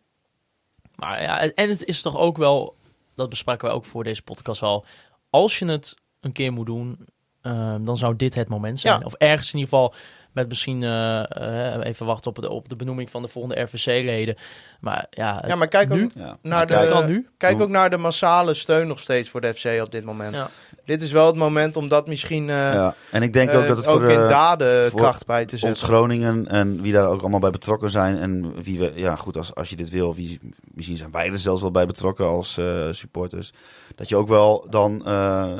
[0.97, 2.77] Maar ja, en- het is toch ook wel,
[3.14, 4.85] dat bespraken wij ook voor deze podcast al.
[5.31, 6.99] Als je het een keer moet doen,
[7.41, 8.99] eh, dan zou dit het moment zijn.
[9.01, 9.07] Ja.
[9.07, 9.95] Of ergens in ieder geval
[10.35, 14.37] met misschien eh, eh, even wachten op de, op de benoeming van de volgende RVC-leden.
[14.80, 16.11] Maar ja, Ja, maar kijk ook nu?
[16.14, 16.37] ja.
[16.43, 17.26] naar Dus kijk de, al nu.
[17.37, 20.35] Kijk ook naar de massale steun nog steeds voor de FC op dit moment.
[20.35, 20.51] Ja.
[20.85, 22.95] Dit is wel het moment om dat misschien eh, ja.
[23.11, 25.53] En ik denk ook dat het ook voor in de, daden voor kracht bij te
[25.53, 25.87] ons zetten.
[25.87, 28.18] Groningen en wie daar ook allemaal bij betrokken zijn.
[28.18, 30.41] En wie we, ja goed, als, als je dit wil, wie,
[30.74, 33.53] misschien zijn wij er zelfs wel bij betrokken als eh, supporters.
[33.95, 35.53] Dat je ook wel dan eh,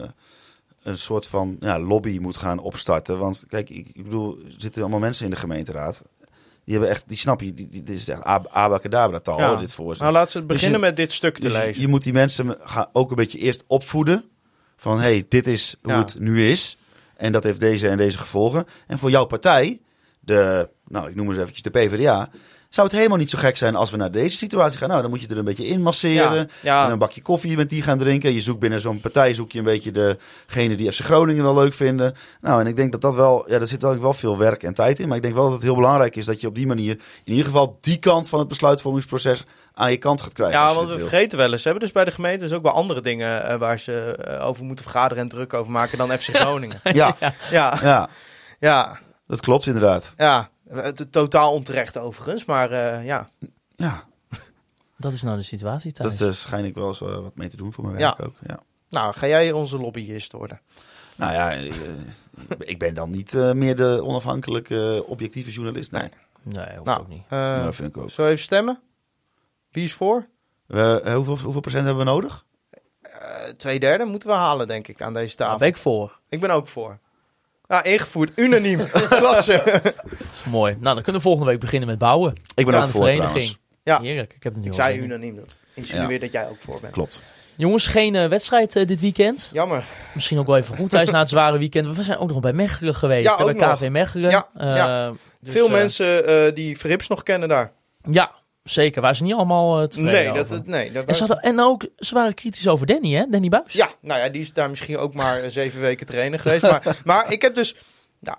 [0.85, 3.18] een soort van ja, lobby moet gaan opstarten.
[3.18, 6.03] Want kijk, ik, ik bedoel, er zitten allemaal mensen in de gemeenteraad.
[6.64, 9.57] Die hebben echt, die snap je, die, die, dit is echt ab- abacadabra taal, Ja.
[9.57, 10.03] dit voor ze.
[10.03, 11.82] Nou, laten we beginnen je- met dit stuk te Dus je- lezen.
[11.82, 14.24] je moet die mensen gaan ook een beetje eerst opvoeden.
[14.76, 15.99] Van hey, dit is hoe Ja.
[15.99, 16.78] het nu is.
[17.16, 18.66] En dat heeft deze en deze gevolgen.
[18.87, 19.80] En voor jouw partij,
[20.20, 22.30] de, nou ik noem eens eventjes de PvdA,
[22.75, 24.89] zou het helemaal niet zo gek zijn als we naar deze situatie gaan.
[24.89, 26.37] Nou, dan moet je er een beetje in masseren.
[26.37, 26.87] ja, ja.
[26.87, 28.33] En een bakje koffie met die gaan drinken.
[28.33, 30.16] Je zoekt binnen zo'n partij zoek je een beetje
[30.47, 32.14] degene die FC Groningen wel leuk vinden.
[32.41, 34.75] Nou, en ik denk dat dat wel, ja, daar zit eigenlijk wel veel werk en
[34.75, 35.09] tijd in.
[35.09, 37.33] Maar ik denk wel dat het heel belangrijk is dat je op die manier, in
[37.33, 39.45] ieder geval die kant van het besluitvormingsproces
[39.75, 40.59] aan je kant gaat krijgen.
[40.59, 41.09] Ja, want we wil.
[41.09, 41.62] vergeten wel eens.
[41.62, 44.47] Ze hebben dus bij de gemeente dus ook wel andere dingen eh, waar ze eh,
[44.47, 46.81] over moeten vergaderen en druk over maken dan FC Groningen.
[46.93, 47.16] Ja,
[47.51, 48.09] ja, ja,
[48.59, 50.14] ja, dat klopt inderdaad.
[50.16, 50.53] ja.
[50.69, 53.29] Het, totaal onterecht overigens, maar eh, ja.
[53.77, 54.05] Ja,
[54.97, 56.17] Dat is nou de situatie thuis.
[56.17, 58.15] dat uh, schijn ik wel eens uh, wat mee te doen voor mijn Ja.
[58.17, 58.37] werk ook.
[58.47, 58.62] Ja.
[58.89, 60.61] Nou, ga jij onze lobbyist worden?
[61.17, 61.51] Nou ja,
[62.59, 65.91] ik ben dan niet uh, meer de onafhankelijke objectieve journalist.
[65.91, 66.09] Nee,
[66.43, 67.23] Nee, hoeft Nou, ook niet.
[67.25, 68.11] eh, nou, vind ik ook.
[68.11, 68.81] zullen we even stemmen?
[69.71, 70.27] Wie is voor?
[70.69, 72.45] Uh, hoeveel, hoeveel procent hebben we nodig?
[73.05, 73.11] Uh,
[73.57, 75.51] twee derde moeten we halen, denk ik, aan deze tafel.
[75.51, 76.21] Daar ben ik voor.
[76.29, 76.99] Ik ben ook voor.
[77.75, 78.31] Ja, ingevoerd.
[78.35, 78.87] Unaniem.
[79.09, 79.62] Klasse.
[80.45, 80.72] Mooi.
[80.72, 82.35] Nou, dan kunnen we volgende week beginnen met bouwen.
[82.55, 83.31] Ik ben Aan ook de voor vereniging.
[83.33, 83.59] trouwens.
[83.83, 84.01] Ja.
[84.01, 84.33] Heerlijk.
[84.35, 85.35] Ik heb het nu Ik zei unaniem.
[85.37, 86.18] Dat insinueer Ja.
[86.18, 86.93] dat jij ook voor bent.
[86.93, 87.22] Klopt.
[87.57, 89.51] Jongens, geen eh, wedstrijd eh, dit weekend.
[89.53, 89.85] Jammer.
[90.14, 91.97] Misschien ook wel even goed thuis na het zware weekend.
[91.97, 93.25] We zijn ook nog bij Mechelen geweest.
[93.39, 93.79] Ja, bij nog.
[93.79, 94.31] KV Mechelen.
[94.31, 95.12] Ja, Eh, ja.
[95.41, 97.72] dus, Veel mensen eh, die Verrips nog kennen daar.
[98.11, 98.31] Ja,
[98.65, 99.01] zeker.
[99.01, 100.49] Waren ze niet allemaal eh, tevreden Nee, over.
[100.49, 103.25] dat, nee dat en, ze hadden- en ook, ze waren kritisch over Danny, hè?
[103.31, 103.73] Danny Buis.
[103.73, 106.62] Ja, nou ja, die is daar misschien ook maar eh, zeven weken trainer geweest.
[106.62, 107.77] Maar, maar ik heb dus...
[108.21, 108.37] Nou,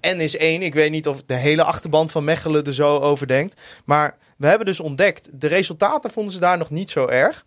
[0.00, 0.62] eh, N is één.
[0.62, 3.60] Ik weet niet of de hele achterband van Mechelen er zo over denkt.
[3.84, 5.40] Maar we hebben dus ontdekt...
[5.40, 7.44] De resultaten vonden ze daar nog niet zo erg.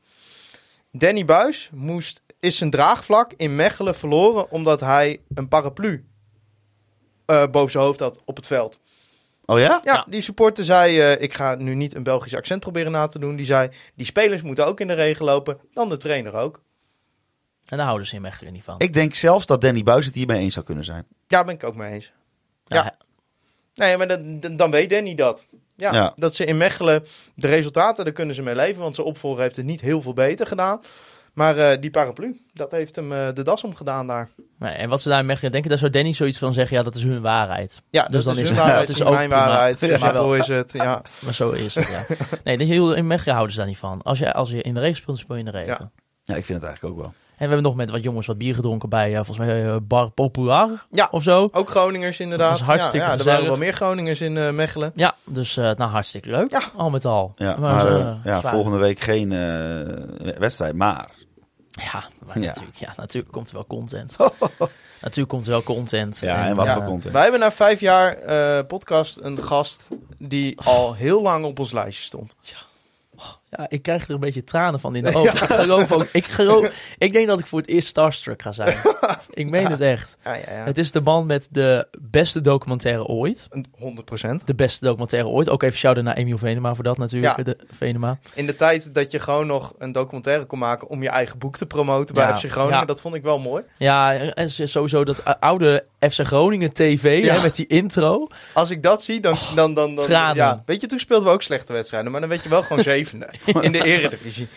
[0.91, 4.51] Danny Buis moest, is zijn draagvlak in Mechelen verloren...
[4.51, 6.05] omdat hij een paraplu
[7.25, 8.79] boven zijn hoofd had op het veld.
[9.49, 9.81] Oh ja?
[9.83, 10.05] Ja, Ja.
[10.09, 13.35] die supporter zei, eh, ik ga nu niet een Belgisch accent proberen na te doen.
[13.35, 16.61] Die zei, die spelers moeten ook in de regen lopen, dan de trainer ook.
[17.65, 18.75] En daar houden ze in Mechelen niet van.
[18.79, 21.05] Ik denk zelfs dat Danny Buis het hiermee eens zou kunnen zijn.
[21.27, 22.11] Ja, ben ik ook mee eens.
[22.65, 22.93] Ja, ja.
[23.75, 25.45] Nee, maar dan, dan- dan weet Danny dat.
[25.75, 26.11] Ja, Ja.
[26.15, 28.81] dat ze in Mechelen de resultaten, daar kunnen ze mee leven.
[28.81, 30.81] Want zijn opvolger heeft het niet heel veel beter gedaan.
[31.33, 34.29] Maar eh, die paraplu, dat heeft hem eh, de das omgedaan daar.
[34.59, 36.77] Nee, en wat ze daar in Mechelen denken, daar zou Danny zoiets van zeggen.
[36.77, 37.81] Ja, dat is hun waarheid.
[37.89, 39.79] Ja, Dus dus dan is is het- waarheid, is ook mijn waarheid.
[39.79, 41.01] Zo is het, ja.
[41.25, 42.15] Maar zo is het, ja.
[42.43, 42.57] Nee,
[42.95, 44.01] in Mechelen houden ze daar niet van.
[44.01, 45.77] Als je, als je in de regen speelt, dan speel je in de regen.
[45.81, 45.89] Ja.
[46.23, 47.13] Ja, ik vind het eigenlijk ook wel.
[47.13, 50.09] En we hebben nog met wat jongens wat bier gedronken bij, eh, volgens mij, Bar
[50.09, 51.07] Populaar Ja.
[51.11, 51.49] of zo.
[51.51, 52.49] Ook Groningers inderdaad.
[52.49, 54.91] Dat was hartstikke ja, ja, er waren wel meer Groningers in eh, Mechelen.
[54.95, 56.51] Ja, dus eh, nou hartstikke leuk.
[56.51, 56.61] Ja.
[56.75, 57.33] Al met al.
[57.37, 61.09] Ja, Maar ja, volgende week geen eh, wedstrijd, maar...
[61.81, 62.45] Ja, maar Ja.
[62.45, 64.15] Natuurlijk, ja, natuurlijk komt er wel content.
[65.01, 66.19] natuurlijk komt er wel content.
[66.19, 66.73] Ja, en wat Ja.
[66.73, 67.13] voor content.
[67.13, 71.71] Wij hebben na vijf jaar eh, podcast een gast die al heel lang op ons
[71.71, 72.35] lijstje stond.
[72.41, 72.57] Ja,
[73.67, 75.33] ik krijg er een beetje tranen van in de ogen.
[75.33, 78.77] Ik, geloof ook, ik, geloof, ik denk dat ik voor het eerst starstruck ga zijn.
[79.29, 80.17] ik meen het echt.
[80.23, 80.63] Ja, ja, ja.
[80.63, 83.47] Het is de man met de beste documentaire ooit.
[83.49, 83.65] Een
[84.41, 84.45] 100%.
[84.45, 85.49] De beste documentaire ooit.
[85.49, 87.37] Ook even shout-out naar Emiel Venema voor dat natuurlijk.
[87.37, 87.43] Ja.
[87.43, 88.17] De Venema.
[88.33, 91.57] In de tijd dat je gewoon nog een documentaire kon maken om je eigen boek
[91.57, 92.79] te promoten bij Ja, FC Groningen.
[92.79, 92.85] ja.
[92.85, 93.63] Dat vond ik wel mooi.
[93.77, 97.35] Ja, en sowieso dat oude FC Groningen TV Ja.
[97.35, 98.27] hè, met die intro.
[98.53, 99.37] Als ik dat zie, dan...
[99.55, 100.35] dan, dan, dan tranen.
[100.35, 102.11] Ja, weet je, toen speelden we ook slechte wedstrijden.
[102.11, 103.29] Maar dan weet je wel gewoon zevende
[103.61, 104.47] in de eredivisie.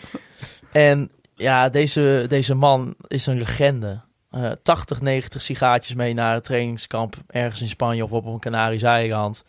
[0.71, 3.99] En ja, deze, deze man is een legende.
[4.31, 8.87] Eh 80, 90 sigaatjes mee naar het trainingskamp ergens in Spanje of op een Canarische
[8.87, 9.43] eiland.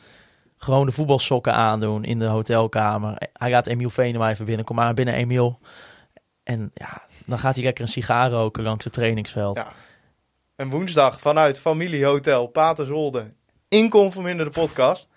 [0.57, 3.17] Gewoon de voetbalsokken aandoen in de hotelkamer.
[3.33, 4.65] Hij gaat Emiel Venema even binnen.
[4.65, 5.59] Kom maar binnen, Emiel.
[6.43, 9.57] En ja, dan gaat hij lekker een sigaar roken langs het trainingsveld.
[9.57, 9.73] Ja.
[10.57, 13.25] En woensdag vanuit familiehotel Paterzolde
[13.69, 15.09] in Conforminder de podcast.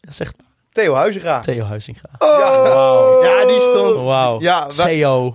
[0.00, 0.34] Dat zegt
[0.72, 1.40] Theo Huizinga.
[1.40, 2.08] Theo Huizinga.
[2.18, 2.62] Ja.
[2.62, 3.22] Wauw.
[3.24, 4.02] Ja, die stond...
[4.04, 4.40] Wauw.
[4.40, 4.66] Ja.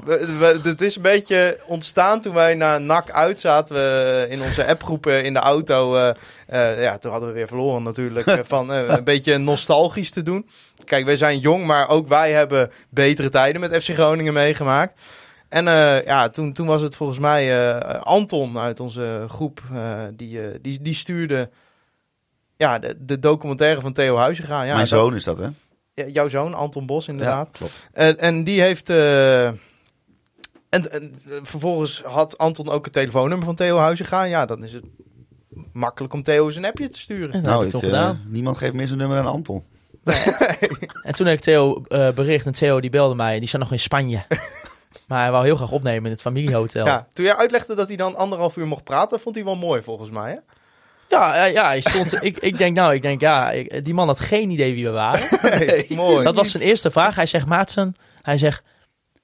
[0.04, 3.76] We- we- Het is een beetje ontstaan toen wij naar NAC uit zaten.
[3.76, 5.96] We in onze appgroepen in de auto.
[5.96, 6.10] eh,
[6.48, 8.28] eh, ja, toen hadden we weer verloren natuurlijk.
[8.28, 10.50] eh, van eh, een beetje nostalgisch te doen.
[10.86, 15.00] Kijk, wij zijn jong, maar ook wij hebben betere tijden met FC Groningen meegemaakt.
[15.54, 19.62] En eh, ja, toen, toen was het volgens mij eh, Anton uit onze groep.
[19.74, 21.50] eh, die, die, die stuurde
[22.58, 24.62] ja, de, de documentaire van Theo Huizinga.
[24.64, 25.48] Ja, Mijn dat- zoon is dat, hè?
[25.94, 27.48] ja, jouw zoon, Anton Bos inderdaad.
[27.52, 27.90] Ja, klopt.
[27.94, 28.90] En, en die heeft.
[28.90, 34.24] eh, en, en vervolgens had Anton ook het telefoonnummer van Theo Huizinga.
[34.24, 34.84] Ja, dan is het
[35.74, 37.42] makkelijk om Theo eens een appje te sturen.
[37.42, 38.22] Nou, heb ik toch gedaan.
[38.28, 39.64] niemand geeft meer zijn nummer dan Anton.
[41.04, 43.40] En toen heb ik Theo eh, bericht en Theo die belde mij.
[43.40, 44.24] Die zat nog in Spanje.
[45.08, 46.86] maar hij wou heel graag opnemen in het familiehotel.
[46.86, 49.82] Ja, toen jij uitlegde dat hij dan anderhalf uur mocht praten, vond hij wel mooi
[49.82, 50.32] volgens mij.
[50.32, 50.38] Hè?
[51.10, 54.08] Ja, eh, ja hij stond, ik, ik denk nou, ik denk ja, ik- die man
[54.08, 55.28] had geen idee wie we waren.
[55.60, 56.24] Nee, mooi.
[56.24, 57.16] Dat was zijn eerste vraag.
[57.16, 58.64] Hij zegt, Maatsen, hij zegt,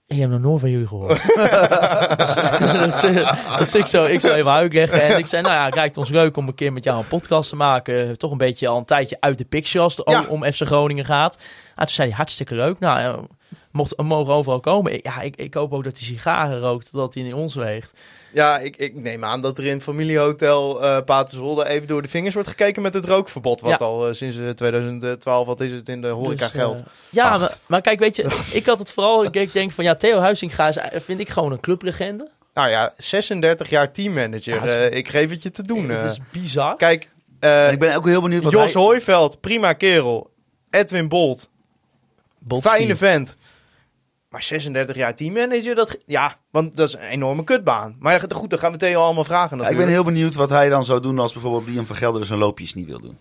[0.08, 1.22] ik heb nog nooit van jullie gehoord.
[2.86, 5.02] dus, eh, dus ik, zou, ik zou even uitleggen.
[5.02, 7.08] En ik zei, nou ja, het lijkt ons leuk om een keer met jou een
[7.08, 8.18] podcast te maken.
[8.18, 10.26] Toch een beetje al een tijdje uit de picture als het Ja.
[10.28, 11.36] om FC Groningen gaat.
[11.36, 12.80] En toen zei hij, hartstikke leuk.
[12.80, 13.24] Nou, eh,
[13.72, 14.94] mocht, mogen overal komen.
[14.94, 18.00] Ik- Ja, ik, ik hoop ook dat hij sigaren rookt, totdat hij in ons weegt.
[18.34, 22.08] Ja, ik, ik neem aan dat er in het familiehotel eh Paterzolde even door de
[22.08, 23.62] vingers wordt gekeken met het rookverbod.
[23.62, 23.86] Wat Ja.
[23.86, 26.84] al eh, sinds eh, 2012, wat is het, in de horeca Dus, eh, geldt.
[27.10, 30.20] ja, maar, maar kijk, weet je, ik had het vooral, ik, denk van ja, Theo
[30.20, 32.30] Huizinga is, eh, vind ik gewoon een clublegende.
[32.54, 34.54] Nou ja, 36 jaar teammanager.
[34.54, 35.90] Ja, dat is- Eh, ik geef het je te doen.
[35.90, 36.10] het eh.
[36.10, 36.76] is bizar.
[36.76, 37.10] Kijk,
[37.40, 38.82] eh, ik ben ook heel benieuwd wat Jos hij...
[38.82, 40.30] Hooiveld, prima kerel.
[40.70, 41.50] Edwin Bolt,
[42.62, 43.36] fijne vent.
[44.30, 47.96] Maar 36 jaar teammanager, dat, ja, want dat is een enorme kutbaan.
[48.00, 50.70] Maar goed, dan gaan we Theo allemaal vragen Ja, ik ben heel benieuwd wat hij
[50.70, 53.18] dan zou doen als bijvoorbeeld Liam van Gelder zijn loopjes niet wil doen.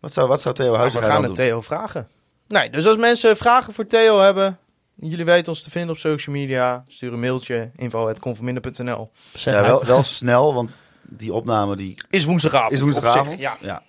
[0.00, 1.46] Wat zou, wat zou Theo Maar we Huizinga gaan dan het doen?
[1.46, 2.08] Theo vragen.
[2.48, 4.58] Nee, dus als mensen vragen voor Theo hebben,
[4.94, 6.84] jullie weten ons te vinden op social media.
[6.88, 9.10] Stuur een mailtje, info.conforminder.nl.
[9.32, 12.72] Ja, wel, wel snel, want die opname die Is woensdagavond.
[12.72, 13.28] is woensdagavond.
[13.30, 13.56] zich, Ja.
[13.60, 13.82] ja.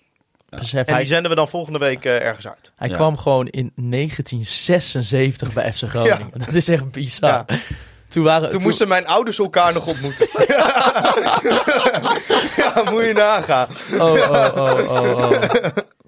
[0.60, 2.74] Besef, En hij, die zenden we dan volgende week eh, ergens uit.
[2.76, 2.96] hij Ja.
[2.96, 6.32] kwam gewoon in 1976 bij FC Groningen.
[6.38, 7.44] Dat is echt bizar.
[7.48, 7.60] Ja.
[8.10, 10.28] Toen, waren, Toen moesten mijn ouders elkaar nog ontmoeten.
[12.58, 13.68] ja, moet je nagaan.
[13.94, 15.32] Oh, oh, oh, oh, oh.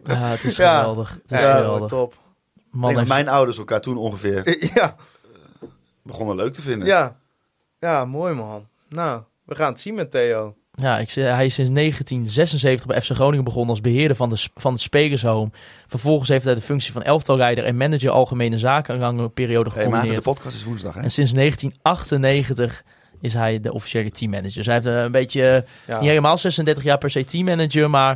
[0.04, 0.78] Ja, het is Ja.
[0.80, 1.10] geweldig.
[1.24, 1.88] Het is Ja, geweldig.
[1.90, 2.14] top.
[2.72, 4.96] Man heeft- mijn ouders elkaar toen ongeveer Ja,
[6.04, 6.88] begonnen leuk te vinden.
[6.88, 7.16] ja.
[7.80, 8.68] Ja, mooi man.
[8.90, 10.56] Nou, we gaan het zien met Theo.
[10.76, 14.72] Ja, ik, hij is sinds 1976 bij FC Groningen begonnen als beheerder van de, van
[14.72, 15.50] het Spelershome.
[15.88, 19.76] Vervolgens heeft hij de functie van elftalleider en manager algemene zaken een lange periode Hey,
[19.76, 20.24] Maarten, de gecombineerd.
[20.24, 21.02] podcast is woensdag, hè?
[21.02, 22.84] en sinds 1998
[23.22, 24.56] is hij de officiële teammanager.
[24.56, 26.00] Dus hij heeft eh, een beetje, Ja.
[26.00, 28.12] niet helemaal 36 jaar per se teammanager, maar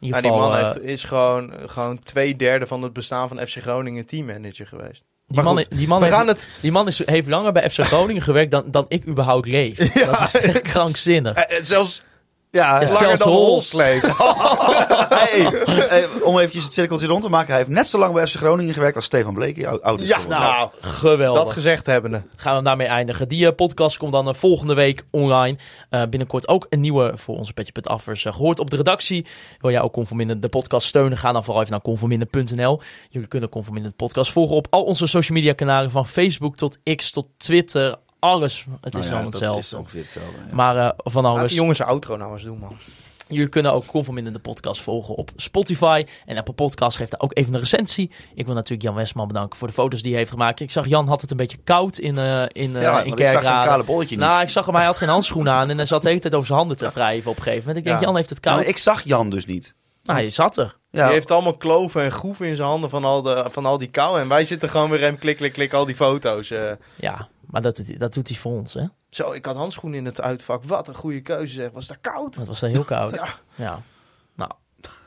[0.00, 0.48] in ieder Ja, die geval...
[0.48, 4.66] man eh, heeft, is gewoon, gewoon twee derde van het bestaan van FC Groningen teammanager
[4.66, 5.04] geweest.
[5.26, 6.48] Die, maar man, goed, die man, heeft, het...
[6.60, 9.76] die man is, heeft langer bij FC Groningen gewerkt dan, dan ik überhaupt leef.
[9.92, 11.36] dat is echt krankzinnig.
[11.36, 12.02] eh, eh, zelfs
[12.54, 13.72] Ja, Ja, langer dan Hols.
[15.24, 15.48] Hey,
[15.88, 17.48] hey, om eventjes het cirkeltje rond te maken.
[17.48, 20.06] Hij heeft net zo lang bij FC Groningen gewerkt als Stefan Bleken, oud, oud is
[20.08, 20.18] Ja.
[20.28, 21.44] Nou, nou, geweldig.
[21.44, 22.22] dat gezegd hebbende.
[22.36, 23.28] gaan we daarmee eindigen.
[23.28, 25.58] Die eh, podcast komt dan eh, volgende week online.
[25.90, 28.24] Eh, binnenkort ook een nieuwe voor onze Petje Pet Affers.
[28.24, 29.26] eh, gehoord op de redactie.
[29.60, 31.18] Wil jij ook Conforminder de podcast steunen?
[31.18, 32.80] Ga dan vooral even naar conforminder.nl.
[33.08, 35.90] Jullie kunnen Conforminder de podcast volgen op al onze social media kanalen.
[35.90, 37.96] Van Facebook tot X tot Twitter.
[38.24, 38.66] Alles.
[38.80, 39.66] Het Nou is ja, allemaal dat hetzelfde.
[39.66, 40.32] is ongeveer hetzelfde.
[40.48, 40.54] ja.
[40.54, 41.50] Maar eh, van Laat alles.
[41.50, 42.76] die jongens outro nou eens doen, man.
[43.28, 46.04] Jullie kunnen ook Conforminder de podcast volgen op Spotify.
[46.26, 48.10] En Apple Podcast geeft daar ook even een recensie.
[48.34, 50.60] Ik wil natuurlijk Jan Westman bedanken voor de foto's die hij heeft gemaakt.
[50.60, 53.28] Ik zag Jan had het een beetje koud in, eh in, eh ja, in ik
[53.28, 54.24] zag zijn kale bolletje niet.
[54.26, 56.34] Nou, ik zag hem, hij had geen handschoenen aan en hij zat de hele tijd
[56.34, 57.78] over zijn handen te wrijven op een gegeven moment.
[57.78, 58.06] Ik denk, Ja.
[58.06, 58.56] Jan heeft het koud.
[58.56, 59.74] maar ik zag Jan dus niet.
[60.02, 60.76] Nou, hij zat er.
[60.94, 63.78] Ja, Die heeft allemaal kloven en groeven in zijn handen van al, de, van al
[63.78, 64.20] die kou.
[64.20, 66.50] En wij zitten gewoon weer hem klik, klik, klik, al die foto's.
[66.50, 66.70] eh.
[66.96, 68.84] Ja, maar dat, doet hij- dat doet hij voor ons, hè.
[69.10, 70.64] Zo, ik had handschoenen in het uitvak.
[70.64, 71.70] Wat een goede keuze zeg.
[71.72, 72.34] Was daar koud?
[72.34, 73.14] Het was daar heel koud.
[73.22, 73.26] Ja.
[73.54, 73.80] Ja.
[74.36, 74.50] Nou,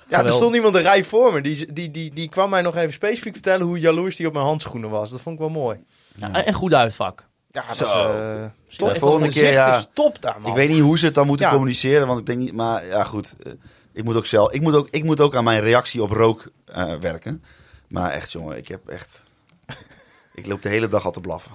[0.10, 1.42] Ja, er stond iemand een rij voor me.
[1.42, 4.46] Die, die, die, die kwam mij nog even specifiek vertellen hoe jaloers die op mijn
[4.46, 5.10] handschoenen was.
[5.10, 5.80] Dat vond ik wel mooi.
[6.16, 7.26] ja, en goed uitvak.
[7.50, 7.84] Ja, dat Zo.
[7.86, 8.46] is, eh,
[8.78, 8.94] top.
[8.94, 9.78] De volgende keer, ja.
[9.78, 10.50] is top daar, man.
[10.52, 11.52] Ik weet niet hoe ze het dan moeten Ja.
[11.52, 13.52] communiceren, want ik denk niet, maar ja goed, eh,
[13.98, 16.48] ik moet ook zelf, ik moet ook, ik moet ook aan mijn reactie op rook
[16.66, 17.44] eh, werken.
[17.88, 19.24] Maar echt jongen, ik heb echt,
[20.34, 21.52] ik loop de hele dag al te blaffen.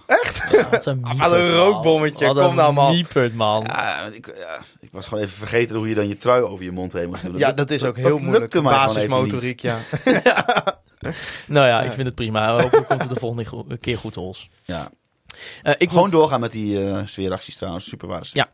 [0.51, 1.51] Ja, wat een miepert, Wat een man.
[1.55, 2.27] rookbommetje.
[2.27, 2.93] Wat Kom een nou, man.
[2.93, 3.65] miepert, man.
[3.67, 6.73] Ja, ik, ja, ik was gewoon even vergeten hoe je dan je trui over je
[6.73, 7.39] mond heen moet doen.
[7.39, 8.39] Ja, dat is ook heel moeilijk.
[8.39, 9.79] lukte Basismotoriek, ja.
[11.47, 12.61] Nou ja, ik vind het prima.
[12.61, 14.49] Hopelijk komt het de volgende keer goed, Hols.
[14.65, 14.91] Ja.
[15.63, 18.33] Eh, ik Gewoon doorgaan met die eh sfeeracties trouwens, super waren ze.
[18.37, 18.49] Ja.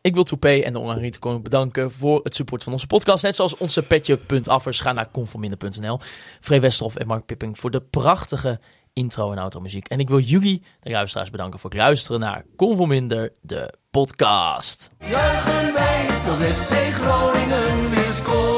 [0.00, 3.22] Ik wil Toupé en de Online Retail bedanken voor het support van onze podcast.
[3.22, 4.80] Net zoals onze petje.affers.
[4.80, 6.00] Ga naar conforminder.nl.
[6.40, 8.60] Free Westerhof en Mark Pipping voor de prachtige
[8.92, 9.88] intro en outro muziek.
[9.88, 14.90] En ik wil jullie, de luisteraars, bedanken voor het luisteren naar Conforminder, de podcast.
[14.98, 18.57] Juichen wij als FC Groningen.